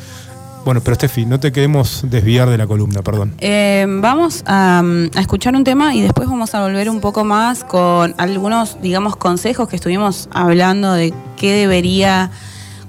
Bueno, 0.64 0.82
pero 0.82 0.94
Steffi, 0.94 1.24
no 1.24 1.40
te 1.40 1.52
queremos 1.52 2.02
desviar 2.04 2.50
de 2.50 2.58
la 2.58 2.66
columna, 2.66 3.00
perdón. 3.00 3.32
Eh, 3.38 3.86
vamos 3.88 4.42
a, 4.46 4.82
mm, 4.84 5.16
a 5.16 5.20
escuchar 5.22 5.56
un 5.56 5.64
tema 5.64 5.94
y 5.94 6.02
después 6.02 6.28
vamos 6.28 6.54
a 6.54 6.60
volver 6.62 6.90
un 6.90 7.00
poco 7.00 7.24
más 7.24 7.64
con 7.64 8.14
algunos, 8.18 8.76
digamos, 8.82 9.16
consejos 9.16 9.68
que 9.68 9.76
estuvimos 9.76 10.28
hablando 10.32 10.92
de 10.92 11.14
qué 11.38 11.54
debería, 11.54 12.30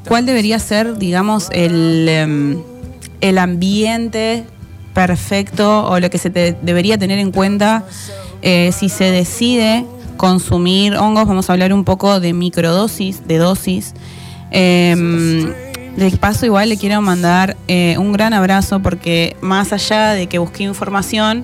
cuál 0.07 0.25
debería 0.25 0.59
ser, 0.59 0.97
digamos, 0.97 1.49
el, 1.51 2.07
em, 2.09 2.61
el 3.21 3.37
ambiente 3.37 4.45
perfecto 4.93 5.85
o 5.85 5.99
lo 5.99 6.09
que 6.09 6.17
se 6.17 6.29
te 6.29 6.57
debería 6.61 6.97
tener 6.97 7.19
en 7.19 7.31
cuenta 7.31 7.85
eh, 8.41 8.71
si 8.77 8.89
se 8.89 9.05
decide 9.05 9.85
consumir 10.17 10.95
hongos. 10.95 11.27
Vamos 11.27 11.49
a 11.49 11.53
hablar 11.53 11.73
un 11.73 11.83
poco 11.83 12.19
de 12.19 12.33
microdosis, 12.33 13.27
de 13.27 13.37
dosis. 13.37 13.93
Em, 14.51 15.53
de 15.95 16.09
paso, 16.11 16.45
igual 16.45 16.69
le 16.69 16.77
quiero 16.77 17.01
mandar 17.01 17.57
eh, 17.67 17.95
un 17.97 18.13
gran 18.13 18.33
abrazo 18.33 18.79
porque 18.81 19.35
más 19.41 19.73
allá 19.73 20.11
de 20.13 20.27
que 20.27 20.39
busqué 20.39 20.63
información, 20.63 21.43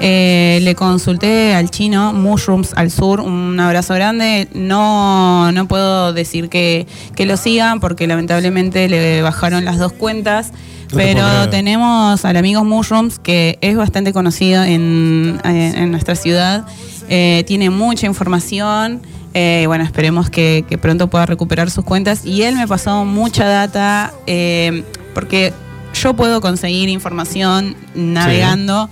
eh, 0.00 0.60
le 0.62 0.74
consulté 0.74 1.54
al 1.54 1.68
chino 1.70 2.12
Mushrooms 2.12 2.72
al 2.76 2.90
Sur, 2.90 3.20
un 3.20 3.58
abrazo 3.58 3.94
grande. 3.94 4.48
No, 4.54 5.50
no 5.52 5.66
puedo 5.66 6.12
decir 6.12 6.48
que, 6.48 6.86
que 7.16 7.26
lo 7.26 7.36
sigan 7.36 7.80
porque 7.80 8.06
lamentablemente 8.06 8.88
le 8.88 9.20
bajaron 9.22 9.64
las 9.64 9.78
dos 9.78 9.92
cuentas. 9.92 10.52
No 10.92 10.96
Pero 10.96 11.50
tenemos 11.50 12.24
al 12.24 12.36
amigo 12.38 12.64
Mushrooms, 12.64 13.18
que 13.18 13.58
es 13.60 13.76
bastante 13.76 14.12
conocido 14.14 14.62
en, 14.64 15.38
en- 15.44 15.76
en 15.76 15.90
nuestra 15.90 16.14
ciudad. 16.14 16.64
Eh, 17.10 17.44
tiene 17.46 17.68
mucha 17.68 18.06
información. 18.06 19.02
Eh, 19.34 19.64
bueno, 19.66 19.84
esperemos 19.84 20.30
que, 20.30 20.64
que 20.68 20.78
pronto 20.78 21.08
pueda 21.08 21.26
recuperar 21.26 21.70
sus 21.70 21.84
cuentas. 21.84 22.24
Y 22.24 22.42
él 22.42 22.56
me 22.56 22.66
pasó 22.66 23.04
mucha 23.04 23.46
data, 23.46 24.12
eh, 24.26 24.84
porque 25.14 25.52
yo 25.94 26.14
puedo 26.14 26.40
conseguir 26.40 26.88
información 26.88 27.76
navegando, 27.94 28.88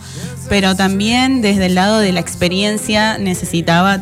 pero 0.48 0.74
también 0.74 1.42
desde 1.42 1.66
el 1.66 1.74
lado 1.74 1.98
de 1.98 2.12
la 2.12 2.20
experiencia 2.20 3.18
necesitaba 3.18 4.00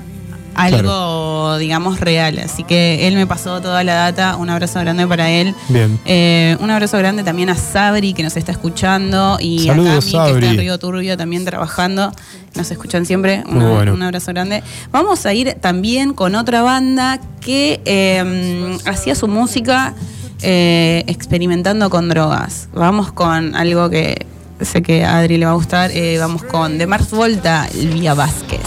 algo, 0.55 1.59
digamos, 1.59 2.01
real. 2.01 2.39
Así 2.39 2.65
que 2.65 3.07
él 3.07 3.15
me 3.15 3.27
pasó 3.27 3.61
toda 3.61 3.85
la 3.85 3.95
data. 3.95 4.37
Un 4.37 4.51
abrazo 4.51 4.81
grande 4.81 5.07
para 5.07 5.31
él. 5.31 5.55
Bien. 5.69 5.99
Eh, 6.05 6.57
un 6.61 6.71
abrazo 6.71 6.99
grande 6.99 7.23
también 7.23 7.51
a 7.51 7.57
Sabri, 7.57 8.13
que 8.15 8.23
nos 8.23 8.37
está 8.37 8.53
escuchando. 8.53 9.39
Y 9.41 9.67
Saludos, 9.67 10.09
a 10.15 10.19
Cami, 10.19 10.31
que 10.33 10.39
está 10.39 10.51
en 10.53 10.59
Río 10.59 10.79
Turbio 10.79 11.17
también 11.17 11.45
trabajando. 11.45 12.13
Nos 12.55 12.71
escuchan 12.71 13.05
siempre. 13.07 13.43
Muy 13.47 13.65
Una- 13.65 13.75
bueno. 13.75 13.95
Un 13.95 14.03
abrazo 14.03 14.33
grande. 14.33 14.63
Vamos 14.93 15.27
a 15.27 15.33
ir 15.35 15.55
también 15.61 16.13
con 16.15 16.35
otra 16.35 16.63
banda 16.63 17.21
que 17.41 17.81
eh, 17.85 18.79
hacía 18.87 19.15
su 19.15 19.29
música 19.29 19.95
eh, 20.43 21.05
experimentando 21.07 21.91
con 21.91 22.09
drogas. 22.09 22.69
Vamos 22.75 23.13
con 23.13 23.55
algo 23.57 23.91
que 23.91 24.27
sé 24.61 24.83
que 24.83 25.05
a 25.05 25.19
Adri 25.19 25.37
le 25.39 25.47
va 25.47 25.53
a 25.53 25.55
gustar. 25.55 25.91
eh, 25.93 26.17
vamos 26.19 26.43
con 26.45 26.79
De 26.79 26.87
Mars 26.87 27.11
Volta, 27.11 27.67
Vía 27.75 28.15
Vázquez. 28.15 28.61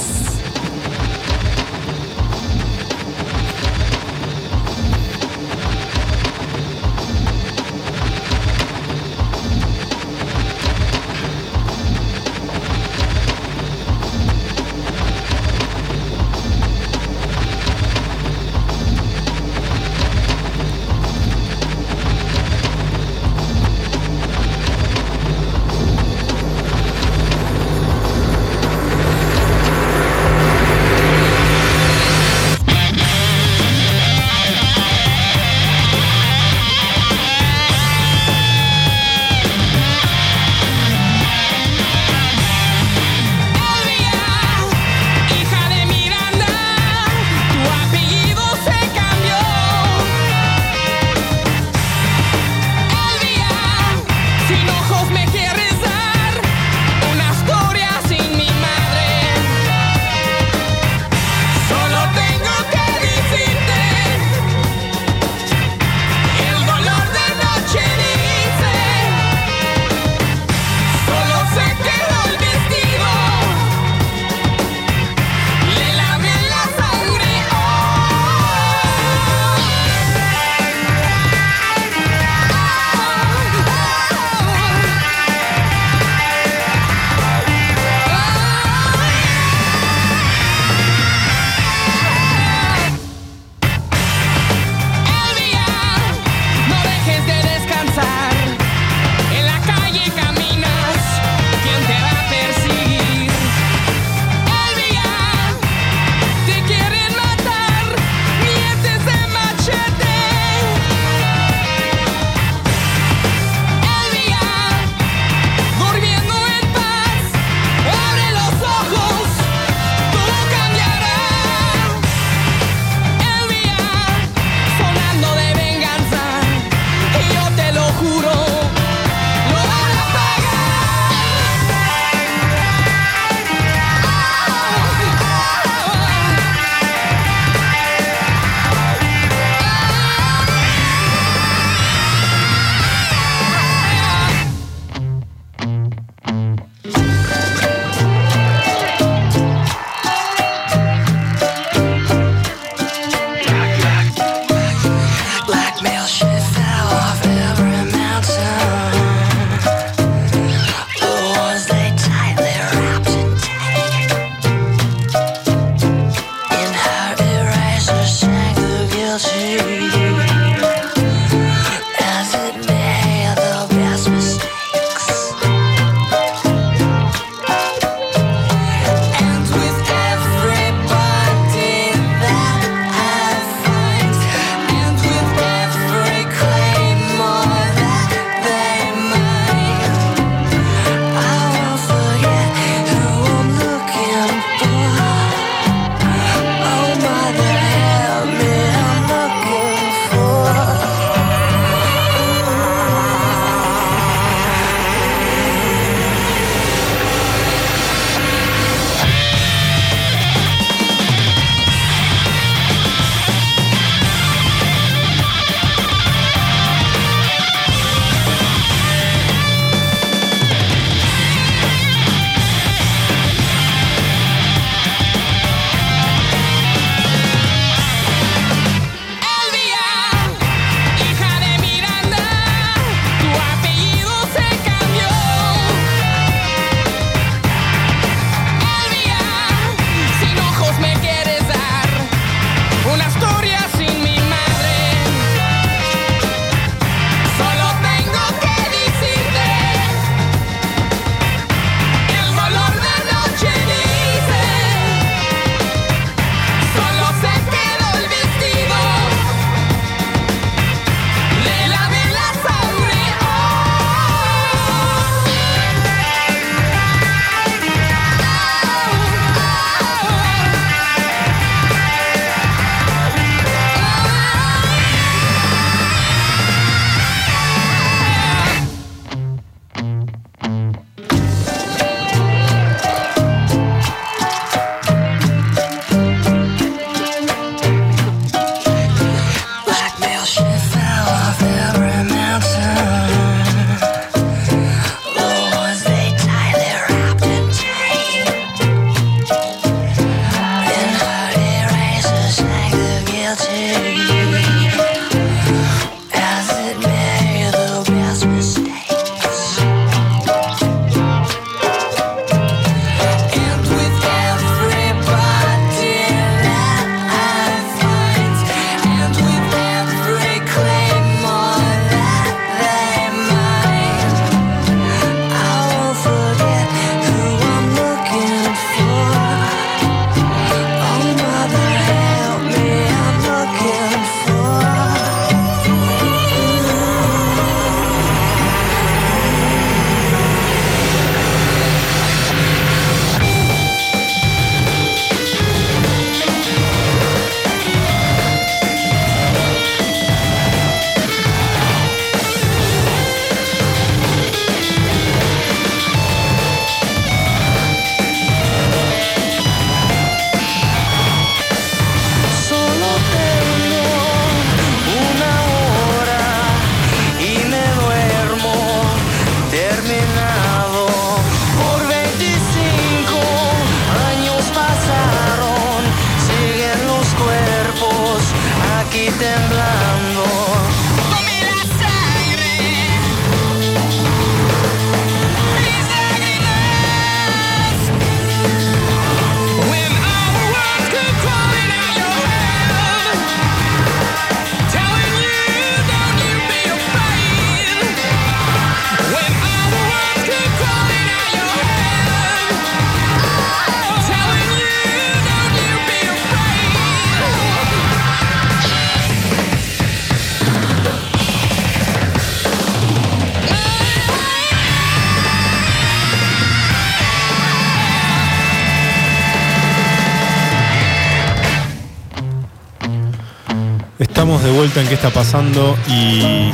Qué 424.87 424.93
está 424.95 425.09
pasando 425.09 425.77
y 425.89 426.49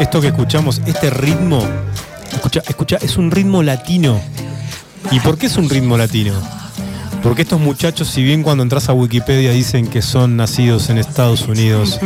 esto 0.00 0.20
que 0.20 0.28
escuchamos, 0.28 0.80
este 0.86 1.10
ritmo, 1.10 1.66
escucha, 2.32 2.62
escucha, 2.68 2.98
es 3.00 3.16
un 3.16 3.30
ritmo 3.30 3.62
latino. 3.62 4.20
¿Y 5.10 5.18
por 5.20 5.36
qué 5.36 5.46
es 5.46 5.56
un 5.56 5.68
ritmo 5.68 5.96
latino? 5.96 6.32
Porque 7.22 7.42
estos 7.42 7.60
muchachos, 7.60 8.08
si 8.08 8.22
bien 8.22 8.44
cuando 8.44 8.62
entras 8.62 8.88
a 8.88 8.92
Wikipedia 8.92 9.50
dicen 9.50 9.88
que 9.88 10.00
son 10.00 10.36
nacidos 10.36 10.90
en 10.90 10.98
Estados 10.98 11.48
Unidos, 11.48 11.98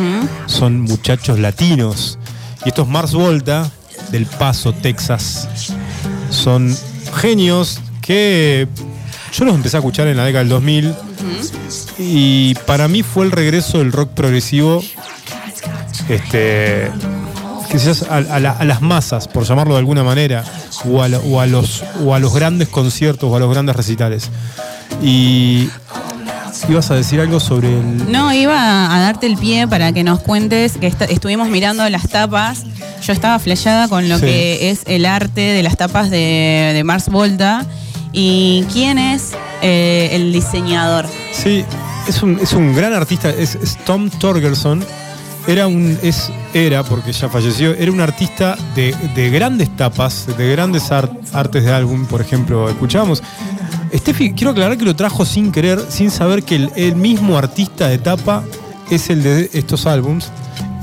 son 0.47 0.81
muchachos 0.81 1.39
latinos. 1.39 2.19
Y 2.65 2.71
estos 2.71 2.89
Mars 2.89 3.13
Volta, 3.13 3.71
del 4.13 4.25
Paso, 4.25 4.73
Texas, 4.73 5.49
son 6.31 6.75
genios 7.21 7.81
que 8.01 8.67
yo 9.33 9.45
los 9.45 9.55
empecé 9.55 9.77
a 9.77 9.81
escuchar 9.81 10.07
en 10.09 10.17
la 10.17 10.25
década 10.25 10.45
del 10.45 10.51
2000 10.51 10.95
y 11.99 12.55
para 12.67 12.89
mí 12.89 13.03
fue 13.03 13.25
el 13.25 13.31
regreso 13.31 13.79
del 13.79 13.93
rock 13.93 14.11
progresivo 14.11 14.83
este 16.15 16.91
quizás 17.71 18.03
a, 18.11 18.17
a 18.19 18.39
la- 18.41 18.51
a 18.53 18.65
las 18.65 18.83
masas 18.83 19.29
por 19.29 19.45
llamarlo 19.45 19.75
de 19.75 19.79
alguna 19.81 20.05
manera 20.05 20.45
o 20.85 21.03
a, 21.03 21.09
lo- 21.09 21.21
o 21.21 21.41
a 21.41 21.47
los 21.47 21.83
o 22.05 22.15
a 22.15 22.19
los 22.19 22.35
grandes 22.35 22.69
conciertos 22.69 23.31
o 23.31 23.37
a 23.37 23.39
los 23.39 23.51
grandes 23.51 23.75
recitales 23.77 24.31
y 25.03 25.69
ibas 26.69 26.91
a 26.91 26.95
decir 26.95 27.21
algo 27.21 27.41
sobre 27.41 27.69
el 27.69 28.13
No, 28.13 28.33
iba 28.33 28.95
a 28.95 29.01
darte 29.01 29.27
el 29.27 29.37
pie 29.39 29.67
para 29.67 29.93
que 29.93 30.05
nos 30.05 30.21
cuentes 30.21 30.77
que 30.77 30.87
esta- 30.87 31.07
estuvimos 31.07 31.49
mirando 31.49 31.89
las 31.89 32.09
tapas. 32.09 32.65
Yo 33.03 33.13
estaba 33.13 33.39
flasheada 33.39 33.89
con 33.89 34.09
lo 34.09 34.17
Sí. 34.19 34.27
que 34.27 34.71
es 34.71 34.83
el 34.87 35.07
arte 35.07 35.41
de 35.41 35.63
las 35.63 35.77
tapas 35.77 36.11
de, 36.11 36.73
de 36.75 36.85
Mars 36.85 37.09
Volta. 37.09 37.65
¿Y 38.13 38.65
quién 38.73 38.99
es 38.99 39.31
eh, 39.63 40.11
el 40.13 40.33
diseñador? 40.33 41.07
Sí, 41.33 41.65
es 42.07 42.23
un, 42.23 42.39
es 42.39 42.53
un 42.53 42.77
gran 42.77 42.93
artista, 42.93 43.31
es, 43.31 43.55
es 43.57 43.77
Tom 43.85 44.11
Torgerson. 44.11 44.85
Era 45.47 45.67
un, 45.67 45.99
es, 46.03 46.31
era, 46.55 46.85
porque 46.85 47.13
ya 47.13 47.29
falleció, 47.29 47.75
era 47.75 47.91
un 47.91 48.01
artista 48.01 48.57
de, 48.77 48.95
de 49.15 49.29
grandes 49.31 49.75
tapas, 49.77 50.27
de 50.39 50.53
grandes 50.53 50.93
ar- 50.93 51.11
artes 51.33 51.65
de 51.65 51.73
álbum, 51.73 52.07
por 52.07 52.21
ejemplo, 52.21 52.69
escuchábamos. 52.69 53.23
Steffi, 53.95 54.33
quiero 54.35 54.53
aclarar 54.53 54.79
que 54.79 54.85
lo 54.85 54.95
trajo 54.95 55.25
sin 55.25 55.51
querer, 55.51 55.81
sin 55.89 56.11
saber 56.11 56.45
que 56.45 56.55
el, 56.57 56.71
el 56.77 56.95
mismo 56.95 57.37
artista 57.37 57.89
de 57.89 57.99
tapa 57.99 58.45
es 58.91 59.11
el 59.11 59.23
de 59.23 59.51
estos 59.53 59.87
álbums 59.87 60.31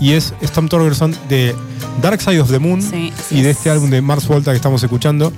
y 0.01 0.12
es 0.14 0.34
Tom 0.53 0.68
Torgerson 0.68 1.16
de 1.30 1.55
Dark 2.01 2.22
Side 2.22 2.41
of 2.41 2.51
the 2.51 2.60
Moon 2.60 2.82
Sí, 2.82 3.12
y 3.32 3.41
de 3.41 3.51
es. 3.51 3.57
este 3.57 3.70
álbum 3.70 3.89
de 3.89 4.01
Mars 4.01 4.28
Volta 4.28 4.51
que 4.51 4.57
estamos 4.57 4.84
escuchando. 4.84 5.32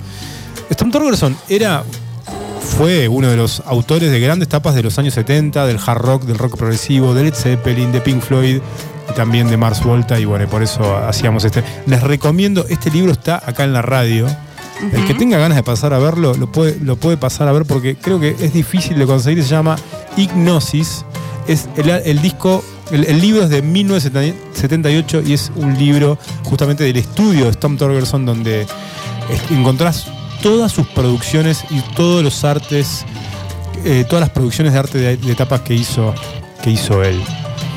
Tom 0.76 0.90
Torgerson 0.90 1.36
era 1.48 1.84
fue 2.76 3.08
uno 3.08 3.28
de 3.28 3.36
los 3.36 3.62
autores 3.66 4.10
de 4.10 4.20
grandes 4.20 4.48
tapas 4.48 4.74
de 4.74 4.82
los 4.82 4.98
años 4.98 5.14
70, 5.14 5.66
del 5.66 5.78
hard 5.84 6.00
rock, 6.00 6.22
del 6.24 6.38
rock 6.38 6.56
progresivo, 6.56 7.14
de 7.14 7.24
Led 7.24 7.34
Zeppelin, 7.34 7.92
de 7.92 8.00
Pink 8.00 8.20
Floyd 8.22 8.60
también 9.12 9.48
de 9.48 9.56
Mars 9.56 9.82
Volta 9.82 10.18
y 10.18 10.24
bueno, 10.24 10.48
por 10.48 10.62
eso 10.62 10.96
hacíamos 10.96 11.44
este. 11.44 11.62
Les 11.86 12.02
recomiendo, 12.02 12.64
este 12.68 12.90
libro 12.90 13.12
está 13.12 13.42
acá 13.44 13.64
en 13.64 13.72
la 13.72 13.82
radio. 13.82 14.26
El 14.92 15.04
que 15.06 15.14
tenga 15.14 15.38
ganas 15.38 15.56
de 15.56 15.62
pasar 15.62 15.94
a 15.94 15.98
verlo, 15.98 16.34
lo 16.34 16.50
puede, 16.50 16.76
lo 16.80 16.96
puede 16.96 17.16
pasar 17.16 17.46
a 17.46 17.52
ver 17.52 17.64
porque 17.64 17.94
creo 17.94 18.18
que 18.18 18.30
es 18.30 18.52
difícil 18.52 18.98
de 18.98 19.06
conseguir. 19.06 19.44
Se 19.44 19.50
llama 19.50 19.76
Ignosis. 20.16 21.04
Es 21.46 21.68
el, 21.76 21.88
el 21.90 22.22
disco, 22.22 22.64
el, 22.90 23.04
el 23.04 23.20
libro 23.20 23.44
es 23.44 23.50
de 23.50 23.62
1978 23.62 25.22
y 25.26 25.34
es 25.34 25.52
un 25.56 25.78
libro 25.78 26.18
justamente 26.44 26.84
del 26.84 26.96
estudio 26.96 27.46
de 27.46 27.52
Tom 27.52 27.76
Torgerson 27.76 28.24
donde 28.24 28.66
encontrás 29.50 30.06
todas 30.42 30.72
sus 30.72 30.86
producciones 30.88 31.64
y 31.70 31.80
todos 31.94 32.22
los 32.22 32.44
artes, 32.44 33.04
eh, 33.84 34.04
todas 34.08 34.20
las 34.20 34.30
producciones 34.30 34.72
de 34.72 34.78
arte 34.78 34.98
de, 34.98 35.16
de 35.16 35.34
tapas 35.34 35.60
que 35.60 35.74
hizo, 35.74 36.14
que 36.62 36.70
hizo 36.70 37.02
él 37.02 37.20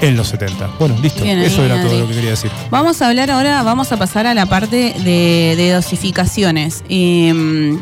en 0.02 0.16
los 0.18 0.28
70. 0.28 0.70
Bueno, 0.80 0.96
listo. 1.02 1.24
Bien 1.24 1.40
Eso 1.40 1.64
era 1.64 1.82
todo 1.82 2.00
lo 2.00 2.08
que 2.08 2.14
quería 2.16 2.32
decir. 2.32 2.52
Vamos 2.70 3.02
a 3.02 3.08
hablar 3.08 3.32
ahora, 3.32 3.64
vamos 3.64 3.92
a 3.92 3.98
pasar 3.98 4.28
a 4.28 4.34
la 4.34 4.46
parte 4.46 4.94
de, 5.04 5.56
de 5.58 5.72
dosificaciones. 5.72 6.84
Mm, 6.90 7.78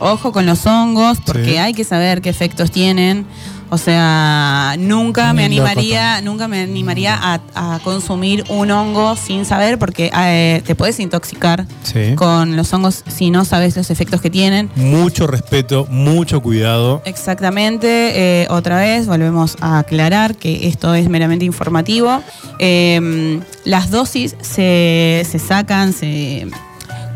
ojo 0.00 0.32
con 0.32 0.46
los 0.46 0.66
hongos, 0.66 1.18
porque 1.24 1.52
Sí. 1.52 1.56
hay 1.56 1.72
que 1.74 1.84
saber 1.84 2.20
qué 2.22 2.28
efectos 2.30 2.70
tienen. 2.70 3.26
O 3.68 3.78
sea, 3.78 4.76
nunca 4.78 5.32
me 5.32 5.44
animaría, 5.44 6.20
nunca 6.20 6.46
me 6.46 6.60
animaría 6.62 7.18
a, 7.20 7.40
a 7.54 7.78
consumir 7.80 8.44
un 8.48 8.70
hongo 8.70 9.16
sin 9.16 9.44
saber, 9.44 9.78
porque 9.78 10.10
eh, 10.16 10.62
te 10.64 10.74
puedes 10.76 11.00
intoxicar 11.00 11.66
Sí. 11.82 12.14
con 12.14 12.54
los 12.56 12.72
hongos 12.72 13.02
si 13.08 13.30
no 13.30 13.44
sabes 13.44 13.76
los 13.76 13.90
efectos 13.90 14.20
que 14.20 14.30
tienen. 14.30 14.70
Mucho 14.76 15.26
respeto, 15.26 15.86
mucho 15.90 16.40
cuidado. 16.42 17.02
Exactamente, 17.06 18.42
eh, 18.42 18.46
otra 18.50 18.76
vez 18.78 19.06
volvemos 19.08 19.56
a 19.60 19.80
aclarar 19.80 20.36
que 20.36 20.68
esto 20.68 20.94
es 20.94 21.08
meramente 21.08 21.44
informativo. 21.44 22.22
Eh, 22.60 23.40
las 23.64 23.90
dosis 23.90 24.36
se, 24.40 25.26
se 25.28 25.38
sacan 25.40 25.92
se- 25.92 26.46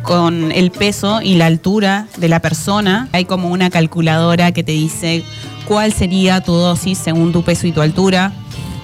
con 0.03 0.51
el 0.51 0.71
peso 0.71 1.21
y 1.21 1.35
la 1.35 1.45
altura 1.47 2.07
de 2.17 2.29
la 2.29 2.41
persona. 2.41 3.09
Hay 3.13 3.27
como 3.27 3.51
una 3.51 3.69
calculadora 3.69 4.51
que 4.53 4.65
te 4.65 4.73
dice 4.73 5.23
cuál 5.71 5.93
sería 5.93 6.41
tu 6.41 6.53
dosis 6.53 6.99
según 6.99 7.31
tu 7.31 7.45
peso 7.45 7.65
y 7.65 7.71
tu 7.71 7.81
altura, 7.81 8.33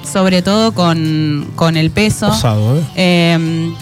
sobre 0.04 0.40
todo 0.40 0.70
con, 0.70 1.48
con 1.56 1.76
el 1.76 1.90
peso. 1.90 2.28
Osado, 2.28 2.80
¿eh? 2.94 3.74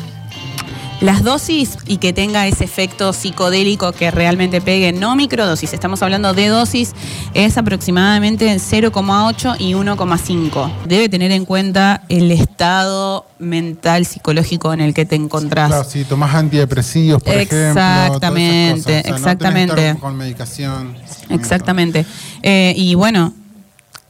Las 1.01 1.23
dosis 1.23 1.77
y 1.87 1.99
que 1.99 2.13
tenga 2.13 2.47
ese 2.47 2.65
efecto 2.65 3.13
psicodélico 3.13 3.93
que 3.93 4.11
realmente 4.11 4.61
pegue, 4.61 4.93
no 4.93 5.17
microdosis, 5.17 5.73
estamos 5.73 6.03
hablando 6.03 6.33
de 6.35 6.49
dosis, 6.49 6.95
es 7.35 7.59
aproximadamente 7.59 8.47
0,8 8.55 9.57
y 9.59 9.73
1,5. 9.73 10.73
Debe 10.87 11.09
tener 11.09 11.33
en 11.33 11.45
cuenta 11.45 12.03
el 12.09 12.31
estado 12.31 13.27
mental, 13.39 14.07
psicológico 14.07 14.73
en 14.73 14.81
el 14.81 14.95
que 14.95 15.05
te 15.05 15.17
encontrás. 15.17 15.69
Claro, 15.69 15.85
si 15.85 16.05
tomás 16.05 16.35
antidepresivos, 16.35 17.23
por 17.23 17.35
ejemplo. 17.35 17.69
Exactamente, 17.69 17.83
todas 17.83 18.07
esas 18.07 18.25
cosas. 18.71 18.81
O 18.81 18.85
sea, 18.85 18.95
no 18.95 18.99
tenés 19.01 19.05
que 19.05 19.11
exactamente. 19.11 19.89
estar 19.89 20.01
con 20.01 20.17
medicación. 20.17 20.97
Exactamente. 21.29 22.07
Eh, 22.43 22.73
y 22.77 22.95
bueno, 22.95 23.33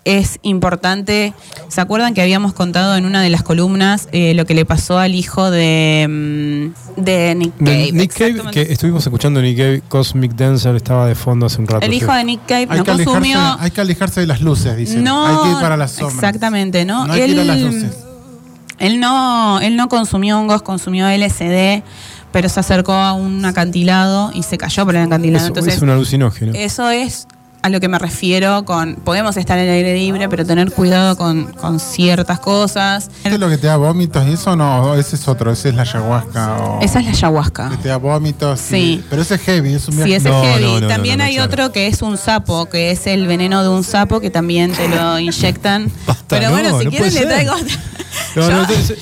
es 0.04 0.38
importante. 0.42 1.32
¿Se 1.68 1.80
acuerdan 1.80 2.14
que 2.14 2.22
habíamos 2.22 2.52
contado 2.52 2.96
en 2.96 3.06
una 3.06 3.22
de 3.22 3.30
las 3.30 3.42
columnas 3.42 4.08
eh, 4.12 4.34
lo 4.34 4.44
que 4.44 4.54
le 4.54 4.64
pasó 4.64 4.98
al 4.98 5.14
hijo 5.14 5.50
de, 5.50 6.06
mm, 6.08 7.00
de 7.00 7.34
Nick 7.34 7.52
Cave? 7.58 7.92
Nick 7.92 8.12
Cave, 8.12 8.42
que 8.52 8.62
estuvimos 8.62 9.04
escuchando 9.04 9.40
Nick 9.40 9.56
Cave, 9.56 9.82
Cosmic 9.88 10.34
Dancer, 10.34 10.76
estaba 10.76 11.06
de 11.06 11.14
fondo 11.14 11.46
hace 11.46 11.60
un 11.60 11.66
rato. 11.66 11.86
El 11.86 11.92
sí. 11.92 11.98
hijo 11.98 12.12
de 12.12 12.24
Nick 12.24 12.40
Cave 12.46 12.66
Hay, 12.68 12.78
no 12.78 12.84
que 12.84 12.90
alejarse, 12.90 13.04
consumió. 13.04 13.56
hay 13.58 13.70
que 13.70 13.80
alejarse 13.80 14.20
de 14.20 14.26
las 14.26 14.40
luces, 14.40 14.76
dicen. 14.76 15.02
No, 15.02 15.26
hay 15.26 15.36
que 15.44 15.56
ir 15.56 15.60
para 15.60 15.76
las 15.76 15.92
sombras. 15.92 16.14
exactamente, 16.14 16.84
¿no? 16.84 17.06
No 17.06 17.12
hay 17.12 17.20
que 17.20 17.28
ir 17.28 17.40
a 17.40 17.44
las 17.44 17.60
luces. 17.60 17.96
Él 18.78 19.00
no, 19.00 19.60
él 19.60 19.76
no 19.76 19.88
consumió 19.88 20.38
hongos, 20.38 20.62
consumió 20.62 21.08
LSD, 21.08 21.82
pero 22.32 22.48
se 22.48 22.60
acercó 22.60 22.92
a 22.92 23.12
un 23.12 23.44
acantilado 23.44 24.32
y 24.34 24.42
se 24.42 24.58
cayó 24.58 24.84
por 24.84 24.96
el 24.96 25.02
acantilado. 25.02 25.44
Es, 25.44 25.48
Entonces, 25.48 25.74
es 25.76 25.82
un 25.82 25.90
alucinógeno. 25.90 26.52
Eso 26.54 26.90
es 26.90 27.28
a 27.64 27.70
lo 27.70 27.80
que 27.80 27.88
me 27.88 27.98
refiero 27.98 28.66
con, 28.66 28.96
podemos 28.96 29.38
estar 29.38 29.58
en 29.58 29.64
el 29.64 29.70
aire 29.70 29.94
libre, 29.94 30.28
pero 30.28 30.44
tener 30.44 30.70
cuidado 30.70 31.16
con, 31.16 31.44
con 31.54 31.80
ciertas 31.80 32.38
cosas. 32.38 33.10
¿Eso 33.24 33.34
es 33.36 33.40
lo 33.40 33.48
que 33.48 33.56
te 33.56 33.66
da 33.68 33.78
vómitos 33.78 34.22
y 34.28 34.34
eso 34.34 34.54
no? 34.54 34.94
Ese 34.96 35.16
es 35.16 35.26
otro, 35.26 35.50
ese 35.50 35.70
es 35.70 35.74
la 35.74 35.80
ayahuasca. 35.82 36.56
O 36.58 36.80
Esa 36.82 36.98
es 36.98 37.06
la 37.06 37.10
ayahuasca. 37.12 37.70
Que 37.70 37.76
te 37.78 37.88
da 37.88 37.96
vómitos. 37.96 38.60
y- 38.60 38.74
Sí. 38.74 39.04
pero 39.08 39.22
ese 39.22 39.36
es 39.36 39.40
heavy, 39.40 39.72
es 39.72 39.88
un 39.88 39.94
Sí, 39.94 40.02
viaje. 40.04 40.16
ese 40.16 40.28
No, 40.28 40.42
es 40.44 40.48
heavy. 40.50 40.64
no, 40.74 40.80
no, 40.80 40.88
también 40.88 41.16
no, 41.16 41.24
no, 41.24 41.28
hay 41.28 41.34
claro. 41.36 41.50
otro 41.52 41.72
que 41.72 41.86
es 41.86 42.02
un 42.02 42.18
sapo, 42.18 42.66
que 42.66 42.90
es 42.90 43.06
el 43.06 43.26
veneno 43.26 43.62
de 43.62 43.70
un 43.70 43.82
sapo 43.82 44.20
que 44.20 44.28
también 44.30 44.72
te 44.72 44.86
lo 44.86 45.18
inyectan. 45.18 45.90
Basta, 46.06 46.24
pero 46.28 46.50
bueno, 46.50 46.68
no, 46.68 46.78
si 46.80 46.84
no 46.84 46.90
quieren 46.90 47.14
le 47.14 47.20
traigo 47.26 47.52
otra. 47.54 47.76
No, 48.36 48.42
Yo- 48.42 48.50
no, 48.50 48.60
entonces- 48.60 48.98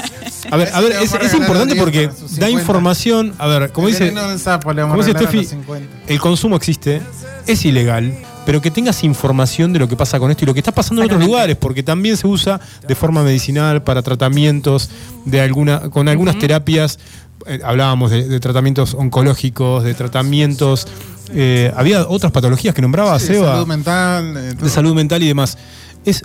a 0.53 0.57
ver, 0.57 0.71
a 0.73 0.81
ver, 0.81 0.93
es, 1.03 1.13
es 1.15 1.35
importante 1.35 1.75
porque 1.75 2.07
da 2.07 2.13
50. 2.15 2.51
información. 2.51 3.35
A 3.39 3.47
ver, 3.49 3.73
como 3.73 3.89
El 3.89 3.95
dice, 3.95 4.13
como 4.13 4.97
dice 5.03 5.11
Steffi, 5.13 5.37
los 5.39 5.47
50. 5.49 5.97
el 6.07 6.21
consumo 6.21 6.55
existe, 6.57 7.03
es 7.47 7.65
ilegal, 7.65 8.15
pero 8.45 8.61
que 8.61 8.71
tengas 8.71 9.05
información 9.05 9.73
de 9.73 9.79
lo 9.79 9.89
que 9.89 9.97
pasa 9.97 10.19
con 10.19 10.31
esto 10.31 10.45
y 10.45 10.47
lo 10.47 10.55
que 10.55 10.61
está 10.61 10.73
pasando 10.73 11.03
en 11.03 11.07
otros 11.07 11.25
lugares, 11.25 11.57
porque 11.57 11.83
también 11.83 12.17
se 12.17 12.27
usa 12.27 12.61
de 12.87 12.95
forma 12.95 13.23
medicinal 13.23 13.83
para 13.83 14.03
tratamientos 14.03 14.91
de 15.25 15.41
alguna, 15.41 15.91
con 15.91 16.09
algunas 16.09 16.39
terapias. 16.39 16.99
eh, 17.47 17.61
hablábamos 17.65 18.11
de, 18.11 18.27
de 18.29 18.41
tratamientos 18.41 18.95
oncológicos, 18.95 19.85
de 19.85 19.95
tratamientos. 19.95 20.87
eh, 21.35 21.73
había 21.77 22.07
otras 22.09 22.31
patologías 22.33 22.75
que 22.75 22.83
nombraba 22.83 23.19
Sí, 23.19 23.27
Seba 23.29 23.53
salud 23.55 23.67
mental. 23.67 24.37
eh, 24.37 24.55
de 24.61 24.69
salud 24.71 24.95
mental 24.95 25.23
y 25.23 25.29
demás. 25.29 25.57
Es 26.05 26.25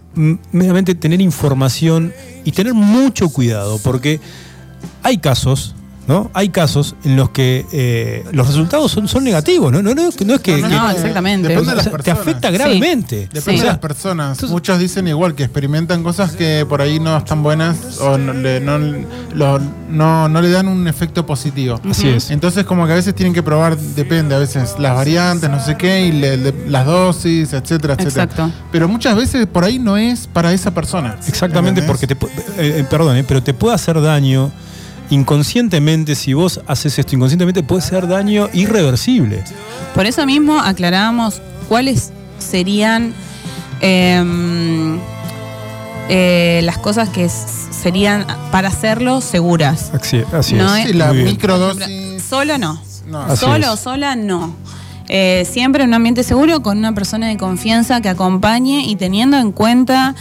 meramente 0.51 0.95
tener 0.95 1.21
información 1.21 2.11
y 2.43 2.51
tener 2.51 2.73
mucho 2.73 3.29
cuidado, 3.29 3.79
porque 3.83 4.19
hay 5.03 5.19
casos 5.19 5.75
¿no? 6.07 6.31
Hay 6.33 6.49
casos 6.49 6.95
en 7.03 7.15
los 7.17 7.31
que 7.31 7.65
eh, 7.71 8.23
los 8.31 8.47
resultados 8.47 8.91
son, 8.91 9.07
son 9.07 9.23
negativos, 9.23 9.71
¿no? 9.71 9.81
No, 9.81 9.93
no, 9.93 10.03
no 10.03 10.09
es 10.09 10.15
que, 10.15 10.25
No, 10.25 10.39
que- 10.39 10.57
no, 10.61 10.89
exactamente. 10.89 11.49
Depende 11.49 11.65
de 11.67 11.73
o 11.73 11.75
las 11.75 11.83
sea, 11.85 11.97
te 11.97 12.11
afecta 12.11 12.49
gravemente. 12.49 13.27
Depende 13.33 13.51
Sí. 13.51 13.57
de 13.59 13.65
las 13.65 13.77
personas. 13.79 14.31
entonces- 14.37 14.51
Muchos 14.51 14.79
dicen 14.79 15.07
igual 15.07 15.35
que 15.35 15.43
experimentan 15.43 16.03
cosas 16.03 16.31
que 16.31 16.65
por 16.67 16.81
ahí 16.81 16.99
no 16.99 17.17
están 17.17 17.43
buenas 17.43 17.99
o 17.99 18.17
no 18.17 18.33
le, 18.33 18.59
no, 18.61 18.77
lo- 19.33 19.59
no- 19.89 20.29
no 20.29 20.41
le 20.41 20.49
dan 20.49 20.67
un 20.67 20.87
efecto 20.87 21.25
positivo. 21.25 21.79
Así 21.89 22.07
es. 22.09 22.31
Entonces 22.31 22.63
como 22.65 22.85
que 22.87 22.93
a 22.93 22.95
veces 22.95 23.13
tienen 23.13 23.33
que 23.33 23.43
probar, 23.43 23.77
depende, 23.77 24.33
a 24.35 24.39
veces 24.39 24.75
las 24.79 24.95
variantes, 24.95 25.49
no 25.49 25.59
sé 25.63 25.75
qué, 25.75 26.05
y 26.07 26.11
le- 26.13 26.37
le- 26.37 26.53
las 26.69 26.85
dosis, 26.85 27.53
etcétera, 27.53 27.95
etcétera. 27.95 28.23
Exacto. 28.23 28.51
Pero 28.71 28.87
muchas 28.87 29.15
veces 29.15 29.45
por 29.47 29.63
ahí 29.65 29.77
no 29.77 29.97
es 29.97 30.27
para 30.27 30.53
esa 30.53 30.71
persona. 30.73 31.17
Exactamente, 31.27 31.81
¿Entendés? 31.81 31.85
porque 31.87 32.07
te, 32.07 32.13
eh, 32.63 32.79
eh, 32.79 32.85
perdón, 32.89 33.17
eh, 33.17 33.25
pero 33.27 33.43
te 33.43 33.53
puede 33.53 33.75
hacer 33.75 33.99
daño 34.01 34.51
inconscientemente, 35.09 36.15
si 36.15 36.33
vos 36.33 36.61
haces 36.67 36.97
esto 36.99 37.15
inconscientemente, 37.15 37.63
puede 37.63 37.81
ser 37.81 38.07
daño 38.07 38.49
irreversible. 38.53 39.43
Por 39.95 40.05
eso 40.05 40.25
mismo 40.25 40.59
aclarábamos 40.59 41.41
cuáles 41.69 42.11
serían 42.39 43.13
em, 43.81 44.99
eh, 46.09 46.61
las 46.63 46.77
cosas 46.77 47.09
que 47.09 47.27
serían 47.29 48.25
para 48.51 48.69
hacerlo 48.69 49.21
seguras. 49.21 49.91
Así, 49.93 50.21
así 50.33 50.55
No 50.55 50.75
es. 50.75 50.87
es- 50.89 50.95
la 50.95 51.13
microdosis. 51.13 52.23
Solo 52.23 52.57
no. 52.57 52.81
Solo 53.35 53.71
o 53.71 53.73
es. 53.75 53.79
sola 53.79 54.15
no. 54.15 54.55
Eh, 55.09 55.47
siempre 55.49 55.83
en 55.83 55.89
un 55.89 55.93
ambiente 55.95 56.23
seguro 56.23 56.61
con 56.61 56.77
una 56.77 56.93
persona 56.93 57.27
de 57.29 57.37
confianza 57.37 58.01
que 58.01 58.09
acompañe 58.09 58.85
y 58.85 58.97
teniendo 58.97 59.37
en 59.37 59.53
cuenta 59.53 60.15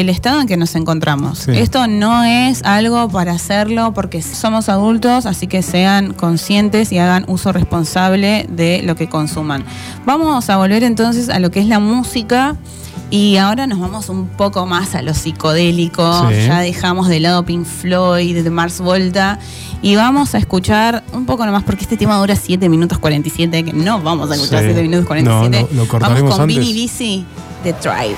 el 0.00 0.08
estado 0.08 0.40
en 0.40 0.46
que 0.46 0.56
nos 0.56 0.74
encontramos. 0.74 1.40
Sí. 1.40 1.50
Esto 1.52 1.86
no 1.86 2.24
es 2.24 2.62
algo 2.64 3.10
para 3.10 3.32
hacerlo 3.32 3.92
porque 3.92 4.22
somos 4.22 4.70
adultos, 4.70 5.26
así 5.26 5.46
que 5.46 5.60
sean 5.62 6.14
conscientes 6.14 6.92
y 6.92 6.98
hagan 6.98 7.26
uso 7.28 7.52
responsable 7.52 8.46
de 8.48 8.80
lo 8.84 8.96
que 8.96 9.10
consuman. 9.10 9.64
Vamos 10.06 10.48
a 10.48 10.56
volver 10.56 10.82
entonces 10.82 11.28
a 11.28 11.38
lo 11.40 11.50
que 11.50 11.60
es 11.60 11.66
la 11.66 11.78
música. 11.78 12.56
Y 13.10 13.36
ahora 13.36 13.66
nos 13.66 13.78
vamos 13.78 14.08
un 14.08 14.26
poco 14.26 14.64
más 14.64 14.94
a 14.94 15.02
lo 15.02 15.12
psicodélico, 15.12 16.30
Sí. 16.30 16.46
ya 16.46 16.60
dejamos 16.60 17.08
de 17.08 17.20
lado 17.20 17.44
Pink 17.44 17.66
Floyd, 17.66 18.42
de 18.42 18.48
Mars 18.48 18.80
Volta, 18.80 19.38
y 19.82 19.96
vamos 19.96 20.34
a 20.34 20.38
escuchar 20.38 21.04
un 21.12 21.26
poco 21.26 21.44
nomás, 21.44 21.62
porque 21.62 21.82
este 21.82 21.98
tema 21.98 22.16
dura 22.16 22.34
7 22.36 22.70
minutos 22.70 22.96
47, 22.98 23.64
que 23.64 23.74
no 23.74 24.00
vamos 24.00 24.30
a 24.30 24.34
escuchar 24.36 24.60
Sí. 24.60 24.66
7 24.68 24.80
minutos 24.80 25.04
47. 25.06 25.60
No, 25.60 25.68
no, 25.76 25.82
lo 25.82 25.88
cortaremos 25.88 26.22
vamos 26.22 26.34
con 26.36 26.42
antes. 26.44 26.56
Vinny 26.58 26.72
Bici 26.72 27.26
de 27.62 27.74
Tribe. 27.74 28.16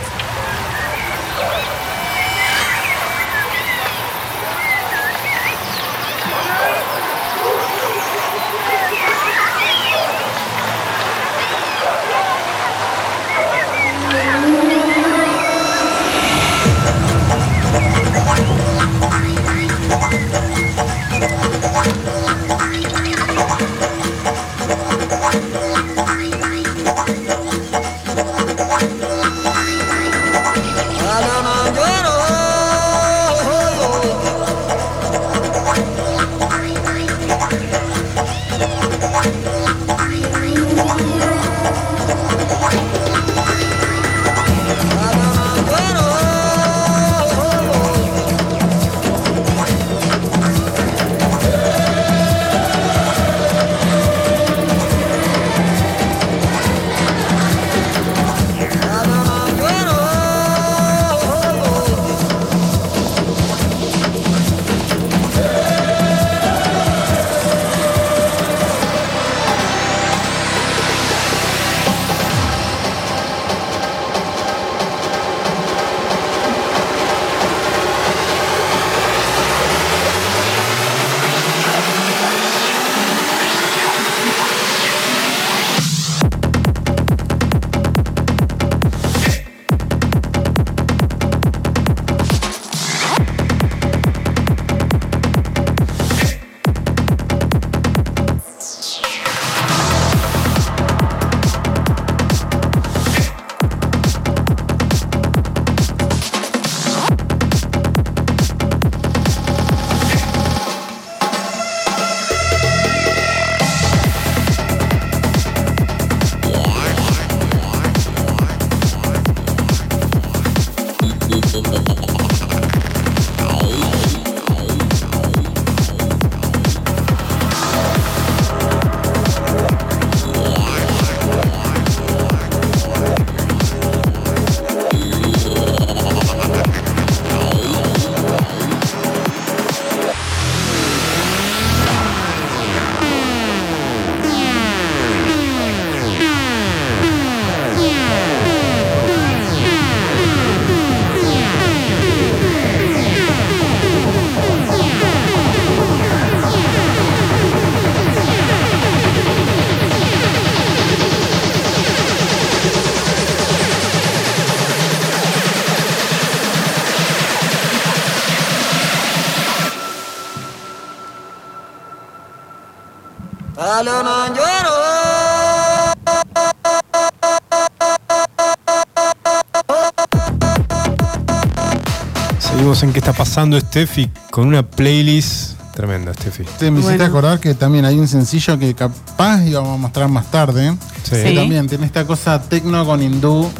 Seguimos 182.38 182.82
en 182.82 182.92
qué 182.92 182.98
está 182.98 183.12
pasando 183.12 183.58
Steffi 183.58 184.10
con 184.30 184.46
una 184.46 184.62
playlist 184.64 185.58
tremenda, 185.74 186.14
Steffi. 186.14 186.44
Te 186.58 186.70
me 186.70 186.78
hiciste 186.80 186.98
Bueno. 186.98 187.04
acordar 187.04 187.40
que 187.40 187.54
también 187.54 187.84
hay 187.84 187.98
un 187.98 188.06
sencillo 188.06 188.58
que 188.58 188.74
capaz 188.74 189.42
íbamos 189.44 189.74
a 189.74 189.80
mostrar 189.80 190.08
más 190.08 190.30
tarde. 190.30 190.72
Sí. 191.02 191.10
Que 191.10 191.28
Sí. 191.30 191.34
también 191.34 191.66
tiene 191.68 191.86
esta 191.86 192.06
cosa 192.06 192.40
tecno 192.42 192.84
con 192.86 193.02
hindú, 193.02 193.50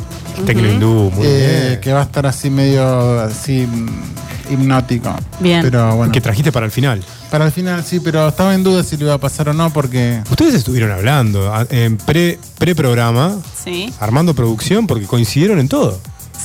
Tecno 0.47 0.69
hindú, 0.69 1.11
muy 1.15 1.27
eh, 1.27 1.67
bien. 1.69 1.81
que 1.81 1.93
va 1.93 2.01
a 2.01 2.05
estar 2.05 2.27
así 2.27 2.51
medio 2.51 3.21
así 3.21 3.67
mm, 3.67 4.53
hipnótico. 4.53 5.15
Bien. 5.41 5.63
Pero 5.63 5.97
bueno, 5.97 6.13
Que 6.13 6.21
trajiste 6.21 6.51
para 6.53 6.67
el 6.67 6.73
final. 6.73 7.03
Para 7.35 7.47
el 7.47 7.51
final 7.53 7.83
sí, 7.85 7.99
pero 7.99 8.29
estaba 8.29 8.55
en 8.55 8.63
duda 8.63 8.85
si 8.85 8.97
lo 8.97 9.07
iba 9.07 9.15
a 9.15 9.19
pasar 9.19 9.49
o 9.49 9.53
no 9.53 9.73
porque 9.73 10.23
Ustedes 10.31 10.55
estuvieron 10.55 10.93
hablando 10.93 11.53
a- 11.53 11.67
en 11.69 11.97
pre- 11.97 12.39
pre-programa, 12.59 13.37
Sí. 13.65 13.93
armando 13.99 14.35
producción, 14.35 14.87
porque 14.87 15.05
coincidieron 15.07 15.59
en 15.59 15.67
todo. 15.69 15.99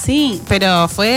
Sí, 0.04 0.42
pero 0.48 0.88
fue 0.88 1.08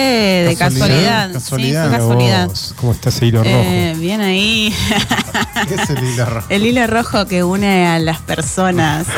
de 0.46 0.56
Casualidad, 0.58 1.32
casualidad. 1.32 1.32
casualidad. 1.32 1.38
Sí, 1.40 1.46
fue 1.48 1.58
Mira 1.88 1.98
casualidad. 1.98 2.46
vos, 2.48 2.74
¿Cómo 2.76 2.92
está 2.92 3.08
ese 3.08 3.24
hilo 3.26 3.38
rojo? 3.42 3.56
Eh, 3.56 3.94
bien 3.98 4.20
ahí. 4.20 4.74
¿Qué 5.68 5.74
es 5.76 5.88
el 5.88 6.04
hilo 6.04 6.26
rojo? 6.26 6.46
El 6.50 6.66
hilo 6.66 6.86
rojo 6.86 7.26
que 7.26 7.42
une 7.42 7.86
a 7.86 7.98
las 7.98 8.18
personas. 8.20 9.06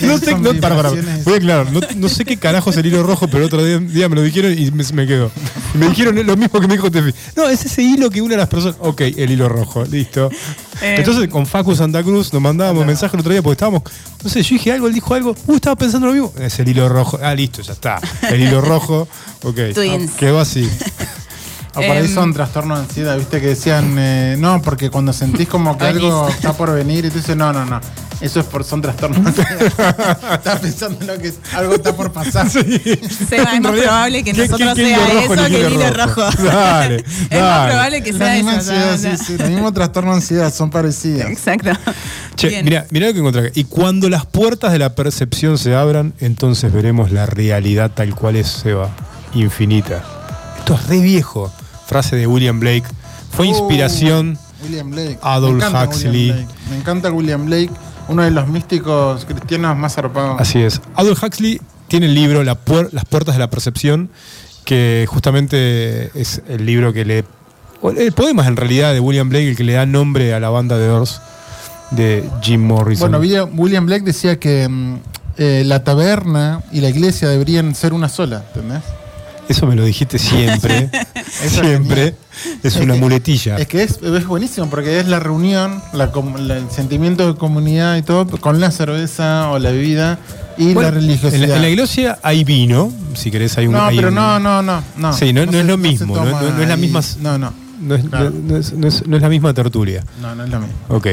No 0.00 0.18
sé, 0.18 0.34
no, 0.34 0.52
para, 0.60 0.74
para, 0.76 0.90
vibraciones. 0.90 1.24
voy 1.24 1.34
a 1.34 1.36
aclarar, 1.36 1.72
no, 1.72 1.80
no 1.94 2.08
sé 2.08 2.24
qué 2.24 2.36
carajo 2.38 2.70
es 2.70 2.76
el 2.78 2.86
hilo 2.86 3.02
rojo, 3.04 3.28
pero 3.28 3.44
otro 3.46 3.62
día, 3.64 3.78
día 3.78 4.08
me 4.08 4.16
lo 4.16 4.22
dijeron 4.22 4.58
y 4.58 4.70
me, 4.72 4.82
me 4.92 5.06
quedó. 5.06 5.30
Y 5.74 5.78
me 5.78 5.88
dijeron 5.88 6.14
lo 6.26 6.36
mismo 6.36 6.60
que 6.60 6.66
me 6.66 6.74
dijo 6.74 6.90
Tefi. 6.90 7.14
No, 7.36 7.48
es 7.48 7.64
ese 7.64 7.82
hilo 7.82 8.10
que 8.10 8.20
une 8.20 8.34
a 8.34 8.38
las 8.38 8.48
personas. 8.48 8.76
Ok, 8.80 9.02
el 9.02 9.30
hilo 9.30 9.48
rojo, 9.48 9.84
listo. 9.84 10.30
Eh. 10.82 10.96
Entonces 10.98 11.28
con 11.28 11.46
Facu 11.46 11.74
Santa 11.74 12.02
Cruz 12.02 12.32
nos 12.32 12.42
mandábamos 12.42 12.84
mensajes 12.86 13.14
el 13.14 13.20
otro 13.20 13.32
día 13.32 13.42
porque 13.42 13.52
estábamos. 13.54 13.82
No 14.22 14.30
sé, 14.30 14.42
yo 14.42 14.54
dije 14.54 14.72
algo, 14.72 14.86
él 14.86 14.94
dijo 14.94 15.14
algo. 15.14 15.34
Uh, 15.46 15.54
estaba 15.54 15.76
pensando 15.76 16.06
lo 16.08 16.12
mismo. 16.12 16.32
Es 16.38 16.58
el 16.58 16.68
hilo 16.68 16.88
rojo. 16.88 17.18
Ah, 17.22 17.34
listo, 17.34 17.62
ya 17.62 17.72
está. 17.72 18.00
El 18.28 18.40
hilo 18.40 18.60
rojo. 18.60 19.06
Ok. 19.42 19.58
Twins. 19.74 20.12
Quedó 20.12 20.40
así. 20.40 20.68
O 21.72 21.74
por 21.74 21.90
ahí 21.90 22.06
Em, 22.06 22.12
son 22.12 22.32
trastornos 22.32 22.78
de 22.78 22.84
ansiedad, 22.84 23.16
viste 23.16 23.40
que 23.40 23.46
decían, 23.46 23.94
eh, 23.96 24.36
no, 24.36 24.60
porque 24.60 24.90
cuando 24.90 25.12
sentís 25.12 25.48
como 25.48 25.78
que 25.78 25.84
algo 25.84 26.28
está 26.28 26.52
por 26.52 26.72
venir, 26.72 27.04
y 27.04 27.10
tú 27.10 27.18
dices, 27.18 27.36
no, 27.36 27.52
no, 27.52 27.64
no, 27.64 27.80
eso 28.20 28.40
es 28.40 28.46
por, 28.46 28.64
son 28.64 28.82
trastornos 28.82 29.22
de 29.36 29.42
ansiedad. 29.42 30.34
Estás 30.34 30.60
pensando 30.60 30.98
en 31.00 31.06
lo 31.06 31.18
que 31.18 31.32
algo 31.54 31.74
está 31.74 31.94
por 31.96 32.12
pasar. 32.12 32.48
Seba, 32.50 32.64
es 32.74 32.80
más 32.80 33.62
realidad, 33.62 33.72
probable 33.84 34.24
que 34.24 34.32
¿qué- 34.32 34.42
nosotros 34.46 34.74
qué- 34.74 34.82
qué 34.84 34.88
sea 34.94 34.98
rojo 35.06 35.34
eso 35.34 35.46
que 35.46 35.66
el 35.66 35.72
hilo 35.72 35.90
rojo? 35.90 36.20
rojo. 36.30 36.42
Dale, 36.44 36.96
es 36.96 37.04
más 37.30 37.30
dale. 37.40 37.70
probable 37.72 38.02
que 38.02 38.12
La 38.12 38.18
sea 38.18 38.34
misma 38.34 38.56
eso. 38.56 38.72
ansiedad, 38.72 38.90
no, 38.92 38.98
sí, 38.98 39.08
no. 39.32 39.36
sí, 39.38 39.42
el 39.42 39.50
mismo 39.52 39.72
trastorno 39.72 40.10
de 40.10 40.16
ansiedad, 40.16 40.52
son 40.54 40.70
parecidas. 40.70 41.30
Exacto. 41.30 41.70
Che, 42.36 42.62
mira, 42.62 42.86
mira 42.90 43.06
lo 43.08 43.12
que 43.12 43.18
encontré 43.20 43.40
acá. 43.42 43.50
Y 43.54 43.64
cuando 43.64 44.08
las 44.08 44.26
puertas 44.26 44.72
de 44.72 44.78
la 44.78 44.94
percepción 44.94 45.58
se 45.58 45.74
abran, 45.74 46.14
entonces 46.20 46.72
veremos 46.72 47.10
la 47.12 47.26
realidad 47.26 47.90
tal 47.94 48.14
cual 48.14 48.36
es, 48.36 48.48
Seba. 48.48 48.90
Infinita. 49.34 50.02
Esto 50.58 50.74
es 50.74 50.86
re 50.88 51.00
viejo. 51.00 51.52
Frase 51.86 52.16
de 52.16 52.26
William 52.26 52.58
Blake. 52.60 52.84
Fue 53.32 53.46
Oh, 53.46 53.50
inspiración. 53.50 54.38
William 54.62 54.90
Blake. 54.90 55.18
Adolf 55.22 55.52
Me 55.62 55.66
encanta 55.66 55.84
Huxley. 55.84 56.10
William 56.30 56.36
Blake. 56.46 56.54
Me 56.70 56.76
encanta 56.76 57.10
William 57.12 57.46
Blake, 57.46 57.70
uno 58.10 58.22
de 58.22 58.30
los 58.30 58.48
místicos 58.48 59.24
cristianos 59.24 59.76
más 59.76 59.94
zarpados. 59.94 60.40
Así 60.40 60.58
es. 60.60 60.80
Adolf 60.96 61.22
Huxley 61.22 61.60
tiene 61.88 62.06
el 62.06 62.14
libro 62.14 62.42
La 62.44 62.54
puer- 62.64 62.88
Las 62.92 63.04
puertas 63.04 63.34
de 63.34 63.38
la 63.38 63.50
percepción, 63.50 64.10
que 64.64 65.06
justamente 65.08 66.10
es 66.20 66.42
el 66.48 66.66
libro 66.66 66.92
que 66.92 67.04
le. 67.04 67.24
El 67.96 68.12
poema 68.12 68.42
es 68.42 68.48
en 68.48 68.56
realidad 68.56 68.92
de 68.92 69.00
William 69.00 69.28
Blake 69.28 69.48
el 69.50 69.56
que 69.56 69.64
le 69.64 69.72
da 69.74 69.86
nombre 69.86 70.34
a 70.34 70.40
la 70.40 70.50
banda 70.50 70.76
de 70.76 70.86
Doors 70.86 71.20
de 71.90 72.28
Jim 72.42 72.62
Morrison. 72.66 73.10
Bueno, 73.10 73.18
William- 73.22 73.50
William 73.58 73.86
Blake 73.86 74.04
decía 74.04 74.38
que 74.38 74.68
mm, 74.68 74.96
eh, 75.38 75.62
la 75.64 75.82
taberna 75.82 76.62
y 76.70 76.80
la 76.82 76.88
iglesia 76.90 77.28
deberían 77.28 77.74
ser 77.74 77.92
una 77.94 78.08
sola, 78.08 78.44
¿entendés? 78.48 78.82
Eso 79.50 79.66
me 79.66 79.74
lo 79.74 79.84
dijiste 79.84 80.18
siempre. 80.18 80.88
Es 81.44 81.52
siempre. 81.52 82.14
Es, 82.62 82.76
Es 82.76 82.76
una 82.76 82.94
que- 82.94 83.00
muletilla. 83.00 83.56
Es 83.56 83.66
que 83.66 83.82
es, 83.82 83.98
es 84.02 84.26
buenísimo 84.26 84.68
porque 84.70 85.00
es 85.00 85.08
la 85.08 85.18
reunión, 85.20 85.82
la 85.92 86.10
la- 86.38 86.56
el 86.56 86.70
sentimiento 86.70 87.26
de 87.32 87.38
comunidad 87.38 87.96
y 87.96 88.02
todo 88.02 88.26
con 88.38 88.60
la 88.60 88.70
cerveza 88.70 89.50
o 89.50 89.58
la 89.58 89.70
bebida 89.70 90.18
y 90.56 90.72
Bueno, 90.74 90.82
la 90.82 90.90
religiosidad. 90.92 91.42
En 91.42 91.48
la, 91.48 91.56
en 91.56 91.62
la 91.62 91.68
iglesia 91.68 92.18
hay 92.22 92.44
vino, 92.44 92.92
si 93.14 93.30
querés 93.30 93.56
hay 93.58 93.66
un... 93.66 93.72
no, 93.72 93.82
hay 93.86 93.96
pero 93.96 94.08
un- 94.08 94.14
no, 94.14 94.38
no, 94.38 94.62
no, 94.62 94.82
no. 94.96 95.12
Sí, 95.12 95.32
no- 95.32 95.44
no 95.46 95.50
es 95.52 95.56
se- 95.58 95.64
lo 95.64 95.76
mismo, 95.78 96.14
no- 96.16 96.24
no- 96.24 96.40
no 96.50 96.62
es 96.62 96.68
la 96.68 96.76
misma- 96.76 97.00
No, 97.20 97.38
no, 97.38 97.52
No 97.80 97.94
es, 97.96 98.04
Claro. 98.04 98.30
no- 98.30 98.40
no 98.52 98.56
es- 98.56 98.72
no 98.72 98.86
es- 98.88 99.06
no 99.06 99.16
es 99.16 99.22
la 99.22 99.28
misma 99.28 99.52
tertulia. 99.54 100.04
no, 100.20 100.34
no 100.34 100.44
es 100.44 100.50
lo 100.50 100.60
mismo. 100.60 100.74
Ok. 100.88 101.06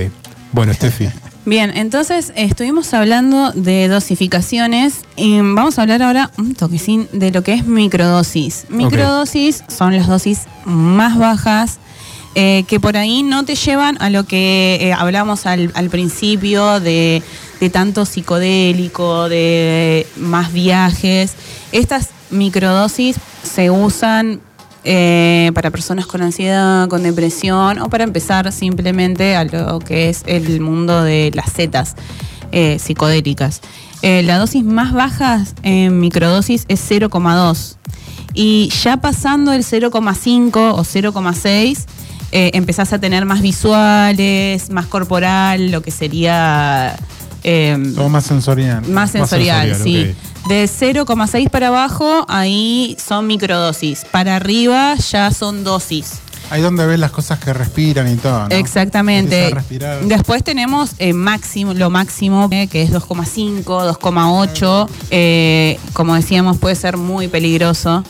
Bueno, 0.52 0.74
Steffi. 0.74 1.08
Bien, 1.48 1.72
entonces 1.78 2.34
estuvimos 2.36 2.94
hablando 2.94 3.54
de 3.54 3.88
dosificaciones 3.88 5.06
y 5.16 5.40
vamos 5.40 5.80
a 5.80 5.84
hablar 5.84 6.04
ahora 6.04 6.30
un 6.38 6.56
toquecín 6.56 7.08
de 7.14 7.32
lo 7.32 7.42
que 7.42 7.54
es 7.54 7.66
microdosis. 7.66 8.66
Microdosis 8.68 9.64
son 9.70 9.96
las 9.96 10.08
dosis 10.08 10.42
más 10.66 11.18
bajas 11.18 11.80
eh, 12.36 12.66
que 12.68 12.82
por 12.82 12.98
ahí 12.98 13.24
no 13.24 13.46
te 13.46 13.56
llevan 13.56 13.96
a 14.02 14.10
lo 14.10 14.26
que 14.26 14.78
eh, 14.82 14.92
hablamos 14.92 15.46
al, 15.46 15.72
al 15.74 15.90
principio 15.90 16.82
de, 16.82 17.24
de 17.62 17.70
tanto 17.70 18.04
psicodélico, 18.04 19.30
de 19.30 20.06
más 20.18 20.52
viajes. 20.52 21.36
Estas 21.72 22.10
microdosis 22.30 23.16
se 23.42 23.72
usan 23.72 24.42
eh, 24.84 25.52
para 25.54 25.72
personas 25.72 26.06
con 26.06 26.22
ansiedad, 26.22 26.88
con 26.88 27.04
depresión 27.04 27.80
o 27.80 27.90
para 27.90 28.04
empezar 28.04 28.52
simplemente 28.52 29.36
a 29.36 29.44
lo 29.44 29.80
que 29.80 30.10
es 30.10 30.24
el 30.28 30.62
mundo 30.62 31.04
de 31.04 31.32
las 31.34 31.52
setas 31.52 31.96
eh, 32.52 32.80
psicodélicas. 32.80 33.62
Eh, 34.02 34.24
la 34.24 34.38
dosis 34.38 34.64
más 34.64 34.94
baja 34.94 35.44
en 35.64 36.00
microdosis 36.00 36.66
es 36.68 36.90
0,2 36.90 37.76
y 38.34 38.70
ya 38.84 38.98
pasando 38.98 39.52
el 39.52 39.64
0,5 39.64 40.56
o 40.56 40.84
0,6 40.84 41.86
eh, 42.32 42.52
empezás 42.54 42.94
a 42.94 43.00
tener 43.00 43.26
más 43.26 43.42
visuales, 43.42 44.70
más 44.70 44.86
corporal, 44.86 45.72
lo 45.72 45.82
que 45.82 45.92
sería... 45.92 46.96
Todo 47.96 48.10
más 48.10 48.26
sensorial. 48.26 48.86
más 48.90 49.12
sensorial, 49.12 49.70
sensorial, 49.70 50.14
sí. 50.14 50.27
De 50.48 50.64
0,6 50.64 51.50
para 51.50 51.68
abajo, 51.68 52.26
ahí 52.30 52.96
son 53.06 53.28
microdosis. 53.28 54.06
Para 54.06 54.38
arriba 54.38 54.96
ya 54.96 55.30
son 55.32 55.66
dosis. 55.66 56.20
Ahí 56.50 56.62
donde 56.62 56.86
ves 56.86 56.98
las 57.00 57.12
cosas 57.12 57.40
que 57.40 57.54
respiran 57.54 58.10
y 58.12 58.16
todo. 58.16 58.48
¿no? 58.48 58.56
Exactamente. 58.56 59.54
Después 60.04 60.46
tenemos 60.46 60.92
eh, 61.00 61.12
máximo, 61.12 61.74
lo 61.74 61.90
máximo, 61.90 62.48
eh, 62.52 62.68
que 62.68 62.82
es 62.82 62.92
2,5, 62.92 63.64
2,8. 63.66 64.90
Eh, 65.12 65.78
como 65.92 66.16
decíamos, 66.16 66.58
puede 66.58 66.76
ser 66.76 66.96
muy 66.96 67.28
peligroso. 67.28 68.06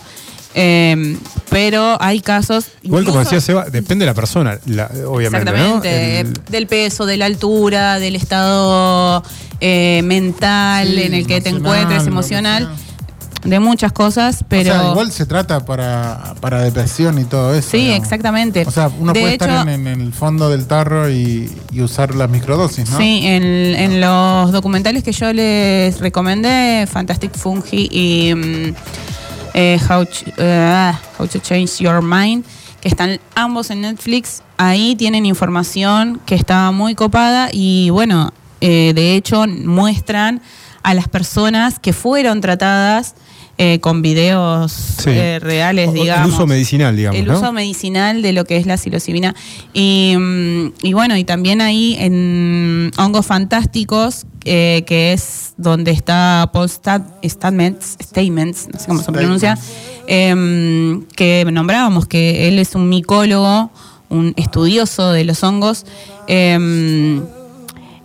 Eh, 0.59 1.17
pero 1.49 1.97
hay 2.01 2.19
casos. 2.19 2.65
Igual 2.81 3.05
como 3.05 3.19
decía 3.19 3.39
Seba, 3.39 3.65
depende 3.65 4.05
de 4.05 4.11
la 4.11 4.15
persona, 4.15 4.57
la- 4.65 4.89
obviamente, 5.07 5.49
Exactamente, 5.51 6.23
¿no? 6.23 6.29
El- 6.29 6.33
del 6.49 6.67
peso, 6.67 7.05
de 7.05 7.17
la 7.17 7.25
altura, 7.25 7.99
del 7.99 8.15
estado 8.15 9.23
eh, 9.61 10.01
mental 10.03 10.87
Sí, 10.87 11.01
en 11.03 11.13
el 11.13 11.27
que 11.27 11.41
te 11.41 11.49
encuentres, 11.49 12.07
emocional, 12.07 12.69
de 13.43 13.59
muchas 13.59 13.91
cosas, 13.93 14.43
pero... 14.49 14.71
O 14.73 14.79
sea, 14.79 14.89
igual 14.91 15.11
se 15.11 15.25
trata 15.25 15.63
para, 15.63 16.33
para 16.41 16.61
depresión 16.63 17.17
y 17.19 17.23
todo 17.23 17.53
eso. 17.55 17.69
Sí, 17.71 17.77
digamos. 17.77 18.03
exactamente. 18.03 18.63
O 18.67 18.71
sea, 18.71 18.89
uno 18.99 19.13
De 19.13 19.19
puede 19.21 19.33
hecho- 19.35 19.45
estar 19.45 19.69
en, 19.69 19.87
en 19.87 20.01
el 20.01 20.11
fondo 20.11 20.49
del 20.49 20.65
tarro 20.67 21.09
y, 21.09 21.49
y 21.71 21.81
usar 21.81 22.13
las 22.15 22.29
microdosis, 22.29 22.89
¿no? 22.89 22.97
Sí, 22.97 23.21
en, 23.23 23.43
en 23.43 24.01
los 24.01 24.51
documentales 24.51 25.03
que 25.03 25.11
yo 25.11 25.31
les 25.33 25.99
recomendé, 25.99 26.87
Fantastic 26.91 27.35
Fungi 27.37 27.87
y 27.91 28.33
mm, 28.35 28.73
eh, 29.53 29.79
How, 29.89 30.03
Ch- 30.03 30.33
eh, 30.37 30.91
How 31.17 31.27
to 31.27 31.39
Change 31.39 31.77
Your 31.79 32.01
Mind, 32.01 32.43
que 32.81 32.87
están 32.87 33.19
ambos 33.35 33.69
en 33.71 33.81
Netflix, 33.81 34.43
ahí 34.57 34.95
tienen 34.95 35.25
información 35.25 36.19
que 36.25 36.35
está 36.35 36.71
muy 36.71 36.95
copada 36.95 37.49
y 37.51 37.89
bueno, 37.89 38.33
eh, 38.61 38.93
de 38.95 39.15
hecho 39.15 39.45
muestran 39.47 40.41
a 40.83 40.93
las 40.93 41.07
personas 41.07 41.79
que 41.79 41.93
fueron 41.93 42.39
tratadas 42.41 43.15
eh, 43.59 43.79
con 43.79 44.03
videos 44.03 44.71
Sí. 44.71 45.09
eh, 45.09 45.39
reales, 45.39 45.91
digamos. 45.91 46.27
El 46.27 46.33
uso 46.35 46.45
medicinal, 46.47 46.95
digamos, 46.95 47.19
El 47.19 47.25
¿no? 47.27 47.37
uso 47.39 47.51
medicinal 47.51 48.21
de 48.21 48.31
lo 48.31 48.45
que 48.45 48.57
es 48.57 48.67
la 48.67 48.77
psilocibina. 48.77 49.33
Y, 49.73 50.13
mm, 50.15 50.73
y 50.83 50.93
bueno, 50.93 51.17
y 51.17 51.23
también 51.23 51.59
ahí 51.61 51.97
en 51.99 52.91
Hongos 52.99 53.25
Fantásticos, 53.25 54.27
eh, 54.47 54.83
que 54.87 55.13
es 55.13 55.53
donde 55.57 55.91
está 55.91 56.49
Paul 56.53 56.67
Stat- 56.69 57.03
Statements, 57.23 57.97
Statements, 58.01 58.67
no 58.73 58.79
sé 58.79 58.87
cómo 58.87 59.01
se 59.01 59.11
pronuncia, 59.11 59.57
em, 60.07 61.05
que 61.15 61.45
nombrábamos 61.51 62.07
que 62.07 62.47
él 62.47 62.57
es 62.59 62.73
un 62.75 62.89
micólogo, 62.89 63.69
un 64.09 64.33
estudioso 64.37 65.11
de 65.11 65.23
los 65.25 65.43
hongos. 65.43 65.85
em, 66.29 67.21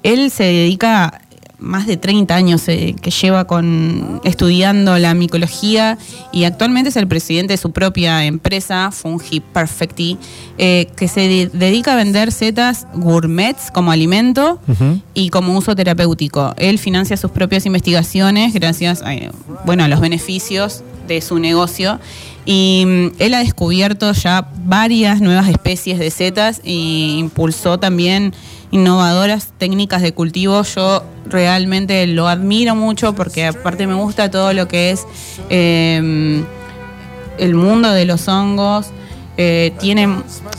él 0.04 0.30
se 0.30 0.44
dedica 0.44 1.21
más 1.62 1.86
de 1.86 1.96
30 1.96 2.34
años 2.34 2.68
eh, 2.68 2.94
que 3.00 3.10
lleva 3.10 3.44
con 3.46 4.20
estudiando 4.24 4.98
la 4.98 5.14
micología 5.14 5.96
y 6.32 6.44
actualmente 6.44 6.90
es 6.90 6.96
el 6.96 7.06
presidente 7.08 7.54
de 7.54 7.56
su 7.56 7.70
propia 7.70 8.24
empresa, 8.24 8.90
Fungi 8.90 9.40
Perfecti, 9.40 10.18
eh, 10.58 10.88
que 10.96 11.08
se 11.08 11.20
de- 11.20 11.50
dedica 11.52 11.92
a 11.92 11.96
vender 11.96 12.32
setas 12.32 12.86
gourmets 12.94 13.70
como 13.70 13.90
alimento 13.92 14.58
y 15.14 15.30
como 15.30 15.56
uso 15.56 15.74
terapéutico. 15.76 16.52
Él 16.56 16.78
financia 16.78 17.16
sus 17.16 17.30
propias 17.30 17.64
investigaciones 17.66 18.52
gracias 18.54 19.02
a, 19.02 19.14
eh, 19.14 19.30
bueno, 19.64 19.84
a 19.84 19.88
los 19.88 20.00
beneficios 20.00 20.82
de 21.08 21.20
su 21.20 21.38
negocio 21.38 21.98
y 22.44 22.84
mm, 22.86 23.06
él 23.20 23.34
ha 23.34 23.38
descubierto 23.38 24.12
ya 24.12 24.48
varias 24.64 25.20
nuevas 25.20 25.48
especies 25.48 25.98
de 25.98 26.10
setas 26.10 26.60
e 26.64 26.72
impulsó 26.72 27.78
también 27.78 28.32
innovadoras 28.72 29.52
técnicas 29.58 30.02
de 30.02 30.12
cultivo. 30.12 30.62
Yo 30.62 31.04
realmente 31.26 32.06
lo 32.08 32.26
admiro 32.26 32.74
mucho 32.74 33.14
porque 33.14 33.46
aparte 33.46 33.86
me 33.86 33.94
gusta 33.94 34.30
todo 34.30 34.52
lo 34.52 34.66
que 34.66 34.90
es 34.90 35.06
eh, 35.48 36.42
el 37.38 37.54
mundo 37.54 37.92
de 37.92 38.04
los 38.04 38.26
hongos. 38.26 38.90
eh, 39.36 39.72
tiene 39.78 40.08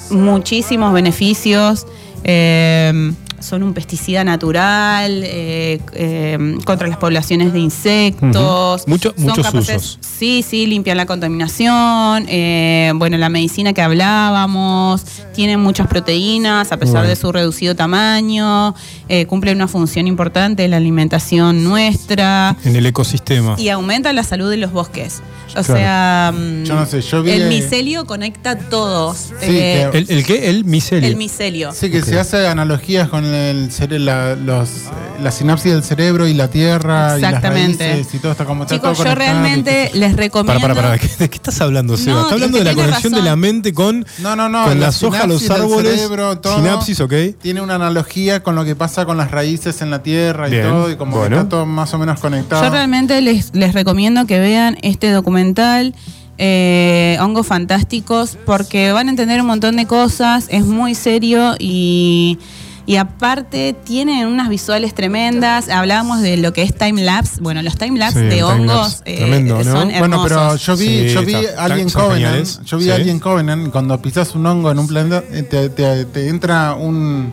muchísimos 0.09 0.93
beneficios. 0.93 1.85
eh, 2.23 3.13
son 3.43 3.61
un 3.63 3.73
pesticida 3.73 4.23
natural 4.23 5.21
eh, 5.25 5.79
eh, 5.93 6.57
contra 6.65 6.87
las 6.87 6.97
poblaciones 6.97 7.53
de 7.53 7.59
insectos. 7.59 8.81
Ujú. 8.81 8.89
Mucho- 8.89 9.13
Son 9.15 9.23
muchos 9.25 9.45
capaces- 9.45 9.75
usos. 9.77 9.99
Sí, 10.01 10.43
sí, 10.47 10.65
limpian 10.65 10.97
la 10.97 11.05
contaminación. 11.05 12.25
eh, 12.29 12.91
bueno, 12.95 13.17
la 13.17 13.29
medicina 13.29 13.73
que 13.73 13.81
hablábamos. 13.81 15.03
Tienen 15.35 15.59
muchas 15.59 15.87
proteínas 15.87 16.71
a 16.71 16.77
pesar 16.77 16.95
Bueno. 16.97 17.09
de 17.09 17.15
su 17.15 17.31
reducido 17.31 17.75
tamaño. 17.75 18.73
eh, 19.09 19.25
cumplen 19.25 19.57
una 19.57 19.67
función 19.67 20.07
importante 20.07 20.63
en 20.63 20.71
la 20.71 20.77
alimentación 20.77 21.63
nuestra. 21.63 22.55
En 22.63 22.75
el 22.75 22.85
ecosistema. 22.85 23.55
Y 23.59 23.69
aumenta 23.69 24.13
la 24.13 24.23
salud 24.23 24.49
de 24.49 24.57
los 24.57 24.71
bosques. 24.71 25.21
O 25.49 25.61
Claro. 25.61 25.65
sea, 25.65 26.33
mm, 26.33 26.63
Yo 26.63 26.75
no 26.75 26.85
sé, 26.85 27.01
yo 27.01 27.21
vi, 27.21 27.31
el 27.31 27.41
eh, 27.43 27.49
micelio 27.49 28.05
conecta 28.05 28.57
todos. 28.57 29.17
Sí, 29.17 29.33
Eh, 29.41 29.89
que- 29.91 29.97
¿El, 29.99 30.05
el 30.09 30.25
qué? 30.25 30.49
El 30.49 30.65
micelio. 30.65 31.07
el 31.09 31.15
micelio. 31.15 31.71
Sí, 31.73 31.91
que 31.91 32.01
se 32.01 32.17
hace 32.19 32.47
analogías 32.47 33.09
con 33.09 33.23
el 33.33 33.69
cere- 33.71 33.99
la, 33.99 34.35
los, 34.35 34.69
eh, 34.69 34.81
la 35.21 35.31
sinapsis 35.31 35.71
del 35.73 35.83
cerebro 35.83 36.27
y 36.27 36.33
la 36.33 36.49
tierra 36.49 37.15
Exactamente. 37.15 37.83
y 37.85 37.87
las 37.87 37.95
raíces 37.97 38.13
y 38.15 38.19
todo 38.19 38.31
está 38.31 38.45
como 38.45 38.63
está 38.63 38.75
Chicos, 38.75 38.97
todo 38.97 39.05
yo 39.05 39.11
y 39.11 39.15
realmente 39.15 39.91
les 39.93 40.15
recomiendo. 40.15 40.61
Para, 40.61 40.73
para, 40.73 40.89
para. 40.89 40.91
¿De 40.93 40.99
qué, 40.99 41.07
de 41.17 41.29
qué 41.29 41.35
estás 41.35 41.59
hablando, 41.61 41.97
Seba? 41.97 42.13
No, 42.15 42.21
Está 42.21 42.27
es 42.29 42.33
hablando 42.33 42.57
de 42.59 42.63
la 42.63 42.73
conexión 42.73 43.11
razón. 43.13 43.23
de 43.23 43.29
la 43.29 43.35
mente 43.35 43.73
con. 43.73 44.05
No, 44.19 44.35
no, 44.35 44.49
no. 44.49 44.63
con 44.65 44.79
la 44.79 44.85
las 44.87 45.03
hojas, 45.03 45.27
los 45.27 45.49
árboles. 45.49 45.95
cerebro, 45.95 46.37
todo 46.39 46.57
sinapsis, 46.57 46.99
ok. 47.01 47.13
Tiene 47.41 47.61
una 47.61 47.75
analogía 47.75 48.43
con 48.43 48.55
lo 48.55 48.63
que 48.65 48.75
pasa 48.75 49.05
con 49.05 49.17
las 49.17 49.31
raíces 49.31 49.81
en 49.81 49.89
la 49.91 50.03
tierra 50.03 50.47
y 50.47 50.51
Bien, 50.51 50.63
todo, 50.69 50.91
y 50.91 50.95
como 50.95 51.17
bueno. 51.17 51.35
que 51.35 51.39
está 51.41 51.49
todo 51.49 51.65
más 51.65 51.93
o 51.93 51.97
menos 51.97 52.19
conectado. 52.19 52.63
Yo 52.63 52.69
realmente 52.69 53.19
les, 53.21 53.53
les 53.55 53.73
recomiendo 53.73 54.25
que 54.25 54.39
vean 54.39 54.77
este 54.81 55.11
documental. 55.11 55.95
eh, 56.39 57.15
Hongos 57.21 57.45
Fantásticos, 57.45 58.37
porque 58.45 58.91
van 58.91 59.07
a 59.07 59.11
entender 59.11 59.39
un 59.39 59.45
montón 59.47 59.75
de 59.75 59.85
cosas, 59.85 60.47
es 60.49 60.65
muy 60.65 60.95
serio 60.95 61.55
y, 61.59 62.39
y 62.85 62.97
aparte 62.97 63.73
tienen 63.85 64.27
unas 64.27 64.49
visuales 64.49 64.93
tremendas. 64.93 65.69
Hablábamos 65.69 66.21
de 66.21 66.37
lo 66.37 66.51
que 66.53 66.63
es 66.63 66.75
time 66.75 67.01
lapse. 67.03 67.39
Bueno, 67.41 67.61
los 67.61 67.77
time 67.77 67.97
lapse 67.97 68.19
Sí, 68.19 68.25
de 68.25 68.31
time 68.31 68.43
hongos 68.43 69.01
eh, 69.05 69.17
tremendo, 69.17 69.57
¿no? 69.57 69.63
son 69.63 69.91
Bueno, 69.99 70.23
pero 70.23 70.35
hermosos. 70.41 70.65
yo 70.65 70.75
vi, 70.77 70.85
Sí, 70.85 71.09
yo 71.13 71.21
vi 71.23 71.35
está- 71.35 71.63
Alien 71.63 71.89
son 71.89 72.01
Covenant. 72.03 72.47
Yo 72.65 72.77
vi 72.77 72.83
Sí. 72.85 72.91
Alien 72.91 73.19
Covenant 73.19 73.69
cuando 73.71 74.01
pisas 74.01 74.35
un 74.35 74.45
hongo 74.45 74.71
en 74.71 74.79
un 74.79 74.87
planeta, 74.87 75.23
eh, 75.31 75.43
te, 75.43 75.69
te- 75.69 76.05
te 76.05 76.27
entra 76.29 76.73
un. 76.73 77.31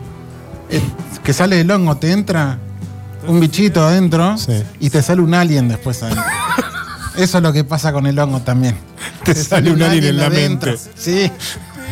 eh, 0.69 0.81
que 1.23 1.33
sale 1.33 1.57
del 1.57 1.69
hongo, 1.69 1.97
te 1.97 2.11
entra 2.13 2.57
un 3.27 3.39
bichito 3.39 3.83
adentro 3.85 4.37
Sí. 4.37 4.63
y 4.79 4.89
te 4.89 5.01
sale 5.01 5.21
un 5.21 5.33
alien 5.33 5.67
después 5.67 6.01
adentro. 6.01 6.23
Eso 7.17 7.37
es 7.39 7.43
lo 7.43 7.51
que 7.51 7.65
pasa 7.65 7.91
con 7.91 8.07
el 8.07 8.17
hongo 8.17 8.39
también. 8.39 8.75
Te 9.25 9.35
sale 9.35 9.69
un 9.71 9.81
alien 9.83 10.05
en 10.05 10.17
la 10.17 10.27
adentro. 10.27 10.71
mente. 10.71 10.89
Sí. 10.95 11.29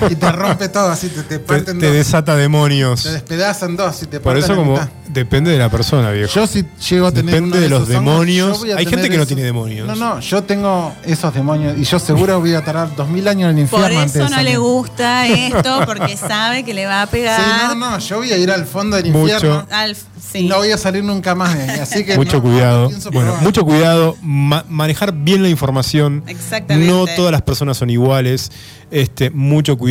Y 0.09 0.15
te 0.15 0.31
rompe 0.31 0.69
todo, 0.69 0.89
así 0.89 1.09
te, 1.09 1.23
te 1.23 1.37
Te, 1.37 1.39
parten 1.39 1.79
te 1.79 1.87
dos. 1.87 1.95
desata 1.95 2.35
demonios. 2.35 3.03
Te 3.03 3.11
despedazan 3.11 3.75
dos 3.75 4.01
y 4.03 4.05
te 4.07 4.19
Por 4.19 4.33
parten 4.33 4.43
eso 4.43 4.53
la 4.53 4.57
como 4.57 4.71
mitad. 4.73 4.89
depende 5.09 5.51
de 5.51 5.57
la 5.57 5.69
persona, 5.69 6.11
viejo. 6.11 6.31
Yo 6.33 6.47
si 6.47 6.65
llego 6.89 7.07
a 7.07 7.11
tener 7.11 7.35
Depende 7.35 7.57
uno 7.57 7.61
de 7.61 7.69
los 7.69 7.79
esos 7.81 7.89
demonios. 7.89 8.63
Hay 8.77 8.85
gente 8.85 9.09
que 9.09 9.17
no 9.17 9.25
tiene 9.25 9.43
demonios. 9.43 9.87
No, 9.87 9.95
no, 9.95 10.19
yo 10.19 10.43
tengo 10.43 10.93
esos 11.03 11.33
demonios 11.33 11.77
y 11.77 11.83
yo 11.83 11.99
seguro 11.99 12.39
voy 12.39 12.53
a 12.53 12.63
tardar 12.63 12.95
dos 12.95 13.09
mil 13.09 13.27
años 13.27 13.49
en 13.51 13.57
el 13.57 13.61
infierno 13.63 13.87
Por 13.87 13.97
antes 13.97 14.13
de 14.13 14.23
eso 14.25 14.29
no 14.35 14.41
le 14.41 14.57
gusta 14.57 15.27
esto, 15.27 15.81
porque 15.85 16.15
sabe 16.17 16.63
que 16.63 16.73
le 16.73 16.85
va 16.85 17.01
a 17.03 17.07
pegar. 17.07 17.39
Sí, 17.41 17.47
no, 17.67 17.75
no, 17.91 17.99
yo 17.99 18.17
voy 18.17 18.31
a 18.31 18.37
ir 18.37 18.51
al 18.51 18.65
fondo 18.65 18.95
del 18.97 19.11
Mucho. 19.11 19.33
infierno 19.35 19.67
Al- 19.71 19.95
sí. 20.31 20.47
no 20.47 20.57
voy 20.57 20.71
a 20.71 20.77
salir 20.77 21.03
nunca 21.03 21.35
más 21.35 21.57
de 21.57 21.63
ahí. 21.63 21.79
Así 21.79 22.03
que 22.05 22.15
mucho 22.15 22.37
no, 22.37 22.43
cuidado. 22.43 22.89
no 22.91 22.97
bueno, 23.11 23.27
probar. 23.29 23.43
mucho 23.43 23.65
cuidado. 23.65 24.15
ma- 24.21 24.65
manejar 24.69 25.11
bien 25.13 25.41
la 25.43 25.49
información. 25.49 26.23
Exactamente. 26.27 26.91
No 26.91 27.05
todas 27.15 27.31
las 27.31 27.41
personas 27.41 27.77
son 27.77 27.89
iguales. 27.89 28.51
Este, 28.91 29.29
mucho 29.29 29.77
cuidado. 29.77 29.88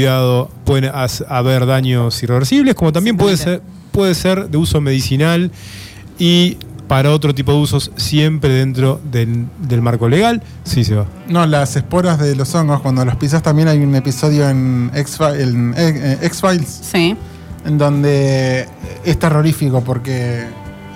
Pueden 0.65 0.91
as- 0.95 1.25
haber 1.29 1.67
daños 1.67 2.23
irreversibles, 2.23 2.75
como 2.75 2.93
también 2.93 3.17
puede 3.17 3.37
ser, 3.37 3.63
puede 3.93 4.15
ser 4.15 4.49
de 4.49 4.57
uso 4.59 4.81
medicinal 4.81 5.51
y 6.19 6.57
para 6.87 7.11
otro 7.11 7.35
tipo 7.35 7.53
de 7.53 7.59
usos, 7.59 7.91
siempre 7.97 8.51
dentro 8.51 8.99
del, 9.13 9.45
del 9.69 9.83
marco 9.83 10.09
legal. 10.09 10.43
Sí, 10.65 10.85
se 10.85 10.95
va. 10.95 11.05
No, 11.29 11.47
las 11.47 11.77
esporas 11.77 12.19
de 12.19 12.35
los 12.35 12.55
hongos, 12.55 12.81
cuando 12.81 13.05
los 13.05 13.17
pisas 13.17 13.43
también 13.43 13.69
hay 13.69 13.79
un 13.79 13.95
episodio 13.95 14.49
en 14.49 14.91
en, 14.95 15.75
eh, 15.77 16.19
X-Files 16.23 16.81
Sí. 16.91 17.15
en 17.67 17.77
donde 17.79 18.67
es 19.05 19.19
terrorífico 19.19 19.83
porque 19.83 20.45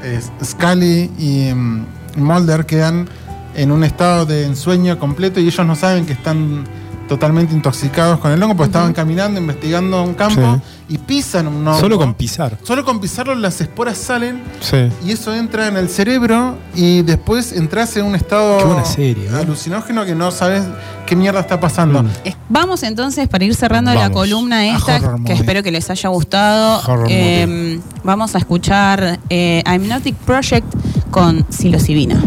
es- 0.02 0.30
Scully 0.42 1.10
y 1.18 1.52
mm, 1.54 1.84
Mulder 2.16 2.64
quedan 2.64 3.06
en 3.54 3.70
un 3.70 3.84
estado 3.84 4.24
de 4.24 4.46
ensueño 4.46 4.98
completo 4.98 5.40
y 5.40 5.46
ellos 5.48 5.66
no 5.66 5.76
saben 5.76 6.06
que 6.06 6.14
están 6.14 6.64
totalmente 7.08 7.52
intoxicados 7.54 8.18
con 8.20 8.30
el 8.32 8.42
hongo 8.42 8.56
porque 8.56 8.68
estaban 8.68 8.92
caminando, 8.92 9.40
investigando 9.40 10.02
un 10.02 10.14
campo 10.14 10.60
y 10.88 10.98
pisan 10.98 11.46
un 11.46 11.66
hongo. 11.66 11.80
Solo 11.80 11.98
con 11.98 12.14
pisar. 12.14 12.58
Solo 12.62 12.84
con 12.84 13.00
pisarlo 13.00 13.34
las 13.34 13.60
esporas 13.60 13.98
salen 13.98 14.42
Sí. 14.60 14.88
y 15.04 15.12
eso 15.12 15.34
entra 15.34 15.68
en 15.68 15.76
el 15.76 15.88
cerebro 15.88 16.56
y 16.74 17.02
después 17.02 17.52
entras 17.52 17.96
en 17.96 18.04
un 18.06 18.14
estado 18.14 18.58
Qué 18.58 18.64
buena 18.64 18.84
serie, 18.84 19.28
¿no? 19.30 19.38
alucinógeno 19.38 20.04
que 20.04 20.14
no 20.14 20.30
sabes 20.30 20.64
qué 21.06 21.16
mierda 21.16 21.40
está 21.40 21.58
pasando. 21.60 22.02
Mm. 22.02 22.08
Eh, 22.24 22.34
Vamos 22.48 22.82
entonces 22.82 23.28
para 23.28 23.44
ir 23.44 23.54
cerrando 23.54 23.94
la 23.94 24.10
columna 24.10 24.66
esta, 24.76 25.00
que 25.00 25.06
movie. 25.08 25.32
espero 25.34 25.62
que 25.62 25.70
les 25.70 25.88
haya 25.90 26.08
gustado. 26.10 26.82
Eh, 27.08 27.80
vamos 28.04 28.34
a 28.34 28.38
escuchar 28.38 29.18
eh, 29.30 29.62
Project 30.26 30.66
con 31.10 31.46
psilocibina. 31.50 32.20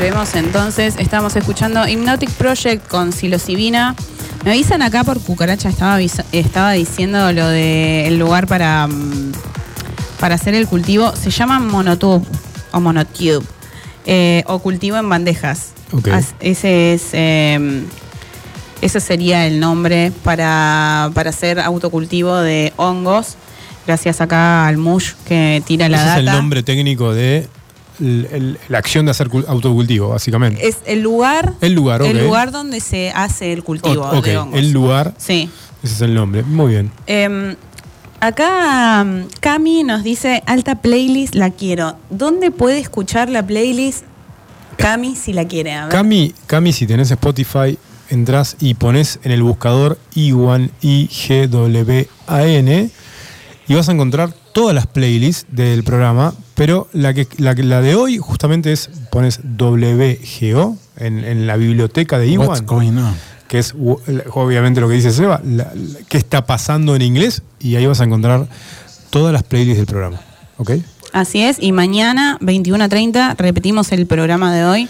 Volvemos 0.00 0.34
entonces. 0.34 0.94
Estamos 0.98 1.36
escuchando 1.36 1.86
Hypnotic 1.86 2.30
Project 2.30 2.88
con 2.88 3.12
Psilocibina. 3.12 3.94
Me 4.46 4.52
avisan 4.52 4.80
acá 4.80 5.04
por 5.04 5.20
cucaracha, 5.20 5.68
estaba, 5.68 6.00
estaba 6.00 6.72
diciendo 6.72 7.30
lo 7.32 7.46
del 7.48 8.18
lugar 8.18 8.46
para, 8.46 8.86
mm, 8.86 9.32
para 10.18 10.36
hacer 10.36 10.54
el 10.54 10.66
cultivo. 10.66 11.14
Se 11.14 11.28
llama 11.30 11.60
monotube 11.60 12.24
o 12.72 12.80
monotube. 12.80 13.44
eh, 14.06 14.42
o 14.46 14.58
cultivo 14.60 14.96
en 14.96 15.06
bandejas. 15.06 15.72
Ese 16.40 16.94
es. 16.94 17.02
eh, 17.12 17.82
ese 18.80 19.00
sería 19.00 19.46
el 19.46 19.60
nombre 19.60 20.12
para, 20.24 21.10
para 21.12 21.28
hacer 21.28 21.60
autocultivo 21.60 22.34
de 22.38 22.72
hongos. 22.76 23.34
Gracias 23.86 24.22
acá 24.22 24.66
al 24.66 24.78
Mush 24.78 25.10
que 25.26 25.62
tira 25.66 25.90
la 25.90 25.98
Ese 25.98 26.06
data. 26.06 26.20
es 26.22 26.26
el 26.26 26.32
nombre 26.32 26.62
técnico 26.62 27.12
de 27.12 27.46
el- 28.00 28.28
el- 28.32 28.58
la 28.68 28.78
acción 28.78 29.04
de 29.04 29.10
hacer 29.12 29.28
cul- 29.28 29.44
autocultivo, 29.46 30.08
básicamente. 30.08 30.66
Es 30.66 30.78
el 30.86 31.00
lugar. 31.00 31.54
El 31.60 31.74
lugar, 31.74 32.02
El 32.02 32.16
ok. 32.16 32.22
lugar 32.24 32.50
donde 32.52 32.80
se 32.80 33.10
hace 33.10 33.52
el 33.52 33.62
cultivo 33.62 34.02
O- 34.08 34.20
de 34.22 34.36
hongos. 34.38 34.58
el 34.58 34.72
lugar, 34.72 35.14
Sí. 35.18 35.48
ese 35.82 35.94
es 35.94 36.00
el 36.00 36.14
nombre. 36.14 36.42
Muy 36.42 36.72
bien. 36.72 36.90
Em, 37.06 37.54
acá 38.20 39.04
mm, 39.04 39.26
Cami 39.40 39.82
nos 39.84 40.02
dice, 40.02 40.42
alta 40.46 40.76
playlist, 40.76 41.34
la 41.34 41.50
quiero. 41.50 41.96
¿Dónde 42.10 42.50
puede 42.50 42.78
escuchar 42.78 43.28
la 43.30 43.46
playlist 43.46 44.04
Cami 44.76 45.14
si 45.16 45.32
la 45.32 45.44
quiere? 45.46 45.72
A 45.74 45.84
ver. 45.86 45.92
Cami, 45.92 46.34
Cami, 46.46 46.72
si 46.72 46.86
tenés 46.86 47.10
Spotify, 47.10 47.78
entras 48.08 48.56
y 48.60 48.74
pones 48.74 49.20
en 49.22 49.30
el 49.32 49.42
buscador 49.42 49.98
Iwan, 50.14 50.70
I-G-W-A-N, 51.80 52.90
y 53.68 53.74
vas 53.74 53.88
a 53.88 53.92
encontrar 53.92 54.34
todas 54.52 54.74
las 54.74 54.86
playlists 54.86 55.46
del 55.50 55.82
programa, 55.84 56.34
pero 56.54 56.88
la, 56.92 57.14
que, 57.14 57.26
la, 57.38 57.54
que- 57.54 57.62
la 57.62 57.80
de 57.80 57.94
hoy 57.94 58.18
justamente 58.18 58.72
es, 58.72 58.90
pones 59.10 59.40
WGO 59.58 60.76
en, 60.96 61.24
en 61.24 61.46
la 61.46 61.56
biblioteca 61.56 62.18
de 62.18 62.36
What's 62.38 62.60
Iwan, 62.60 62.66
going 62.66 62.96
on? 62.98 63.14
que 63.48 63.58
es 63.58 63.74
obviamente 64.32 64.80
lo 64.80 64.88
que 64.88 64.94
dice 64.94 65.10
Seba, 65.10 65.40
la- 65.44 65.72
la- 65.74 65.98
qué 66.08 66.18
está 66.18 66.46
pasando 66.46 66.94
en 66.94 67.02
inglés, 67.02 67.42
y 67.58 67.76
ahí 67.76 67.86
vas 67.86 68.00
a 68.00 68.04
encontrar 68.04 68.46
todas 69.10 69.32
las 69.32 69.42
playlists 69.42 69.78
del 69.78 69.86
programa. 69.86 70.20
¿Ok? 70.58 70.72
Así 71.12 71.42
es, 71.42 71.56
y 71.60 71.72
mañana, 71.72 72.38
21 72.40 72.84
a 72.84 72.88
30, 72.88 73.34
repetimos 73.34 73.90
el 73.92 74.06
programa 74.06 74.54
de 74.54 74.64
hoy. 74.64 74.88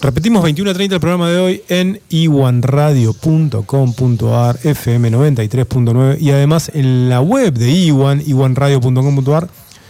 Repetimos 0.00 0.44
21 0.44 0.70
a 0.70 0.74
30 0.74 0.94
el 0.94 1.00
programa 1.00 1.28
de 1.28 1.38
hoy 1.38 1.64
en 1.68 2.00
iwanradio.com.ar, 2.08 4.60
FM 4.62 5.10
93.9 5.10 6.20
y 6.20 6.30
además 6.30 6.70
en 6.72 7.08
la 7.08 7.20
web 7.20 7.52
de 7.52 7.68
iwan, 7.68 8.22
iwanradio.com.ar. 8.24 9.48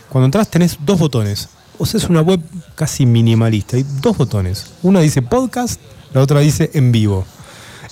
Cuando 0.09 0.25
entras 0.25 0.51
tenés 0.51 0.79
dos 0.81 0.99
botones. 0.99 1.51
O 1.77 1.85
sea, 1.85 1.99
es 1.99 2.09
una 2.09 2.23
web 2.23 2.41
casi 2.75 3.05
minimalista. 3.05 3.77
Hay 3.77 3.85
dos 4.01 4.17
botones. 4.17 4.73
Una 4.83 5.01
dice 5.01 5.21
podcast, 5.21 5.79
la 6.15 6.23
otra 6.23 6.41
dice 6.41 6.71
en 6.73 6.91
vivo. 6.91 7.27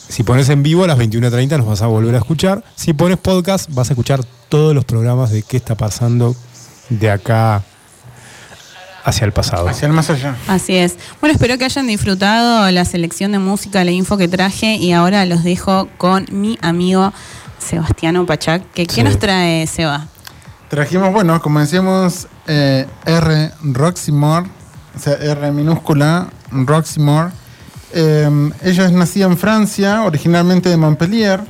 Si 0.08 0.22
pones 0.22 0.48
en 0.48 0.62
vivo 0.62 0.84
a 0.84 0.86
las 0.86 0.98
21.30 0.98 1.58
nos 1.58 1.66
vas 1.66 1.82
a 1.82 1.86
volver 1.86 2.14
a 2.14 2.18
escuchar. 2.18 2.64
Si 2.76 2.94
pones 2.94 3.18
podcast 3.18 3.68
vas 3.74 3.90
a 3.90 3.92
escuchar 3.92 4.24
todos 4.48 4.74
los 4.74 4.86
programas 4.86 5.32
de 5.32 5.42
qué 5.42 5.58
está 5.58 5.74
pasando 5.74 6.34
de 6.88 7.10
acá 7.10 7.62
hacia 9.06 9.24
el 9.24 9.32
pasado. 9.32 9.68
Hacia 9.68 9.86
el 9.86 9.92
más 9.92 10.10
allá. 10.10 10.36
Así 10.48 10.76
es. 10.76 10.96
Bueno, 11.20 11.32
espero 11.34 11.56
que 11.58 11.64
hayan 11.64 11.86
disfrutado 11.86 12.70
la 12.70 12.84
selección 12.84 13.32
de 13.32 13.38
música, 13.38 13.82
la 13.84 13.92
info 13.92 14.16
que 14.18 14.28
traje 14.28 14.74
y 14.76 14.92
ahora 14.92 15.24
los 15.24 15.44
dejo 15.44 15.88
con 15.96 16.26
mi 16.30 16.58
amigo 16.60 17.12
Sebastiano 17.58 18.26
Pachac. 18.26 18.62
Que, 18.74 18.86
¿Qué 18.86 18.94
Sí. 18.96 19.02
nos 19.02 19.18
trae 19.18 19.66
Seba? 19.66 20.08
Trajimos, 20.68 21.12
bueno, 21.12 21.40
como 21.40 21.60
decíamos, 21.60 22.26
eh, 22.48 22.86
R. 23.04 23.52
Roxymore, 23.62 24.46
o 24.96 24.98
sea, 24.98 25.14
R 25.14 25.52
minúscula, 25.52 26.26
Roxymore. 26.50 27.30
Eh, 27.92 28.50
ella 28.62 28.84
es 28.86 28.92
nacida 28.92 29.26
en 29.26 29.38
Francia, 29.38 30.02
originalmente 30.02 30.68
de 30.68 30.76
Montpellier. 30.76 31.40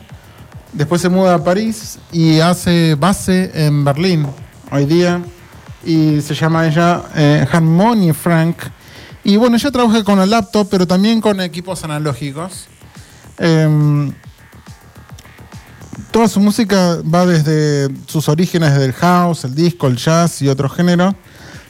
Después 0.74 1.00
se 1.00 1.08
muda 1.08 1.34
a 1.36 1.42
París 1.42 1.98
y 2.12 2.40
hace 2.40 2.94
base 2.96 3.50
en 3.54 3.82
Berlín 3.84 4.26
hoy 4.70 4.84
día. 4.84 5.22
Y 5.86 6.20
se 6.20 6.34
llama 6.34 6.66
ella 6.66 7.04
eh, 7.14 7.46
Harmonie 7.50 8.12
Frank. 8.12 8.56
Y 9.24 9.36
bueno, 9.36 9.56
ella 9.56 9.70
trabaja 9.70 10.04
con 10.04 10.20
el 10.20 10.28
laptop, 10.28 10.68
pero 10.70 10.86
también 10.86 11.20
con 11.20 11.40
equipos 11.40 11.82
analógicos. 11.84 12.66
Em, 13.38 14.12
toda 16.10 16.28
su 16.28 16.40
música 16.40 16.98
va 17.02 17.24
desde 17.24 17.88
sus 18.06 18.28
orígenes 18.28 18.78
del 18.78 18.92
house, 18.92 19.44
el 19.44 19.54
disco, 19.54 19.86
el 19.86 19.96
jazz 19.96 20.42
y 20.42 20.48
otros 20.48 20.74
géneros. 20.74 21.14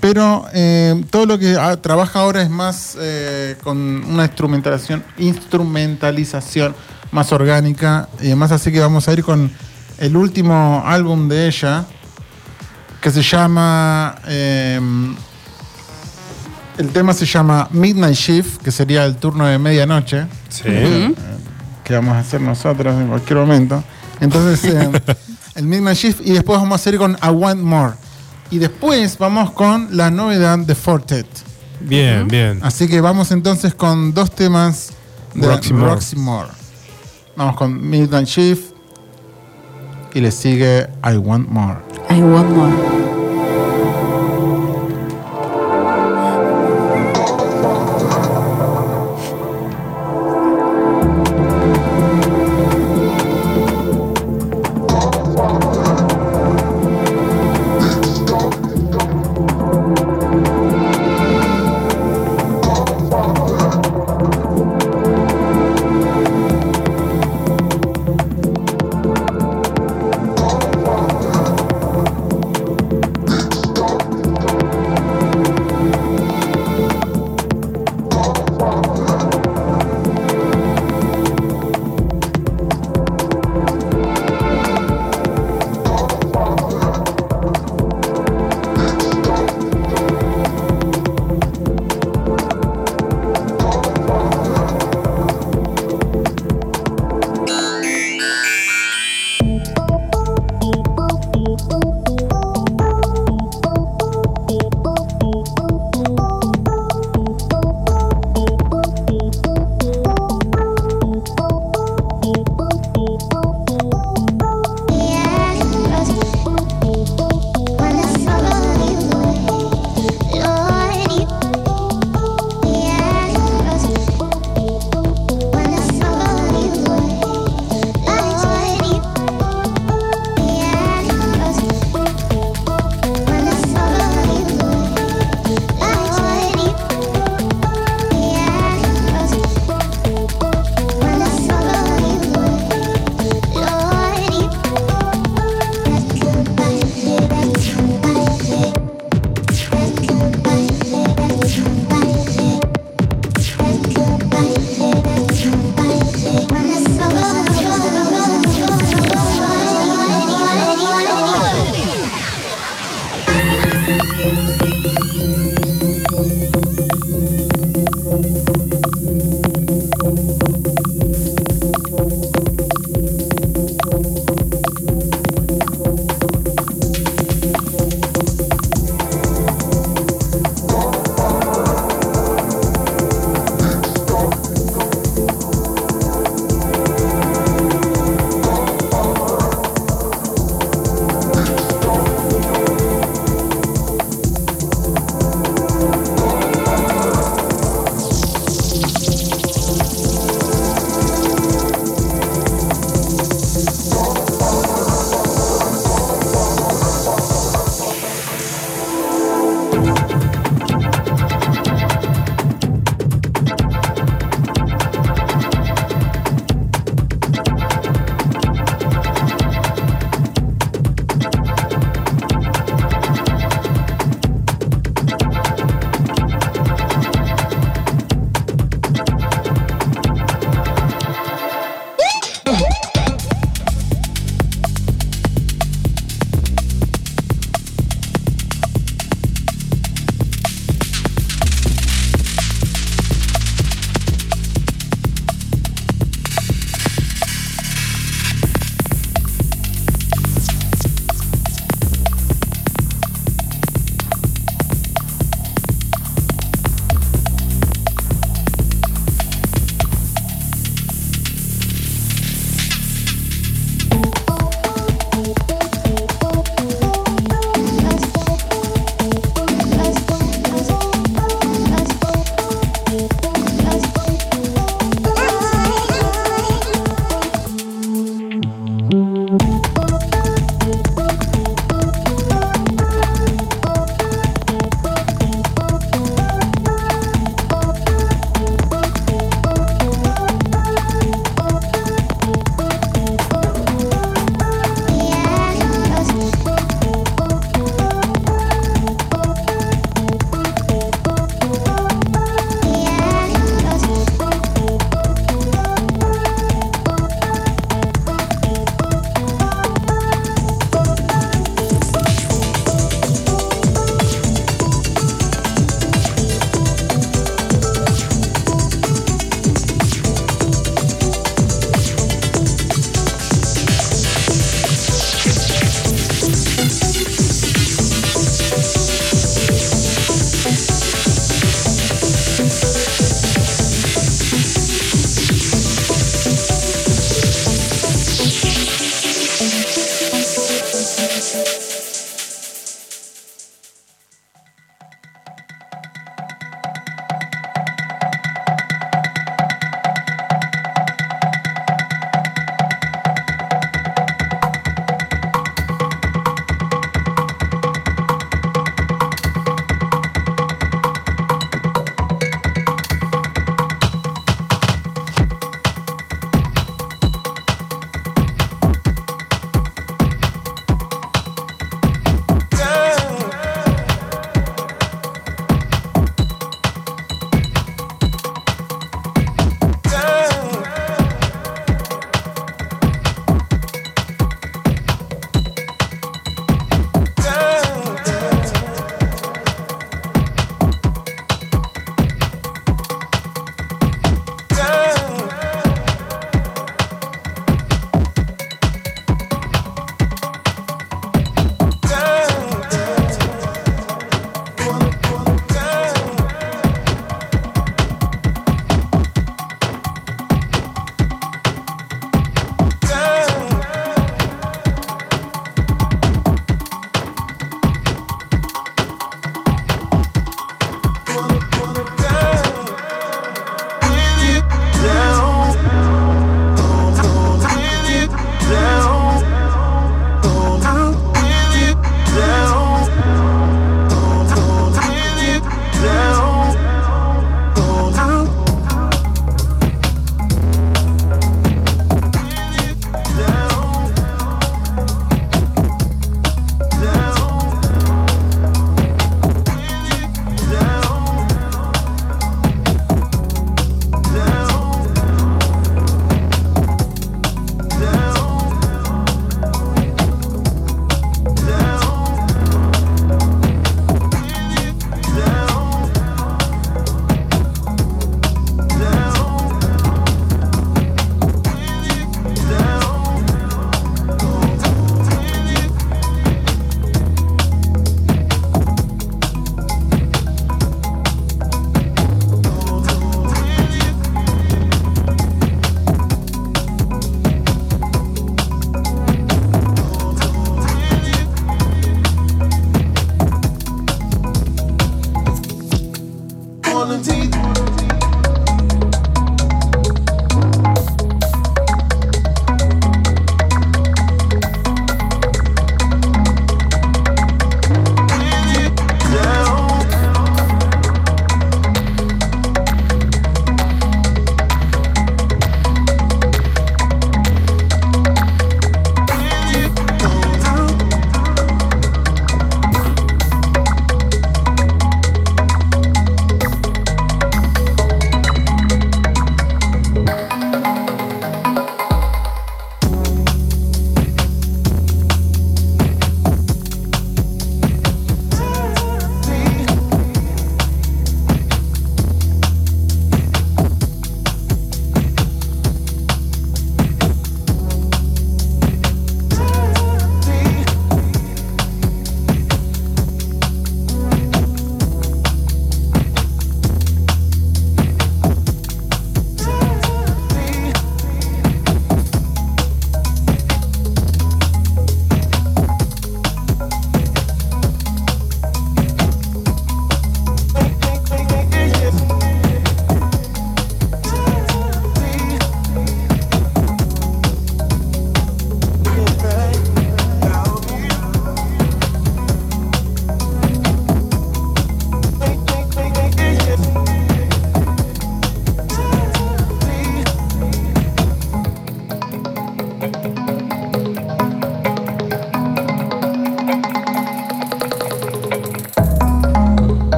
Pero 0.00 0.46
eh, 0.52 1.04
todo 1.10 1.26
lo 1.26 1.38
que 1.38 1.56
ah, 1.58 1.76
trabaja 1.76 2.20
ahora 2.20 2.42
es 2.42 2.50
más 2.50 2.96
eh, 3.00 3.56
con 3.62 3.76
una 3.76 4.24
instrumentación, 4.24 5.04
instrumentalización 5.18 6.74
más 7.10 7.32
orgánica 7.32 8.08
y 8.20 8.28
demás. 8.28 8.52
Así 8.52 8.70
que 8.70 8.80
vamos 8.80 9.08
a 9.08 9.12
ir 9.12 9.24
con 9.24 9.50
el 9.98 10.16
último 10.16 10.82
álbum 10.86 11.28
de 11.28 11.48
ella, 11.48 11.84
que 13.00 13.10
se 13.10 13.22
llama. 13.22 14.16
eh, 14.26 14.80
el 16.78 16.90
tema 16.90 17.12
se 17.12 17.26
llama 17.26 17.68
Midnight 17.72 18.14
Shift, 18.14 18.62
que 18.62 18.70
sería 18.70 19.04
el 19.04 19.16
turno 19.16 19.46
de 19.46 19.58
medianoche 19.58 20.26
Sí. 20.48 20.62
que 21.82 21.94
vamos 21.94 22.14
a 22.14 22.20
hacer 22.20 22.40
nosotros 22.40 22.94
en 22.94 23.08
cualquier 23.08 23.38
momento. 23.40 23.82
Entonces, 24.20 24.64
eh, 24.72 24.90
el 25.56 25.64
Midnight 25.66 25.96
Shift 25.98 26.20
y 26.24 26.32
después 26.32 26.58
vamos 26.60 26.86
a 26.86 26.88
ir 26.90 26.98
con 26.98 27.12
I 27.22 27.28
Want 27.30 27.60
More. 27.60 27.94
Y 28.50 28.58
después 28.58 29.18
vamos 29.18 29.50
con 29.50 29.96
la 29.96 30.10
novedad 30.10 30.58
de 30.58 30.74
Fortet. 30.74 31.26
Bien, 31.80 32.26
bien. 32.28 32.60
Así 32.62 32.86
que 32.88 33.00
vamos 33.00 33.30
entonces 33.32 33.74
con 33.74 34.14
dos 34.14 34.30
temas 34.34 34.90
de 35.34 35.46
Roxy. 35.48 36.16
Moore. 36.16 36.50
Vamos 37.36 37.56
con 37.56 37.88
Midnight 37.88 38.26
Shift 38.28 38.72
y 40.14 40.20
le 40.20 40.30
sigue 40.30 40.88
I 41.04 41.16
Want 41.16 41.48
More. 41.50 41.78
I 42.10 42.22
want 42.22 42.48
more. 42.50 43.17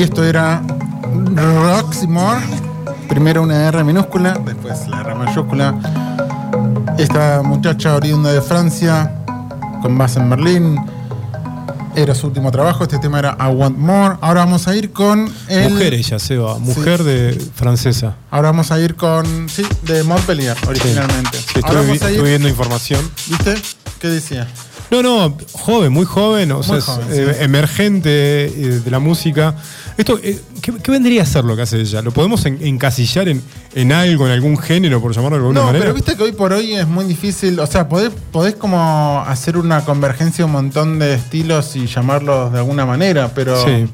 Y 0.00 0.04
esto 0.04 0.24
era 0.24 0.62
Roxymore. 1.36 2.40
Primero 3.06 3.42
una 3.42 3.68
R 3.68 3.84
minúscula, 3.84 4.32
después 4.46 4.88
la 4.88 5.02
R 5.02 5.14
mayúscula. 5.14 5.74
Esta 6.96 7.42
muchacha 7.42 7.96
oriunda 7.96 8.32
de 8.32 8.40
Francia, 8.40 9.14
con 9.82 9.98
base 9.98 10.18
en 10.18 10.30
Berlín. 10.30 10.80
Era 11.94 12.14
su 12.14 12.28
último 12.28 12.50
trabajo. 12.50 12.84
Este 12.84 12.98
tema 12.98 13.18
era 13.18 13.36
I 13.38 13.52
Want 13.54 13.76
More. 13.76 14.16
Ahora 14.22 14.46
vamos 14.46 14.66
a 14.68 14.74
ir 14.74 14.90
con 14.90 15.30
el. 15.48 15.70
Mujer 15.70 15.92
ella, 15.92 16.18
Seba. 16.18 16.58
Mujer 16.58 17.00
Sí. 17.00 17.04
de 17.04 17.50
francesa. 17.54 18.14
Ahora 18.30 18.52
vamos 18.52 18.72
a 18.72 18.80
ir 18.80 18.94
con. 18.94 19.50
Sí, 19.50 19.66
de 19.82 20.02
Montpellier, 20.02 20.56
originalmente. 20.66 21.36
Sí, 21.36 21.56
vi- 21.56 21.60
vamos 21.62 22.00
a 22.00 22.10
ir. 22.10 22.22
viendo 22.22 22.48
información. 22.48 23.00
¿Viste? 23.28 23.54
¿Qué 24.00 24.08
decía? 24.08 24.48
No, 24.90 25.02
no, 25.04 25.36
joven, 25.52 25.92
muy 25.92 26.04
joven, 26.04 26.50
o 26.50 26.64
sea, 26.64 26.78
es, 26.78 26.84
joven, 26.84 27.06
eh, 27.12 27.34
sí. 27.38 27.44
emergente 27.44 28.10
eh, 28.46 28.80
de 28.84 28.90
la 28.90 28.98
música. 28.98 29.54
Esto, 30.00 30.18
eh, 30.22 30.40
¿qué, 30.62 30.72
qué 30.82 30.90
vendría 30.90 31.22
a 31.22 31.26
ser 31.26 31.44
lo 31.44 31.54
que 31.56 31.62
hace 31.62 31.78
ella? 31.80 32.00
¿Lo 32.00 32.10
podemos 32.10 32.44
en- 32.46 32.58
encasillar 32.66 33.28
en, 33.28 33.42
en 33.74 33.92
algo, 33.92 34.26
en 34.26 34.32
algún 34.32 34.56
género, 34.56 35.00
por 35.00 35.14
llamarlo 35.14 35.36
de 35.36 35.40
alguna 35.42 35.60
No, 35.60 35.66
manera? 35.66 35.84
pero 35.84 35.94
viste 35.94 36.16
que 36.16 36.22
hoy 36.22 36.32
por 36.32 36.52
hoy 36.52 36.72
es 36.74 36.86
muy 36.86 37.04
difícil. 37.04 37.60
O 37.60 37.66
sea, 37.66 37.88
podés, 37.88 38.10
podés 38.32 38.54
como 38.54 39.22
hacer 39.26 39.56
una 39.58 39.84
convergencia 39.84 40.38
de 40.42 40.46
un 40.46 40.52
montón 40.52 40.98
de 40.98 41.14
estilos 41.14 41.76
y 41.76 41.86
llamarlos 41.86 42.50
de 42.52 42.58
alguna 42.58 42.86
manera, 42.86 43.32
pero. 43.34 43.62
Sí. 43.64 43.86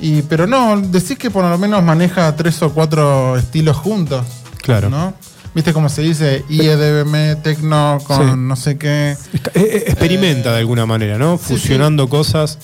Y, 0.00 0.22
pero 0.22 0.46
no, 0.46 0.80
decís 0.80 1.18
que 1.18 1.30
por 1.30 1.44
lo 1.44 1.58
menos 1.58 1.82
maneja 1.82 2.34
tres 2.36 2.62
o 2.62 2.72
cuatro 2.72 3.36
estilos 3.36 3.76
juntos. 3.76 4.24
Claro. 4.62 4.88
¿No? 4.88 5.12
¿Viste 5.54 5.72
cómo 5.72 5.88
se 5.88 6.02
dice? 6.02 6.44
IEDBM, 6.48 7.42
tecno 7.42 7.98
con 8.06 8.18
Sí. 8.30 8.34
no 8.36 8.54
sé 8.54 8.78
qué. 8.78 9.16
Esca- 9.32 9.50
eh, 9.54 9.84
experimenta 9.88 10.52
de 10.52 10.58
alguna 10.58 10.86
manera, 10.86 11.18
¿no? 11.18 11.36
sí, 11.36 11.44
Fusionando 11.54 12.08
cosas 12.08 12.58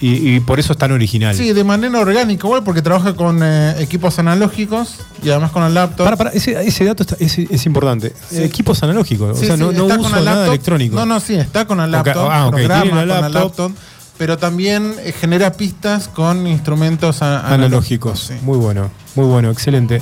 y, 0.00 0.36
y 0.36 0.40
por 0.40 0.58
eso 0.58 0.72
es 0.72 0.78
tan 0.78 0.92
original. 0.92 1.34
Sí, 1.34 1.52
de 1.52 1.62
manera 1.64 2.00
orgánica, 2.00 2.46
igual, 2.46 2.64
porque 2.64 2.80
trabaja 2.82 3.14
con 3.14 3.40
eh, 3.42 3.74
equipos 3.80 4.18
analógicos 4.18 4.94
y 5.22 5.28
además 5.30 5.50
con 5.50 5.62
el 5.64 5.74
laptop. 5.74 6.04
Para, 6.04 6.16
para, 6.16 6.30
ese, 6.30 6.60
ese 6.66 6.84
dato 6.86 7.02
está- 7.02 7.16
es, 7.20 7.38
es 7.38 7.66
importante. 7.66 8.14
Sí. 8.30 8.42
Equipos 8.42 8.82
analógicos, 8.82 9.38
Sí, 9.38 9.44
o 9.44 9.46
sea, 9.48 9.56
sí, 9.56 9.60
no, 9.62 9.72
no 9.72 9.84
uso 10.00 10.16
el 10.16 10.24
nada 10.24 10.46
electrónico. 10.46 10.96
No, 10.96 11.04
no, 11.06 11.20
sí, 11.20 11.34
está 11.34 11.66
con 11.66 11.80
el 11.80 11.90
laptop. 11.90 12.28
ah, 12.30 12.46
ok, 12.46 12.54
programa 12.54 12.82
tiene 12.82 13.06
la 13.06 13.16
con 13.16 13.24
el 13.26 13.32
laptop. 13.34 13.72
Pero 14.16 14.36
también 14.36 14.94
eh, 15.02 15.12
genera 15.18 15.52
pistas 15.52 16.08
con 16.08 16.46
instrumentos 16.46 17.22
analógicos. 17.22 18.20
sí. 18.28 18.34
Muy 18.42 18.58
bueno, 18.58 18.90
muy 19.14 19.26
bueno, 19.26 19.50
excelente. 19.50 20.00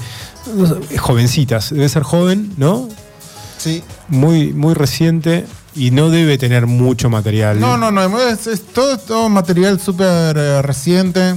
Jovencitas, 0.98 1.70
debe 1.70 1.88
ser 1.88 2.02
joven, 2.02 2.52
¿no? 2.56 2.88
Sí. 3.58 3.82
Muy, 4.08 4.52
muy 4.52 4.74
reciente 4.74 5.44
y 5.78 5.90
no 5.92 6.10
debe 6.10 6.36
tener 6.38 6.66
mucho 6.66 7.08
material. 7.08 7.58
No, 7.60 7.76
no, 7.78 7.90
no, 7.90 8.20
es, 8.20 8.46
es 8.46 8.66
todo, 8.66 8.98
todo 8.98 9.28
material 9.28 9.80
súper 9.80 10.36
eh, 10.36 10.60
reciente. 10.62 11.36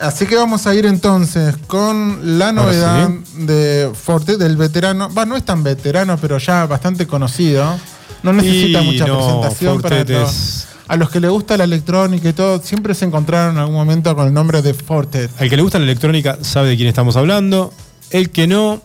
Así 0.00 0.26
que 0.26 0.36
vamos 0.36 0.66
a 0.66 0.74
ir 0.74 0.86
entonces 0.86 1.56
con 1.66 2.38
la 2.38 2.52
novedad 2.52 3.08
sí. 3.08 3.44
de 3.44 3.90
Forte, 3.94 4.36
del 4.36 4.56
veterano. 4.56 5.12
Va, 5.12 5.24
no 5.24 5.36
es 5.36 5.44
tan 5.44 5.62
veterano, 5.62 6.16
pero 6.20 6.38
ya 6.38 6.66
bastante 6.66 7.06
conocido. 7.06 7.76
No 8.22 8.32
necesita 8.32 8.80
Y 8.82 8.86
mucha 8.86 9.06
no, 9.06 9.18
presentación 9.18 9.80
para 9.82 9.96
Fortet 9.98 10.16
es- 10.28 10.66
A 10.88 10.96
los 10.96 11.10
que 11.10 11.20
le 11.20 11.28
gusta 11.28 11.56
la 11.56 11.64
electrónica 11.64 12.28
y 12.28 12.32
todo, 12.32 12.60
siempre 12.62 12.94
se 12.94 13.04
encontraron 13.04 13.54
en 13.56 13.60
algún 13.60 13.74
momento 13.76 14.14
con 14.16 14.26
el 14.26 14.32
nombre 14.34 14.62
de 14.62 14.74
Forte. 14.74 15.28
Al 15.38 15.48
que 15.48 15.56
le 15.56 15.62
gusta 15.62 15.78
la 15.78 15.84
electrónica 15.84 16.38
sabe 16.42 16.70
de 16.70 16.76
quién 16.76 16.88
estamos 16.88 17.16
hablando. 17.16 17.72
El 18.10 18.30
que 18.30 18.46
no, 18.46 18.82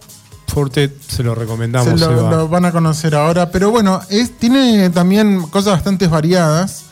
Fortet 0.60 1.02
se 1.02 1.24
lo 1.24 1.34
Se 1.34 1.40
recomendamos. 1.40 2.00
lo, 2.00 2.08
Seba. 2.10 2.32
lo 2.32 2.48
van 2.50 2.66
a 2.66 2.72
conocer 2.72 3.16
ahora. 3.16 3.50
Pero 3.50 3.72
bueno, 3.72 4.02
es, 4.10 4.38
tiene 4.38 4.90
también 4.90 5.42
cosas 5.44 5.74
bastante 5.74 6.08
variadas. 6.08 6.84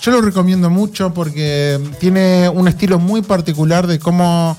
Yo 0.00 0.12
lo 0.12 0.22
recomiendo 0.22 0.70
mucho 0.70 1.12
porque 1.12 1.78
tiene 1.98 2.48
un 2.48 2.66
estilo 2.68 2.98
muy 2.98 3.20
particular 3.20 3.86
de 3.86 3.98
cómo 3.98 4.56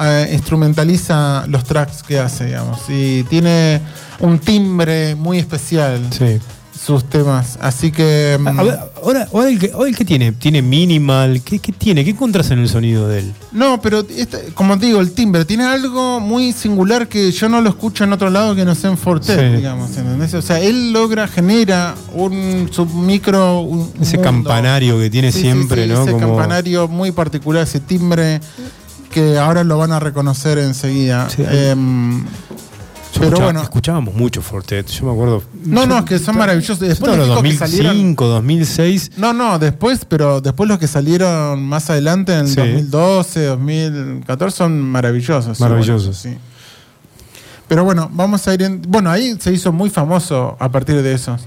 eh, 0.00 0.30
instrumentaliza 0.32 1.44
los 1.48 1.64
tracks 1.64 2.02
que 2.02 2.18
hace, 2.18 2.46
digamos. 2.46 2.80
Y 2.88 3.24
tiene 3.24 3.82
un 4.20 4.38
timbre 4.38 5.14
muy 5.14 5.38
especial. 5.38 6.00
Sí. 6.10 6.38
Sus 6.78 7.04
temas. 7.08 7.58
Así 7.60 7.90
que. 7.90 8.34
A 8.34 8.38
mm, 8.38 8.56
ver, 8.64 8.78
ahora, 9.02 9.28
ahora 9.32 9.48
el 9.50 9.58
que, 9.58 9.72
ahora 9.72 9.88
el 9.88 9.96
que 9.96 10.04
tiene, 10.04 10.32
tiene 10.32 10.62
minimal, 10.62 11.42
¿qué, 11.44 11.58
qué 11.58 11.72
tiene? 11.72 12.04
¿Qué 12.04 12.10
encontrás 12.10 12.50
en 12.50 12.60
el 12.60 12.68
sonido 12.68 13.08
de 13.08 13.18
él? 13.20 13.32
No, 13.52 13.80
pero 13.80 14.04
este- 14.16 14.52
como 14.54 14.78
te 14.78 14.86
digo, 14.86 15.00
el 15.00 15.12
timbre 15.12 15.44
tiene 15.44 15.64
algo 15.64 16.20
muy 16.20 16.52
singular 16.52 17.08
que 17.08 17.30
yo 17.32 17.48
no 17.48 17.60
lo 17.60 17.70
escucho 17.70 18.04
en 18.04 18.12
otro 18.12 18.30
lado 18.30 18.54
que 18.54 18.64
no 18.64 18.74
sea 18.74 18.90
en 18.90 18.98
Forte, 18.98 19.34
Sí. 19.34 19.56
digamos. 19.56 19.96
¿entendés? 19.96 20.34
O 20.34 20.42
sea, 20.42 20.60
él 20.60 20.92
logra, 20.92 21.26
genera 21.28 21.94
un 22.14 22.68
submicro. 22.70 23.60
Un 23.60 23.90
Ese 24.00 24.16
mundo. 24.16 24.22
campanario 24.22 24.98
que 24.98 25.10
tiene 25.10 25.32
Sí, 25.32 25.40
siempre, 25.40 25.84
sí, 25.86 25.92
¿no? 25.92 26.02
Ese 26.02 26.12
Como- 26.12 26.26
campanario 26.36 26.88
muy 26.88 27.10
particular, 27.12 27.64
ese 27.64 27.80
timbre 27.80 28.40
que 29.10 29.38
ahora 29.38 29.64
lo 29.64 29.78
van 29.78 29.92
a 29.92 30.00
reconocer 30.00 30.58
enseguida. 30.58 31.28
Sí. 31.30 31.42
Yo 33.14 33.20
pero 33.22 33.40
bueno. 33.40 33.62
escuchábamos 33.62 34.14
mucho 34.14 34.42
Fortet, 34.42 34.86
yo 34.88 35.06
me 35.06 35.12
acuerdo. 35.12 35.42
No, 35.64 35.82
yo- 35.82 35.86
no, 35.86 35.98
es 35.98 36.04
que 36.04 36.18
son 36.18 36.36
maravillosos. 36.36 36.78
Después 36.78 37.16
los 37.16 37.26
era 37.28 37.42
discos 37.42 37.70
que 37.70 37.82
2005, 37.82 38.26
2006. 38.26 39.10
No, 39.16 39.32
no, 39.32 39.58
después, 39.58 40.04
pero 40.04 40.40
después 40.40 40.68
los 40.68 40.78
que 40.78 40.86
salieron 40.88 41.62
más 41.64 41.88
adelante 41.90 42.34
en 42.34 42.46
Sí. 42.48 42.56
2012, 42.56 43.44
2014 43.46 44.56
son 44.56 44.80
maravillosos. 44.80 45.56
sí, 45.56 45.62
Maravillosos. 45.62 46.22
bueno, 46.22 46.36
sí. 46.38 46.42
Pero 47.66 47.84
bueno, 47.84 48.08
vamos 48.12 48.46
a 48.48 48.54
ir 48.54 48.62
en. 48.62 48.82
Bueno, 48.88 49.10
ahí 49.10 49.36
se 49.40 49.52
hizo 49.52 49.72
muy 49.72 49.90
famoso 49.90 50.56
a 50.58 50.70
partir 50.70 51.02
de 51.02 51.12
esos. 51.12 51.42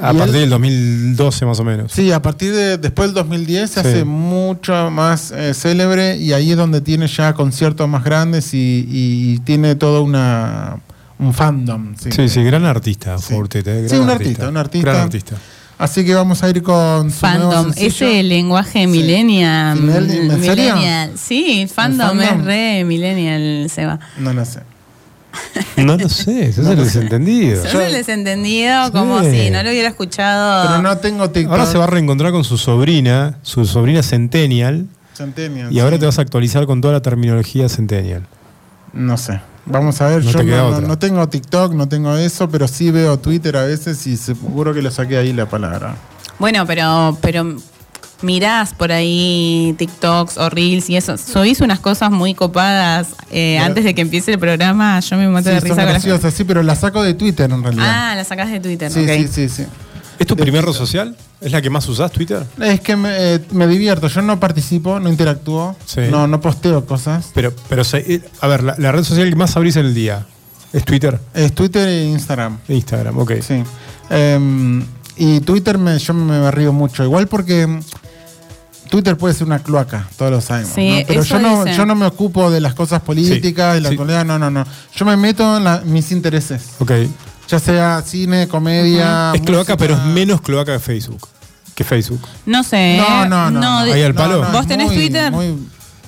A 0.00 0.12
Y 0.14 0.16
partir 0.16 0.34
él- 0.36 0.40
del 0.42 0.50
2012 0.50 1.44
más 1.46 1.60
o 1.60 1.64
menos. 1.64 1.92
Sí, 1.92 2.10
a 2.12 2.20
partir 2.22 2.52
de 2.54 2.78
después 2.78 3.08
del 3.08 3.14
2010 3.14 3.70
se 3.70 3.82
Sí. 3.82 3.88
hace 3.88 4.04
mucho 4.04 4.90
más 4.90 5.30
eh, 5.32 5.52
célebre 5.54 6.16
y 6.16 6.32
ahí 6.32 6.50
es 6.52 6.56
donde 6.56 6.80
tiene 6.80 7.06
ya 7.08 7.34
conciertos 7.34 7.86
más 7.88 8.02
grandes 8.02 8.54
y, 8.54 8.86
y 8.88 9.38
tiene 9.40 9.74
todo 9.74 10.02
una 10.02 10.78
un 11.22 11.32
fandom. 11.34 11.94
sí. 11.96 12.10
Sí, 12.12 12.28
sí, 12.28 12.42
gran 12.42 12.64
artista, 12.64 13.18
Sí. 13.18 13.32
Fortet. 13.34 13.66
eh, 13.66 13.76
gran 13.78 13.88
Sí, 13.88 13.96
un 13.96 14.10
artista, 14.10 14.48
un 14.48 14.56
artista. 14.56 14.90
Gran 14.90 15.02
artista. 15.02 15.36
Así 15.78 16.04
que 16.04 16.14
vamos 16.14 16.42
a 16.42 16.50
ir 16.50 16.62
con 16.62 17.10
su 17.10 17.16
Fandom, 17.16 17.72
ese 17.76 18.22
lenguaje 18.22 18.86
millennial. 18.86 19.80
Millennial, 19.80 20.30
¿en 20.30 20.44
serio? 20.44 20.74
millennial. 20.76 21.12
Sí, 21.16 21.66
fandom, 21.72 22.18
fandom? 22.18 22.40
es 22.40 22.44
re 22.44 22.84
millennial, 22.84 23.68
Seba. 23.70 23.98
No 24.18 24.32
lo 24.32 24.44
sé. 24.44 24.60
No 25.78 25.96
lo 25.96 26.08
sé, 26.10 26.48
eso 26.50 26.60
es 26.62 26.68
el 26.68 26.76
desentendido. 26.76 27.64
Yo 27.72 27.80
les 27.88 28.08
entendido 28.10 28.86
Sí. 28.86 28.92
como 28.92 29.22
si 29.22 29.50
no 29.50 29.62
lo 29.62 29.70
hubiera 29.70 29.88
escuchado. 29.88 30.68
Pero 30.68 30.82
no 30.82 30.98
tengo 30.98 31.30
TikTok. 31.30 31.50
Ahora 31.52 31.66
se 31.66 31.78
va 31.78 31.84
a 31.84 31.86
reencontrar 31.88 32.32
con 32.32 32.44
su 32.44 32.58
sobrina, 32.58 33.38
su 33.42 33.64
sobrina 33.64 34.02
Centennial, 34.02 34.86
Centennial, 35.14 35.72
y 35.72 35.80
ahora 35.80 35.96
sí. 35.96 36.00
te 36.00 36.06
vas 36.06 36.18
a 36.18 36.22
actualizar 36.22 36.66
con 36.66 36.80
toda 36.82 36.92
la 36.92 37.00
terminología 37.02 37.68
Centennial. 37.70 38.26
No 38.92 39.16
sé. 39.16 39.40
Vamos 39.64 40.00
a 40.00 40.08
ver, 40.08 40.24
No 40.24 40.30
yo 40.32 40.38
te 40.40 40.44
no, 40.44 40.56
no- 40.56 40.76
otra. 40.76 40.88
no 40.88 40.98
tengo 40.98 41.28
TikTok, 41.28 41.72
no 41.74 41.88
tengo 41.88 42.16
eso, 42.16 42.48
pero 42.50 42.66
sí 42.66 42.90
veo 42.90 43.18
Twitter 43.18 43.56
a 43.56 43.64
veces 43.64 44.04
y 44.06 44.16
seguro 44.16 44.74
que 44.74 44.82
lo 44.82 44.90
saqué 44.90 45.16
ahí 45.18 45.32
la 45.32 45.46
palabra. 45.46 45.94
Bueno, 46.38 46.66
pero, 46.66 47.16
pero 47.20 47.56
mirás 48.22 48.74
por 48.74 48.90
ahí 48.92 49.74
TikToks 49.78 50.36
o 50.38 50.50
Reels 50.50 50.90
y 50.90 50.96
eso. 50.96 51.16
Subís 51.16 51.60
unas 51.60 51.78
cosas 51.80 52.10
muy 52.10 52.34
copadas 52.34 53.08
eh, 53.30 53.54
Pero- 53.56 53.66
antes 53.66 53.84
de 53.84 53.94
que 53.94 54.00
empiece 54.02 54.32
el 54.32 54.38
programa. 54.40 54.98
Yo 55.00 55.16
me 55.16 55.28
mato 55.28 55.48
Sí, 55.48 55.54
de 55.54 55.60
son 55.60 55.68
risa 55.70 55.74
con 55.76 55.84
las 55.92 56.04
graciosas, 56.04 56.34
sí, 56.34 56.44
pero 56.44 56.62
la 56.62 56.74
saco 56.74 57.02
de 57.02 57.14
Twitter 57.14 57.50
en 57.50 57.62
realidad. 57.62 57.86
Ah, 57.88 58.14
la 58.16 58.24
sacás 58.24 58.50
de 58.50 58.58
Twitter, 58.60 58.90
sí, 58.90 59.06
sí, 59.06 59.28
sí, 59.28 59.48
sí. 59.48 59.66
¿Es 60.22 60.26
tu 60.28 60.36
primer 60.36 60.64
red 60.64 60.72
social? 60.72 61.16
¿Es 61.40 61.50
la 61.50 61.60
que 61.60 61.68
más 61.68 61.88
usás, 61.88 62.12
Twitter? 62.12 62.44
Es 62.60 62.80
que 62.80 62.94
me, 62.94 63.10
eh, 63.34 63.40
me 63.50 63.66
divierto, 63.66 64.06
yo 64.06 64.22
no 64.22 64.38
participo, 64.38 65.00
no 65.00 65.08
interactúo, 65.08 65.74
Sí. 65.84 66.02
no, 66.10 66.28
no 66.28 66.40
posteo 66.40 66.86
cosas. 66.86 67.30
Pero, 67.34 67.52
pero 67.68 67.82
se- 67.82 67.98
eh, 68.14 68.22
a 68.40 68.46
ver, 68.46 68.62
la, 68.62 68.76
la 68.78 68.92
red 68.92 69.02
social 69.02 69.28
que 69.28 69.34
más 69.34 69.56
abrís 69.56 69.74
en 69.76 69.86
el 69.86 69.94
día 69.94 70.24
es 70.72 70.84
Twitter 70.84 71.18
Es 71.34 71.52
Twitter 71.54 71.88
e 71.88 72.04
Instagram. 72.04 72.58
e 72.68 72.74
Instagram, 72.76 73.18
ok. 73.18 73.32
Sí. 73.46 73.64
Em, 74.10 74.84
y 75.16 75.40
Twitter 75.40 75.76
me, 75.76 75.98
yo 75.98 76.14
me 76.14 76.50
río 76.52 76.72
mucho, 76.72 77.02
igual 77.02 77.26
porque 77.26 77.66
mm, 77.66 77.80
Twitter 78.90 79.16
puede 79.16 79.34
ser 79.34 79.46
una 79.48 79.58
cloaca, 79.58 80.06
todos 80.16 80.30
lo 80.30 80.40
sabemos. 80.40 80.72
Sí, 80.74 81.00
¿no? 81.00 81.06
Pero 81.08 81.22
eso 81.22 81.34
yo 81.36 81.40
no, 81.40 81.64
dicen. 81.64 81.76
yo 81.78 81.86
no 81.86 81.94
me 81.96 82.06
ocupo 82.06 82.48
de 82.50 82.60
las 82.60 82.74
cosas 82.74 83.00
políticas, 83.02 83.72
Sí, 83.72 83.74
de 83.76 83.80
la 83.80 83.88
sí. 83.88 83.94
actualidad, 83.94 84.24
no, 84.24 84.38
no, 84.38 84.50
no. 84.50 84.64
Yo 84.94 85.04
me 85.04 85.16
meto 85.16 85.56
en 85.56 85.64
la- 85.64 85.80
mis 85.84 86.12
intereses. 86.12 86.62
Ok. 86.78 86.92
Ya 87.48 87.58
sea 87.58 88.02
cine, 88.06 88.48
comedia. 88.48 89.32
Es 89.34 89.40
cloaca, 89.42 89.72
música. 89.72 89.76
pero 89.76 89.94
es 89.94 90.04
menos 90.04 90.40
cloaca 90.40 90.72
que 90.72 90.78
Facebook. 90.78 91.28
Que 91.74 91.84
Facebook. 91.84 92.20
No 92.46 92.62
sé. 92.62 92.96
No, 92.98 93.26
no, 93.26 93.50
no. 93.50 93.60
no. 93.60 93.78
Ahí 93.78 94.02
al 94.02 94.14
palo. 94.14 94.44
¿Vos 94.52 94.66
tenés 94.66 94.86
muy- 94.88 94.96
Twitter? 94.96 95.30
muy- 95.32 95.56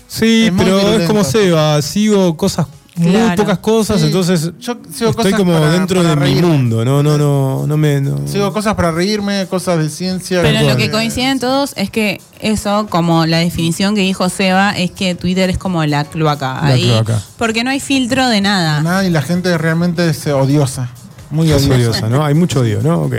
Sí, 0.07 0.47
Es 0.47 0.53
pero 0.57 0.99
es 1.01 1.07
como 1.09 1.25
Seba, 1.25 1.81
sigo 1.83 2.37
cosas, 2.37 2.67
muy 2.95 3.11
Claro. 3.11 3.35
pocas 3.43 3.59
cosas, 3.59 3.99
Sí, 4.01 4.07
entonces 4.07 4.53
yo 4.61 4.77
sigo 4.93 5.11
estoy 5.11 5.33
cosas 5.33 5.33
como 5.35 5.55
para- 5.55 5.73
dentro 5.73 6.03
para 6.05 6.15
de 6.15 6.35
mi 6.35 6.41
mundo, 6.41 6.85
no, 6.85 7.03
no, 7.03 7.19
no, 7.19 7.67
no 7.67 7.77
me... 7.77 8.01
no- 8.01 8.29
Sigo 8.29 8.53
cosas 8.53 8.75
para 8.75 8.93
reírme, 8.93 9.47
cosas 9.47 9.79
de 9.79 9.89
ciencia. 9.89 10.41
Pero 10.43 10.61
lo 10.69 10.77
que 10.77 10.85
de- 10.85 10.91
coinciden 10.93 11.41
todos 11.41 11.73
es 11.77 11.91
que 11.91 12.21
eso, 12.39 12.87
como 12.91 13.27
la 13.27 13.39
definición 13.39 13.97
que 13.97 14.03
dijo 14.03 14.29
Seba, 14.29 14.71
es 14.71 14.93
que 14.93 15.17
Twitter 15.17 15.51
es 15.51 15.59
como 15.59 15.85
la 15.85 16.05
cloaca. 16.05 16.61
La 16.63 16.69
ahí, 16.69 16.85
cloaca. 16.85 17.21
Porque 17.37 17.65
no 17.65 17.71
hay 17.71 17.81
filtro 17.81 18.29
de 18.29 18.41
nada. 18.41 18.83
Nada, 18.83 19.05
y 19.05 19.11
la 19.11 19.23
gente 19.23 19.57
realmente 19.59 20.09
es 20.09 20.25
odiosa. 20.29 20.91
Muy 21.35 21.53
odiosa. 21.53 21.75
odiosa, 21.75 22.09
¿no? 22.09 22.25
Hay 22.25 22.35
mucho 22.35 22.61
odio, 22.61 22.81
¿no? 22.83 23.03
Ok. 23.03 23.15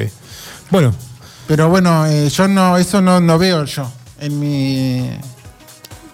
Bueno, 0.71 0.93
Pero 1.47 1.69
bueno, 1.69 2.05
eh, 2.07 2.29
yo 2.29 2.47
no, 2.47 2.77
eso 2.77 3.01
no, 3.01 3.19
no 3.19 3.37
veo 3.37 3.65
yo 3.65 3.91
en 4.19 4.39
mi, 4.39 5.09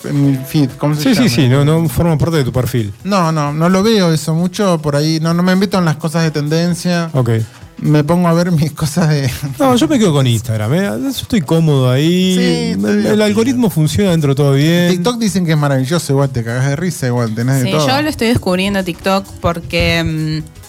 en 0.03 0.25
mi 0.25 0.35
feed. 0.37 0.71
¿Cómo 0.77 0.95
se 0.95 1.01
sí, 1.03 1.13
llama? 1.13 1.29
sí, 1.29 1.35
sí, 1.35 1.47
no, 1.47 1.63
no 1.63 1.87
forma 1.87 2.17
parte 2.17 2.37
de 2.37 2.43
tu 2.43 2.51
perfil. 2.51 2.93
No, 3.03 3.31
no, 3.31 3.53
no 3.53 3.69
lo 3.69 3.81
veo 3.83 4.11
eso 4.11 4.33
mucho 4.33 4.79
por 4.81 4.95
ahí. 4.95 5.19
No, 5.21 5.33
no 5.33 5.43
me 5.43 5.55
meto 5.55 5.77
en 5.77 5.85
las 5.85 5.95
cosas 5.97 6.23
de 6.23 6.31
tendencia. 6.31 7.09
Ok. 7.13 7.29
Me 7.77 8.03
pongo 8.03 8.27
a 8.27 8.33
ver 8.33 8.51
mis 8.61 8.71
cosas 8.73 9.09
de. 9.09 9.31
No, 9.57 9.75
yo 9.75 9.87
me 9.87 9.97
quedo 9.97 10.11
con 10.13 10.27
Instagram, 10.27 10.73
¿eh? 10.73 10.81
Yo 11.01 11.09
estoy 11.09 11.41
cómodo 11.41 11.89
ahí. 11.89 12.35
Sí, 12.35 12.85
el, 12.85 13.21
algoritmo 13.21 13.69
funciona 13.69 14.11
dentro 14.11 14.29
de 14.31 14.35
todo 14.35 14.53
bien. 14.53 14.89
TikTok 14.91 15.17
dicen 15.17 15.45
que 15.45 15.53
es 15.53 15.57
maravilloso, 15.57 16.11
igual 16.13 16.29
te 16.29 16.43
cagas 16.43 16.67
de 16.67 16.75
risa, 16.75 17.07
igual 17.07 17.33
tenés 17.33 17.61
de 17.61 17.65
Sí, 17.65 17.71
todo. 17.71 17.87
yo 17.87 18.01
lo 18.01 18.09
estoy 18.09 18.27
descubriendo 18.27 18.83
TikTok 18.83 19.25
porque 19.39 20.43
mm, 20.43 20.60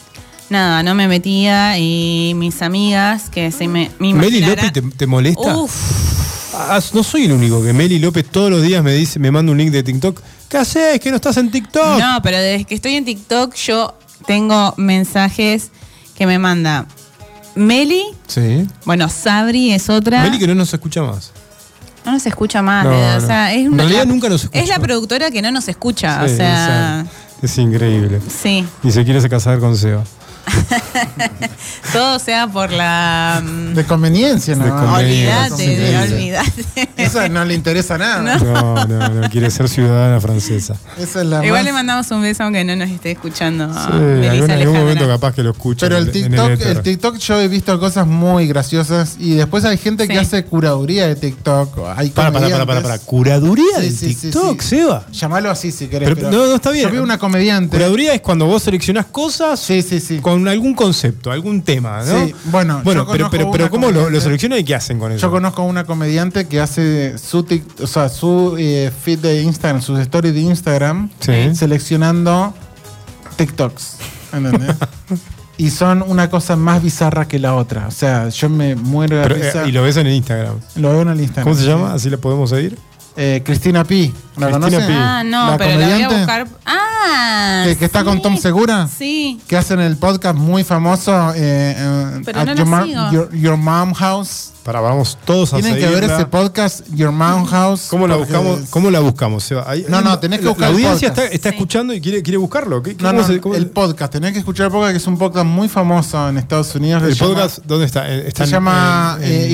nada, 0.53 0.83
no 0.85 0.95
me 0.95 1.09
metía 1.09 1.77
y 1.79 2.33
mis 2.37 2.63
amigas 2.63 3.29
que 3.31 3.51
se 3.51 3.67
me, 3.67 3.91
me 3.99 4.15
Meli 4.15 4.41
López 4.41 4.73
te, 4.73 4.83
te 4.83 5.07
molesta. 5.07 5.57
Uf, 5.57 5.73
Ah, 6.55 6.79
no 6.93 7.03
soy 7.03 7.25
el 7.25 7.33
único 7.33 7.63
que 7.65 7.73
Meli 7.73 7.99
López 7.99 8.27
todos 8.31 8.51
los 8.51 8.61
días 8.63 8.85
me 8.85 8.93
dice, 8.93 9.19
me 9.19 9.31
manda 9.31 9.51
un 9.51 9.57
link 9.59 9.71
de 9.71 9.83
TikTok. 9.83 10.21
¿Qué 10.51 10.59
haces? 10.59 11.01
¿Que 11.01 11.09
no 11.11 11.17
estás 11.17 11.39
en 11.39 11.51
TikTok? 11.51 11.99
no, 11.99 12.21
pero 12.23 12.37
desde 12.39 12.65
que 12.67 12.75
estoy 12.75 12.95
en 12.95 13.05
TikTok 13.07 13.55
yo 13.55 13.97
tengo 14.27 14.75
mensajes 14.77 15.71
que 16.15 16.27
me 16.27 16.39
manda 16.39 16.87
Meli, 17.55 18.03
Sí. 18.27 18.67
bueno, 18.85 19.09
Sabri 19.09 19.73
es 19.73 19.89
otra. 19.91 20.23
Meli 20.23 20.39
que 20.39 20.47
no 20.47 20.55
nos 20.55 20.73
escucha 20.73 21.03
más. 21.03 21.33
No 22.05 22.13
nos 22.13 22.27
escucha 22.27 22.63
más, 22.63 22.85
No, 22.85 22.93
eh, 22.93 23.17
o 23.17 23.21
sea, 23.21 23.53
es 23.55 23.65
En 23.67 23.77
realidad 23.79 24.01
la- 24.01 24.05
nunca 24.07 24.29
nos 24.29 24.45
Es 24.45 24.51
escucha. 24.53 24.73
la 24.77 24.79
productora 24.83 25.31
que 25.31 25.41
no 25.41 25.51
nos 25.53 25.69
escucha, 25.69 26.27
Sí, 26.27 26.35
o 26.35 26.37
sea, 26.37 27.07
Es 27.43 27.57
increíble. 27.59 28.21
sí, 28.29 28.65
Y 28.83 28.91
se 28.91 29.05
quiere 29.05 29.27
casar 29.29 29.59
con 29.59 29.77
Seba. 29.77 30.05
todo 31.93 32.19
sea 32.19 32.47
por 32.49 32.71
la 32.73 33.43
mm, 33.45 33.75
De 33.75 33.85
conveniencia, 33.85 34.55
¿no? 34.57 34.65
De 34.65 34.71
conveniencia. 34.71 35.55
olvídate, 35.55 36.13
olvídate. 36.13 36.89
Eso 36.97 37.29
no 37.29 37.45
le 37.45 37.55
interesa 37.55 37.99
nada. 37.99 38.37
No, 38.39 38.87
no, 38.87 39.09
no, 39.09 39.31
quiere 39.31 39.51
ser 39.51 39.69
ciudadana 39.69 40.21
francesa. 40.21 40.75
Esa 40.99 41.21
es 41.23 41.27
la 41.27 41.45
Igual 41.45 41.61
más- 41.61 41.65
le 41.65 41.73
mandamos 41.73 42.11
un 42.11 42.23
beso 42.23 42.43
aunque 42.45 42.65
no 42.65 42.77
nos 42.77 42.91
esté 42.91 43.13
escuchando. 43.13 43.73
Sí, 43.73 43.93
Melissa 43.93 44.33
algún- 44.33 44.51
en 44.51 44.59
algún 44.61 44.77
momento 44.79 45.07
capaz 45.07 45.35
que 45.35 45.43
lo 45.43 45.51
escucha. 45.51 45.87
Pero 45.87 45.99
el 45.99 46.11
TikTok, 46.11 46.51
éter. 46.51 46.67
el 46.77 46.83
TikTok 46.83 47.17
yo 47.19 47.41
he 47.41 47.49
visto 47.49 47.79
cosas 47.79 48.07
muy 48.07 48.47
graciosas 48.47 49.17
y 49.19 49.35
después 49.35 49.65
hay 49.65 49.77
gente 49.79 50.09
que 50.09 50.19
hace 50.19 50.45
curaduría 50.45 51.07
de 51.07 51.17
TikTok. 51.17 51.79
Hay 51.97 52.11
Para, 52.11 52.33
para, 52.33 52.49
para, 52.49 52.67
para, 52.67 52.81
para. 52.83 52.99
¿Curaduría 52.99 53.81
Sí, 53.81 53.91
de 53.91 54.15
TikTok, 54.15 54.61
sí. 54.61 54.69
Seba? 54.77 55.05
Llamalo 55.13 55.51
así 55.51 55.71
si 55.73 55.87
querés. 55.89 56.09
Pero, 56.09 56.17
pero 56.17 56.31
no, 56.31 56.47
no 56.47 56.55
está 56.57 56.71
bien. 56.71 56.87
Yo 56.89 56.93
vi 56.93 56.99
una 56.99 57.19
comediante. 57.19 57.77
Curaduría 57.77 58.15
es 58.15 58.21
cuando 58.21 58.47
vos 58.47 58.63
seleccionás 58.63 59.07
cosas 59.07 59.61
Sí, 59.61 59.83
sí, 59.83 60.01
sí. 60.01 60.19
con 60.19 60.32
algún 60.33 60.75
concepto, 60.75 61.31
algún 61.31 61.63
tema, 61.63 62.03
¿no? 62.05 62.27
Sí, 62.27 62.35
bueno, 62.47 62.81
bueno 62.85 63.05
yo 63.05 63.11
pero, 63.13 63.31
pero, 63.31 63.51
pero 63.51 63.71
¿cómo 63.71 63.91
lo, 63.91 64.11
lo 64.11 64.21
seleccionan 64.21 64.59
y 64.59 64.65
qué 64.65 64.75
hacen 64.75 64.99
con 64.99 65.13
eso? 65.13 65.21
Yo 65.27 65.31
conozco 65.31 65.63
a 65.63 65.65
una 65.67 65.85
comediante 65.85 66.47
que 66.47 66.61
hace 66.61 67.17
su, 67.19 67.45
tic- 67.45 67.81
o 67.83 67.87
sea, 67.87 68.09
su 68.09 68.57
eh, 68.59 68.91
feed 69.03 69.19
de 69.21 69.43
Instagram, 69.43 69.83
sus 69.83 69.99
stories 70.01 70.35
de 70.35 70.41
Instagram, 70.41 71.11
Sí. 71.21 71.55
seleccionando 71.55 72.55
TikToks. 73.37 73.97
¿Entendés? 74.33 74.77
y 75.59 75.71
son 75.71 76.03
una 76.07 76.31
cosa 76.31 76.57
más 76.57 76.83
bizarra 76.83 77.27
que 77.29 77.39
la 77.39 77.55
otra. 77.55 77.87
O 77.87 77.91
sea, 77.91 78.29
yo 78.29 78.49
me 78.49 78.75
muero 78.75 79.17
de 79.19 79.23
Pero, 79.23 79.35
risa. 79.37 79.65
eh, 79.65 79.69
y 79.69 79.73
lo 79.73 79.83
ves 79.83 79.97
en 79.97 80.07
el 80.07 80.15
Instagram. 80.15 80.57
Lo 80.77 80.91
veo 80.91 81.03
en 81.03 81.09
el 81.09 81.21
Instagram. 81.21 81.45
¿Cómo 81.45 81.55
se 81.61 81.67
llama? 81.69 81.93
Así 81.95 82.09
la 82.11 82.17
podemos 82.17 82.51
seguir. 82.51 82.79
Eh, 83.17 83.43
Cristina 83.45 83.85
Pi. 83.85 84.07
¿La 84.39 84.47
Cristina 84.47 84.51
conoces? 84.53 84.85
Pi. 84.87 84.93
Ah, 84.97 85.23
no, 85.23 85.51
¿La 85.51 85.59
pero 85.59 85.79
la 85.79 85.87
voy 85.89 86.03
a 86.03 86.09
buscar. 86.09 86.47
Ah, 86.65 86.79
Que- 87.65 87.77
que 87.77 87.85
está 87.85 88.01
sí. 88.01 88.05
con 88.07 88.23
Tom 88.23 88.37
Segura. 88.37 88.89
Sí. 88.89 89.41
Que 89.47 89.57
hacen 89.57 89.81
el 89.81 89.97
podcast 89.97 90.37
muy 90.37 90.65
famoso. 90.65 91.13
eh, 91.35 91.75
eh, 91.77 92.23
Pero 92.25 92.41
at 92.41 92.47
no 92.47 92.55
your, 92.55 92.67
Mom- 92.67 92.85
sigo. 92.87 93.11
Your- 93.13 93.33
Your 93.37 93.57
Mom 93.57 93.93
House. 93.95 94.49
Para, 94.63 94.81
vamos 94.81 95.19
todos 95.25 95.53
a 95.53 95.57
Tienen 95.59 95.77
que 95.77 95.89
ver 95.89 96.05
ese 96.05 96.25
podcast, 96.27 96.87
Your 96.95 97.11
Mom 97.11 97.45
House. 97.47 97.89
¿Cómo 97.91 98.07
la 98.07 98.15
buscamos? 98.15 98.61
es- 98.61 98.71
¿Cómo 98.71 98.93
la 98.93 99.01
buscamos? 99.01 99.43
Seba? 99.43 99.65
Ahí- 99.69 99.85
No, 99.89 100.01
no, 100.03 100.17
tenés 100.21 100.39
que 100.39 100.45
la- 100.45 100.51
buscar 100.53 100.71
La 100.71 100.77
el 100.79 100.85
audiencia 100.85 101.09
podcast. 101.09 101.25
está, 101.27 101.35
está 101.35 101.49
Sí. 101.49 101.55
escuchando 101.57 101.93
y 101.95 102.01
quiere, 102.01 102.23
quiere 102.23 102.37
buscarlo. 102.37 102.81
¿Qué- 102.81 102.93
No, 102.95 103.09
cómo 103.09 103.21
no, 103.23 103.27
se- 103.27 103.41
cómo- 103.41 103.55
el 103.57 103.67
podcast. 103.71 104.13
Tenés 104.13 104.33
que 104.33 104.39
escuchar 104.39 104.67
el 104.67 104.73
podcast, 104.73 104.93
que 104.93 104.99
es 104.99 105.07
un 105.09 105.19
podcast 105.19 105.47
muy 105.47 105.69
famoso 105.69 106.29
en 106.29 106.39
Estados 106.39 106.73
Unidos. 106.77 107.03
el 107.03 107.15
se 107.17 107.25
llama- 107.25 107.35
podcast, 107.35 107.59
¿dónde 107.67 107.87
está? 107.87 108.09
Eh, 108.09 108.29
Está 108.29 108.45
se 108.45 108.51
en- 108.51 108.53
llama 108.53 109.19
en, 109.21 109.33
eh, 109.33 109.49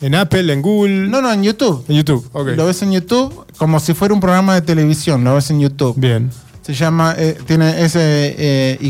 Y. 0.00 0.06
en 0.06 0.14
Apple, 0.14 0.50
en 0.50 0.62
Google, 0.62 1.08
No, 1.08 1.20
no, 1.20 1.30
en 1.30 1.42
YouTube. 1.42 1.84
en 1.88 1.96
YouTube. 1.96 2.26
Ok. 2.32 2.48
Lo 2.56 2.64
ves 2.64 2.80
en 2.80 2.92
YouTube 2.92 3.44
como 3.58 3.78
si 3.78 3.92
fuera 3.92 4.14
un 4.14 4.20
programa 4.20 4.54
de 4.54 4.62
televisión. 4.62 5.22
Lo 5.22 5.34
ves 5.34 5.50
en 5.50 5.60
YouTube. 5.60 5.96
Bien. 5.98 6.30
Se 6.64 6.72
llama, 6.74 7.14
eh, 7.18 7.36
tiene 7.46 7.82
ese 7.84 8.34
eh, 8.38 8.78
Y, 8.80 8.88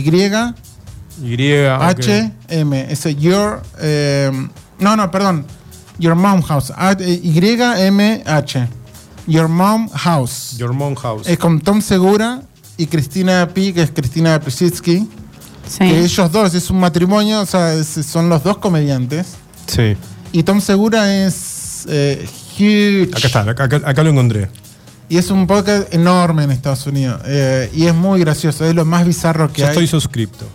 Y. 1.22 1.66
H, 1.66 2.32
M. 2.48 2.86
Ese 2.90 3.14
Your. 3.16 3.62
eh, 3.80 4.30
no, 4.78 4.96
no, 4.96 5.10
perdón. 5.10 5.44
Your 5.98 6.14
Mom 6.14 6.42
House. 6.42 6.72
A- 6.76 6.92
Y, 7.00 7.38
M, 7.78 8.22
H. 8.26 8.68
Your 9.26 9.48
Mom 9.48 9.88
House. 9.90 10.56
Your 10.58 10.72
Mom 10.72 10.94
House. 10.96 11.26
Es 11.28 11.38
con 11.38 11.60
Tom 11.60 11.80
Segura 11.80 12.42
y 12.76 12.86
Cristina 12.86 13.48
Pi, 13.52 13.72
que 13.72 13.82
es 13.82 13.90
Cristina 13.90 14.38
Pisitsky. 14.40 15.08
Sí. 15.66 15.78
Que 15.78 16.00
ellos 16.04 16.30
dos, 16.30 16.54
es 16.54 16.68
un 16.70 16.78
matrimonio, 16.78 17.40
o 17.40 17.46
sea, 17.46 17.74
es- 17.74 17.88
son 18.06 18.28
los 18.28 18.42
dos 18.44 18.58
comediantes. 18.58 19.28
Sí. 19.66 19.96
Y 20.32 20.42
Tom 20.42 20.60
Segura 20.60 21.24
es 21.26 21.86
eh, 21.88 22.26
huge. 22.58 23.10
Acá 23.16 23.26
está, 23.26 23.40
acá, 23.50 23.64
acá- 23.64 23.82
acá 23.84 24.02
lo 24.02 24.10
encontré. 24.10 24.48
Y 25.08 25.18
es 25.18 25.30
un 25.30 25.46
podcast 25.46 25.92
enorme 25.94 26.44
en 26.44 26.50
Estados 26.50 26.86
Unidos. 26.86 27.20
eh, 27.26 27.70
y 27.74 27.86
es 27.86 27.94
muy 27.94 28.20
gracioso, 28.20 28.64
es 28.64 28.74
lo 28.74 28.84
más 28.84 29.06
bizarro 29.06 29.52
que 29.52 29.60
Ya 29.60 29.66
hay. 29.68 29.72
estoy 29.72 29.86
suscripto. 29.86 30.46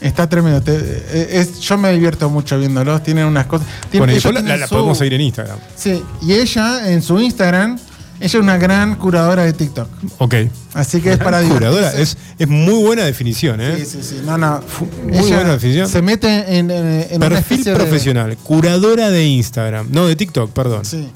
Está 0.00 0.28
tremendo. 0.28 0.60
te- 0.60 0.76
eh, 0.76 1.28
es- 1.40 1.60
yo 1.60 1.78
me 1.78 1.90
divierto 1.92 2.28
mucho 2.28 2.58
viéndolos. 2.58 3.02
Tienen 3.02 3.24
unas 3.26 3.46
cosas. 3.46 3.66
tienen- 3.90 4.00
Bueno, 4.00 4.12
y 4.12 4.16
ellos 4.16 4.24
después 4.24 4.44
la, 4.44 4.56
la 4.58 4.66
su- 4.66 4.74
podemos 4.74 4.98
seguir 4.98 5.14
en 5.14 5.20
Instagram. 5.22 5.58
Sí, 5.74 6.02
y 6.22 6.32
ella 6.34 6.90
en 6.92 7.00
su 7.00 7.18
Instagram, 7.18 7.76
ella 8.20 8.26
es 8.26 8.34
una 8.34 8.58
gran 8.58 8.96
curadora 8.96 9.44
de 9.44 9.52
TikTok. 9.54 9.88
Ok. 10.18 10.34
Así 10.74 11.00
que 11.00 11.12
es 11.12 11.18
para 11.18 11.40
Curadora. 11.42 11.70
divertirse. 11.92 12.02
Es, 12.02 12.18
es 12.38 12.48
muy 12.48 12.82
buena 12.84 13.04
definición, 13.04 13.60
¿eh? 13.62 13.76
Sí, 13.78 13.86
sí, 13.86 13.98
sí. 14.02 14.22
No, 14.24 14.36
no. 14.36 14.60
muy 15.04 15.30
buena 15.32 15.52
definición. 15.52 15.88
Se 15.88 16.02
mete 16.02 16.58
en, 16.58 16.70
en, 16.70 17.06
en 17.10 17.16
una 17.16 17.28
Perfil 17.30 17.64
de- 17.64 17.74
profesional. 17.74 18.36
Curadora 18.36 19.10
de 19.10 19.24
Instagram. 19.26 19.88
No, 19.90 20.06
de 20.06 20.14
TikTok, 20.16 20.50
perdón. 20.52 20.84
Sí. 20.84 21.08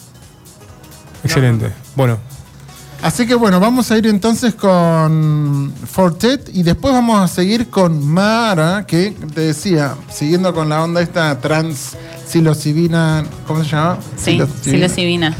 Excelente. 1.22 1.70
Bueno, 1.96 2.18
Así 3.02 3.26
que 3.26 3.34
bueno, 3.34 3.60
vamos 3.60 3.90
a 3.90 3.96
ir 3.96 4.06
entonces 4.06 4.54
con 4.54 5.72
Fortet 5.90 6.50
y 6.52 6.62
después 6.62 6.92
vamos 6.92 7.18
a 7.18 7.28
seguir 7.28 7.68
con 7.68 8.06
Mara, 8.06 8.84
que 8.86 9.14
te 9.34 9.40
decía, 9.40 9.94
siguiendo 10.12 10.52
con 10.52 10.68
la 10.68 10.84
onda 10.84 11.00
esta 11.00 11.40
trans 11.40 11.96
psilocibina, 12.26 13.24
¿cómo 13.46 13.64
se 13.64 13.70
llama? 13.70 13.98
Sí, 14.16 14.38
psilocibina. 14.62 15.34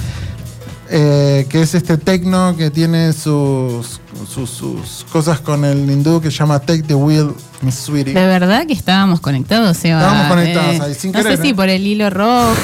Eh, 0.93 1.47
que 1.49 1.63
es 1.63 1.75
este 1.77 1.97
tecno 1.99 2.57
que 2.57 2.69
tiene 2.71 3.13
sus, 3.13 4.01
sus, 4.29 4.51
sus 4.51 5.07
cosas 5.13 5.39
con 5.39 5.65
el 5.65 5.89
hindú 5.89 6.21
que 6.21 6.33
se 6.33 6.39
llama 6.39 6.59
Take 6.59 6.83
the 6.83 6.97
Wheel, 6.97 7.33
Miss 7.63 7.77
Sweetie. 7.77 8.13
De 8.13 8.27
verdad 8.27 8.67
que 8.67 8.73
estábamos 8.73 9.21
conectados, 9.21 9.77
Seba. 9.77 10.01
Estábamos 10.01 10.27
conectados 10.27 10.81
ahí, 10.81 10.95
sin 10.95 11.13
No 11.13 11.19
querer, 11.23 11.37
sé 11.37 11.43
si 11.45 11.49
¿eh? 11.51 11.55
por 11.55 11.69
el 11.69 11.87
hilo 11.87 12.11
rojo, 12.11 12.57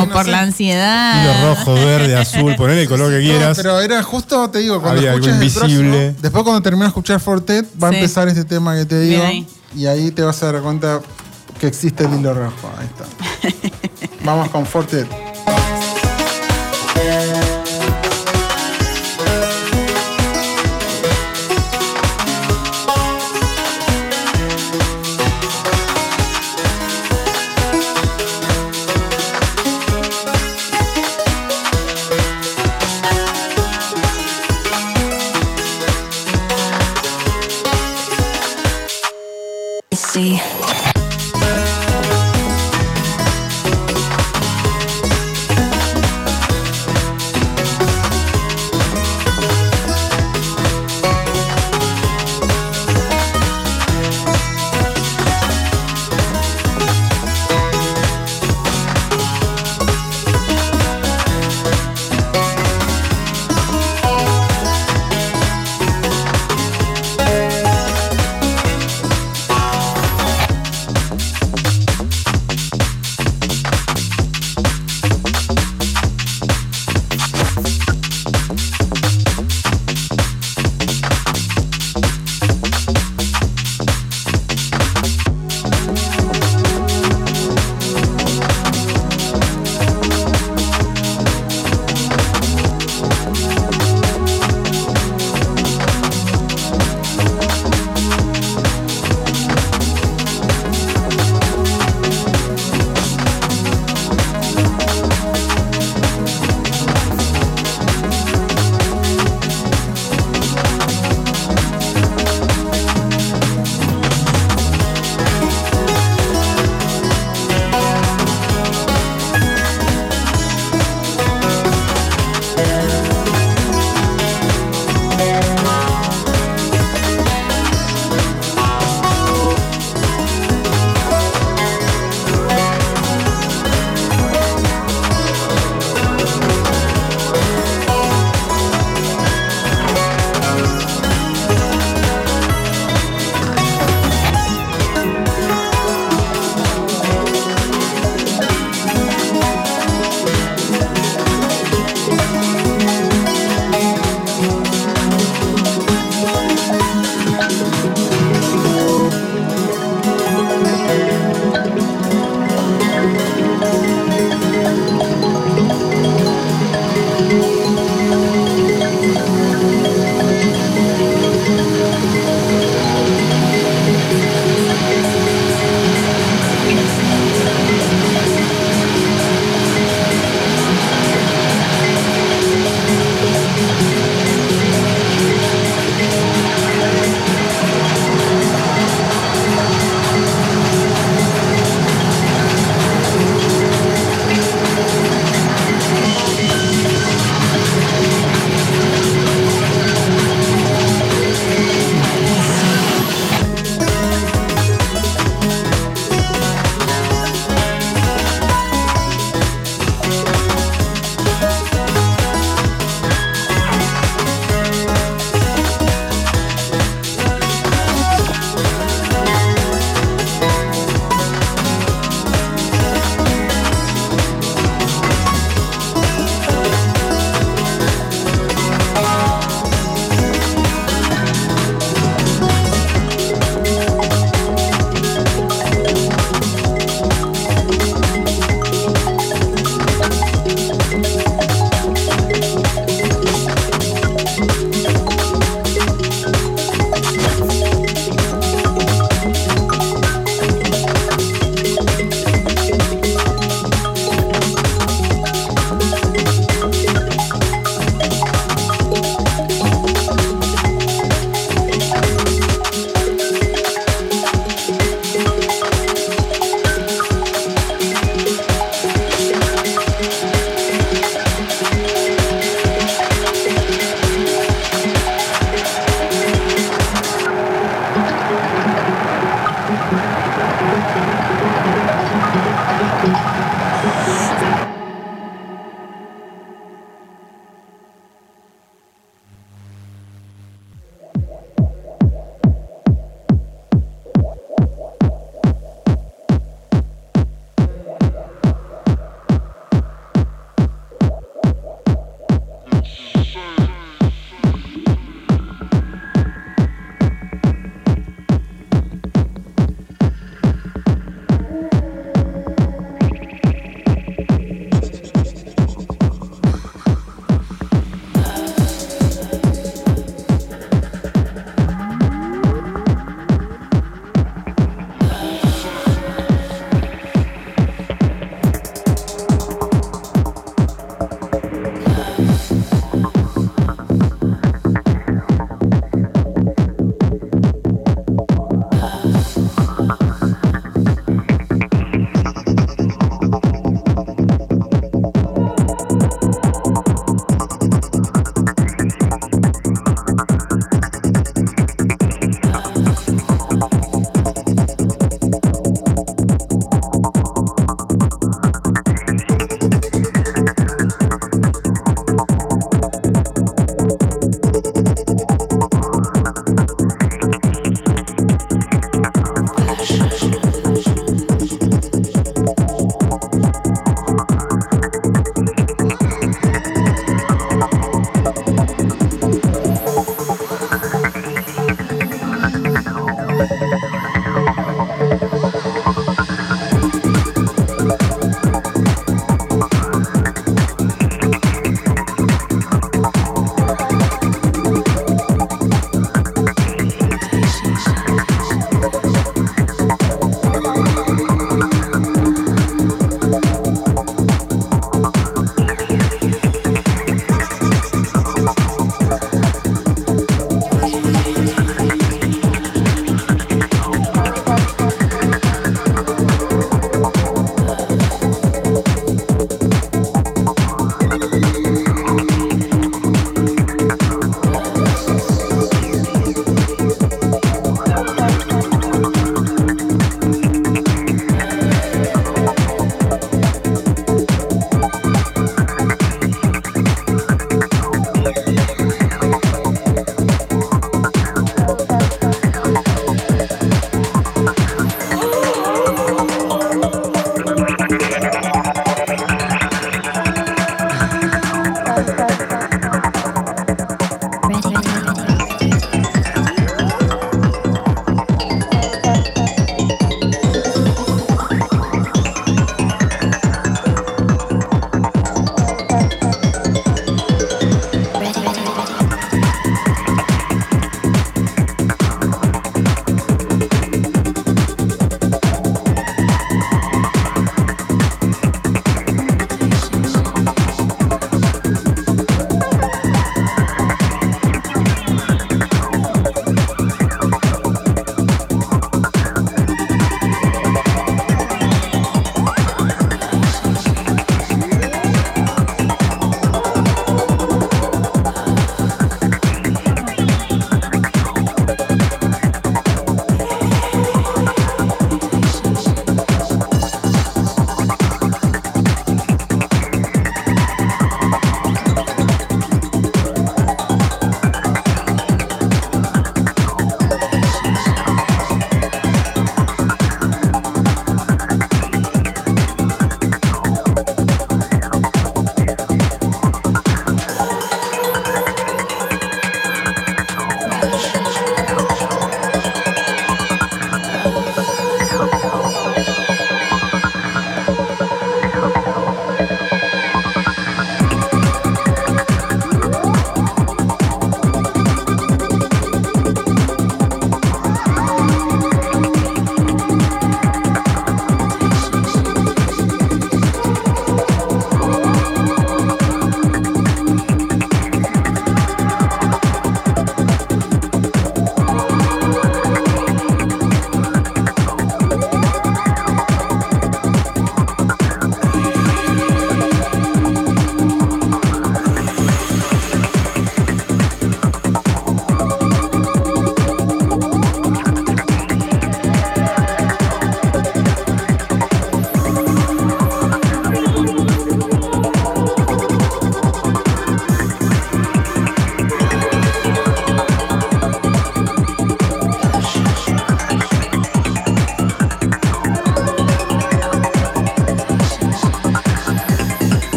Sí, 0.00 0.06
no 0.06 0.08
por 0.14 0.24
sé. 0.24 0.30
la 0.30 0.40
ansiedad. 0.40 1.22
hilo 1.42 1.54
rojo, 1.54 1.74
verde, 1.74 2.16
azul, 2.16 2.54
ponele 2.56 2.82
el 2.82 2.88
color 2.88 3.10
que 3.10 3.18
No, 3.18 3.22
quieras. 3.22 3.56
pero 3.58 3.78
era 3.80 4.02
justo, 4.02 4.48
te 4.48 4.60
digo, 4.60 4.80
cuando 4.80 5.00
Había 5.00 5.12
algo 5.12 5.26
el 5.26 5.34
invisible. 5.34 5.90
próximo, 5.90 6.16
después 6.22 6.42
cuando 6.44 6.62
termine 6.62 6.84
de 6.84 6.88
escuchar 6.88 7.20
Fortet, 7.20 7.66
va 7.82 7.90
Sí. 7.90 7.94
a 7.96 7.98
empezar 7.98 8.28
este 8.28 8.44
tema 8.46 8.74
que 8.76 8.86
te 8.86 8.98
digo. 8.98 9.22
Ahí. 9.24 9.46
Y 9.76 9.84
ahí 9.84 10.10
te 10.10 10.22
vas 10.22 10.42
a 10.42 10.52
dar 10.52 10.62
cuenta 10.62 11.02
que 11.60 11.66
existe 11.66 12.04
el 12.04 12.14
hilo 12.14 12.32
rojo. 12.32 12.70
Ahí 12.78 12.86
está. 12.86 13.04
Vamos 14.24 14.48
con 14.48 14.64
Fortet. 14.64 15.06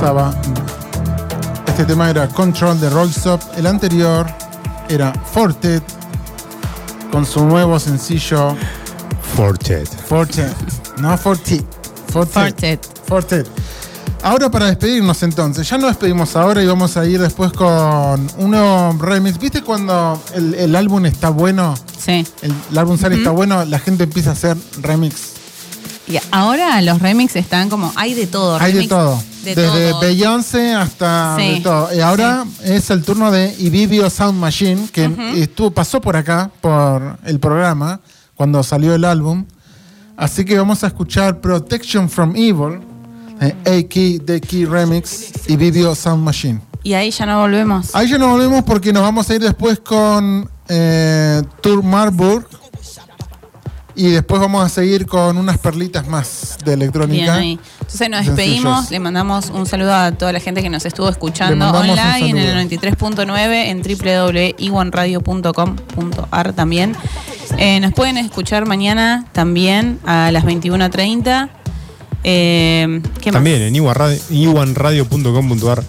Pasaba. 0.00 0.34
Este 1.66 1.84
tema 1.84 2.08
era 2.08 2.26
Control 2.28 2.80
de 2.80 2.88
Rollstop. 2.88 3.40
El 3.56 3.66
anterior 3.66 4.26
era 4.88 5.12
Fortet 5.12 5.82
con 7.12 7.26
su 7.26 7.44
nuevo 7.44 7.78
sencillo 7.78 8.56
Fortet. 9.36 9.88
Fortet. 10.06 10.56
No 10.98 11.18
Fortet. 11.18 11.64
Fortet. 12.08 12.86
Fortet. 13.06 13.46
Ahora 14.22 14.50
para 14.50 14.66
despedirnos 14.66 15.22
entonces, 15.22 15.68
ya 15.68 15.76
nos 15.78 15.90
despedimos 15.90 16.34
ahora 16.36 16.62
y 16.62 16.66
vamos 16.66 16.96
a 16.96 17.04
ir 17.04 17.20
después 17.20 17.52
con 17.52 18.30
uno 18.38 18.96
remix. 18.98 19.38
¿Viste 19.38 19.62
cuando 19.62 20.22
el, 20.34 20.54
el 20.54 20.76
álbum 20.76 21.04
está 21.06 21.28
bueno? 21.28 21.74
Sí. 21.98 22.26
El, 22.42 22.54
el 22.70 22.78
álbum 22.78 22.98
sale 22.98 23.16
está 23.16 23.30
bueno, 23.30 23.64
la 23.66 23.78
gente 23.78 24.04
empieza 24.04 24.30
a 24.30 24.32
hacer 24.32 24.56
remix. 24.80 25.32
Y 26.06 26.18
ahora 26.30 26.80
los 26.82 27.00
remix 27.00 27.36
están 27.36 27.68
como. 27.68 27.92
Hay 27.96 28.14
de 28.14 28.26
todo. 28.26 28.56
Hay 28.58 28.72
de 28.72 28.78
remix 28.78 28.88
todo. 28.88 29.22
De 29.54 29.62
Desde 29.62 29.90
todo. 29.90 30.00
Beyoncé 30.00 30.74
hasta 30.74 31.36
Sí. 31.38 31.54
de 31.54 31.60
todo. 31.60 31.94
Y 31.94 32.00
ahora 32.00 32.44
es 32.64 32.90
el 32.90 33.02
turno 33.02 33.30
de 33.30 33.54
Ibibio 33.58 34.08
Sound 34.10 34.38
Machine, 34.38 34.88
que 34.92 35.10
estuvo, 35.36 35.70
pasó 35.70 36.00
por 36.00 36.16
acá, 36.16 36.50
por 36.60 37.18
el 37.24 37.38
programa, 37.40 38.00
cuando 38.34 38.62
salió 38.62 38.94
el 38.94 39.04
álbum. 39.04 39.44
Así 40.16 40.44
que 40.44 40.56
vamos 40.58 40.84
a 40.84 40.88
escuchar 40.88 41.40
Protection 41.40 42.08
from 42.08 42.34
Evil, 42.36 42.80
eh, 43.40 43.54
A-Key, 43.84 44.18
The 44.20 44.40
Key 44.40 44.66
Remix, 44.66 45.32
Ibibio 45.48 45.94
Sound 45.94 46.22
Machine. 46.22 46.60
Y 46.82 46.92
ahí 46.94 47.10
ya 47.10 47.26
no 47.26 47.40
volvemos. 47.40 47.94
Ahí 47.94 48.08
ya 48.08 48.18
nos 48.18 48.30
volvemos 48.30 48.62
porque 48.64 48.92
nos 48.92 49.02
vamos 49.02 49.28
a 49.30 49.34
ir 49.34 49.40
después 49.42 49.80
con 49.80 50.48
eh, 50.68 51.42
Tour 51.62 51.82
Marburg. 51.82 52.46
Y 54.00 54.08
después 54.12 54.40
vamos 54.40 54.64
a 54.64 54.70
seguir 54.70 55.04
con 55.04 55.36
unas 55.36 55.58
perlitas 55.58 56.08
más 56.08 56.56
de 56.64 56.76
Bien 56.76 56.80
electrónica. 56.80 57.34
ahí. 57.34 57.58
Entonces 57.80 58.08
nos 58.08 58.24
Sencillos. 58.24 58.36
despedimos, 58.36 58.90
le 58.90 58.98
mandamos 58.98 59.50
un 59.50 59.66
saludo 59.66 59.92
a 59.94 60.12
toda 60.12 60.32
la 60.32 60.40
gente 60.40 60.62
que 60.62 60.70
nos 60.70 60.86
estuvo 60.86 61.06
escuchando 61.10 61.68
online 61.70 62.30
en 62.30 62.38
el 62.38 62.48
saludo. 62.48 62.64
93.9 63.26 63.66
en 63.68 63.82
www.iwanradio.com.ar 63.82 66.52
también. 66.54 66.96
Eh, 67.58 67.80
nos 67.80 67.92
pueden 67.92 68.16
escuchar 68.16 68.64
mañana 68.66 69.26
también 69.32 69.98
a 70.06 70.30
las 70.32 70.44
21.30. 70.44 71.50
Eh. 72.24 73.02
También 73.32 73.62
en 73.62 73.74
iwanradio- 73.74 74.20
iwanradio.com.ar. 74.30 75.82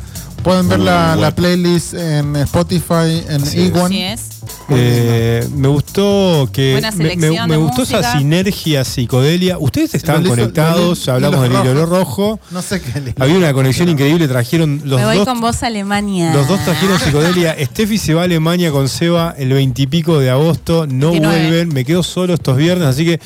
Pueden 0.44 0.70
ver 0.70 0.80
la, 0.80 1.32
playlist 1.36 1.94
en 1.94 2.36
Spotify, 2.36 3.24
en. 3.30 3.44
Así 3.44 3.72
es. 4.02 4.41
Eh, 4.78 5.48
me 5.56 5.68
gustó 5.68 6.50
que 6.52 6.80
me, 6.96 7.16
me- 7.16 7.48
me 7.48 7.58
gustó 7.58 7.84
esa 7.84 8.18
sinergia 8.18 8.84
psicodelia. 8.84 9.58
Ustedes 9.58 9.94
estaban 9.96 10.22
hizo- 10.22 10.30
conectados, 10.32 11.08
lo- 11.08 11.14
hablamos 11.14 11.42
del 11.42 11.52
hilo 11.54 11.86
rojo. 11.86 12.40
No 12.52 12.62
sé 12.62 12.82
qué 12.82 13.00
le- 13.02 13.16
Había 13.20 13.38
una 13.38 13.54
conexión 13.54 13.90
increíble, 13.90 14.28
trajeron 14.28 14.82
los 14.86 15.00
Me 15.00 15.06
voy 15.06 15.18
dos. 15.18 15.26
con 15.26 15.42
vos 15.42 15.62
a 15.64 15.68
Alemania. 15.68 16.34
Los 16.34 16.48
dos 16.48 16.64
trajeron 16.64 17.00
psicodelia. 17.00 17.56
Steffi 17.66 17.98
se 17.98 18.14
va 18.14 18.22
a 18.22 18.26
Alemania 18.26 18.72
con 18.72 18.88
Seba 18.90 19.36
el 19.38 19.54
veintipico 19.54 20.20
de 20.20 20.30
agosto. 20.30 20.88
No 20.88 21.12
29. 21.12 21.38
vuelven. 21.48 21.70
Me 21.74 21.86
quedo 21.86 22.04
solo 22.04 22.34
estos 22.34 22.58
viernes. 22.58 22.88
Así 22.88 23.06
que 23.06 23.20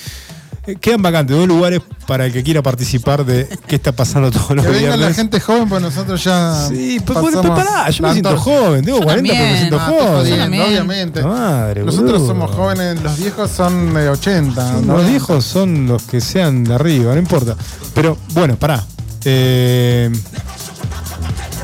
quedan 0.81 1.01
vacantes 1.01 1.35
dos 1.37 1.47
lugares 1.47 1.81
para 2.07 2.25
el 2.25 2.33
que 2.33 2.43
quiera 2.43 2.61
participar 2.63 3.25
de 3.25 3.47
qué 3.67 3.75
está 3.75 3.91
pasando 3.91 4.31
todos 4.31 4.51
los 4.51 4.65
Que 4.65 4.71
venga 4.71 4.87
viernes. 4.95 4.99
la 5.09 5.13
gente 5.13 5.39
joven, 5.39 5.69
pues 5.69 5.81
nosotros 5.81 6.23
ya. 6.23 6.67
Sí, 6.67 6.99
pues, 7.05 7.19
pero 7.23 7.41
pará, 7.43 7.89
yo 7.89 8.03
me 8.03 8.11
siento 8.13 8.37
joven. 8.37 8.83
Tengo 8.85 8.99
Yo 8.99 9.03
40, 9.05 9.33
pero 9.33 9.45
me 9.51 9.57
siento 9.57 9.79
joven. 9.79 10.13
jodiendo, 10.13 10.65
obviamente. 10.65 11.23
Madre, 11.23 11.83
Nosotros 11.83 12.11
boludo. 12.13 12.27
somos 12.27 12.51
jóvenes, 12.51 13.01
los 13.01 13.17
viejos 13.17 13.51
son 13.51 13.93
de 13.93 14.09
80. 14.09 14.73
Los 14.73 14.81
90. 14.83 15.09
viejos 15.09 15.45
son 15.45 15.87
los 15.87 16.03
que 16.03 16.21
sean 16.21 16.63
de 16.63 16.73
arriba, 16.75 17.13
no 17.13 17.19
importa. 17.19 17.55
Pero 17.93 18.17
bueno, 18.33 18.55
pará. 18.57 18.83
Eh, 19.23 20.11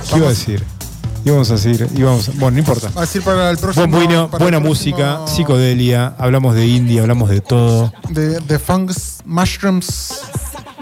¿Qué 0.09 0.17
iba 0.17 0.27
a 0.27 0.29
decir? 0.31 0.63
Íbamos 1.23 1.49
a 1.51 1.53
decir, 1.53 1.87
íbamos 1.95 2.29
a- 2.29 2.31
bueno, 2.33 2.51
no 2.51 2.59
importa. 2.59 2.89
Va 2.95 3.01
a 3.01 3.05
decir 3.05 3.21
para 3.21 3.51
el 3.51 3.57
próximo. 3.57 3.87
Buen 3.87 4.07
para 4.29 4.43
buena 4.43 4.57
el 4.57 4.63
próximo 4.63 4.67
música, 4.95 5.19
psicodelia, 5.27 6.15
hablamos 6.17 6.55
de 6.55 6.65
indie, 6.67 6.99
hablamos 6.99 7.29
de 7.29 7.41
todo. 7.41 7.93
De, 8.09 8.39
de 8.39 8.59
fungus, 8.59 9.17
mushrooms. 9.25 10.21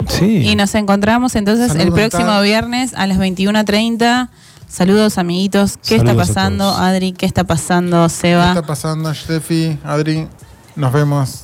Sí. 0.08 0.38
Y 0.48 0.56
nos 0.56 0.74
encontramos 0.74 1.36
entonces 1.36 1.68
Salud 1.68 1.82
el 1.82 1.92
próximo 1.92 2.40
viernes 2.40 2.94
a 2.94 3.06
las 3.06 3.18
21.30. 3.18 4.30
Saludos, 4.66 5.18
amiguitos. 5.18 5.76
¿Qué 5.76 5.98
Saludos 5.98 6.28
está 6.28 6.34
pasando. 6.34 6.70
Adri? 6.70 7.12
¿Qué 7.12 7.26
está 7.26 7.44
pasando, 7.44 8.04
¿Qué 8.04 8.14
Seba? 8.14 8.48
está 8.48 8.62
pasando, 8.62 9.12
Steffi, 9.12 9.78
Adri? 9.84 10.26
Nos 10.76 10.92
vemos. 10.92 11.42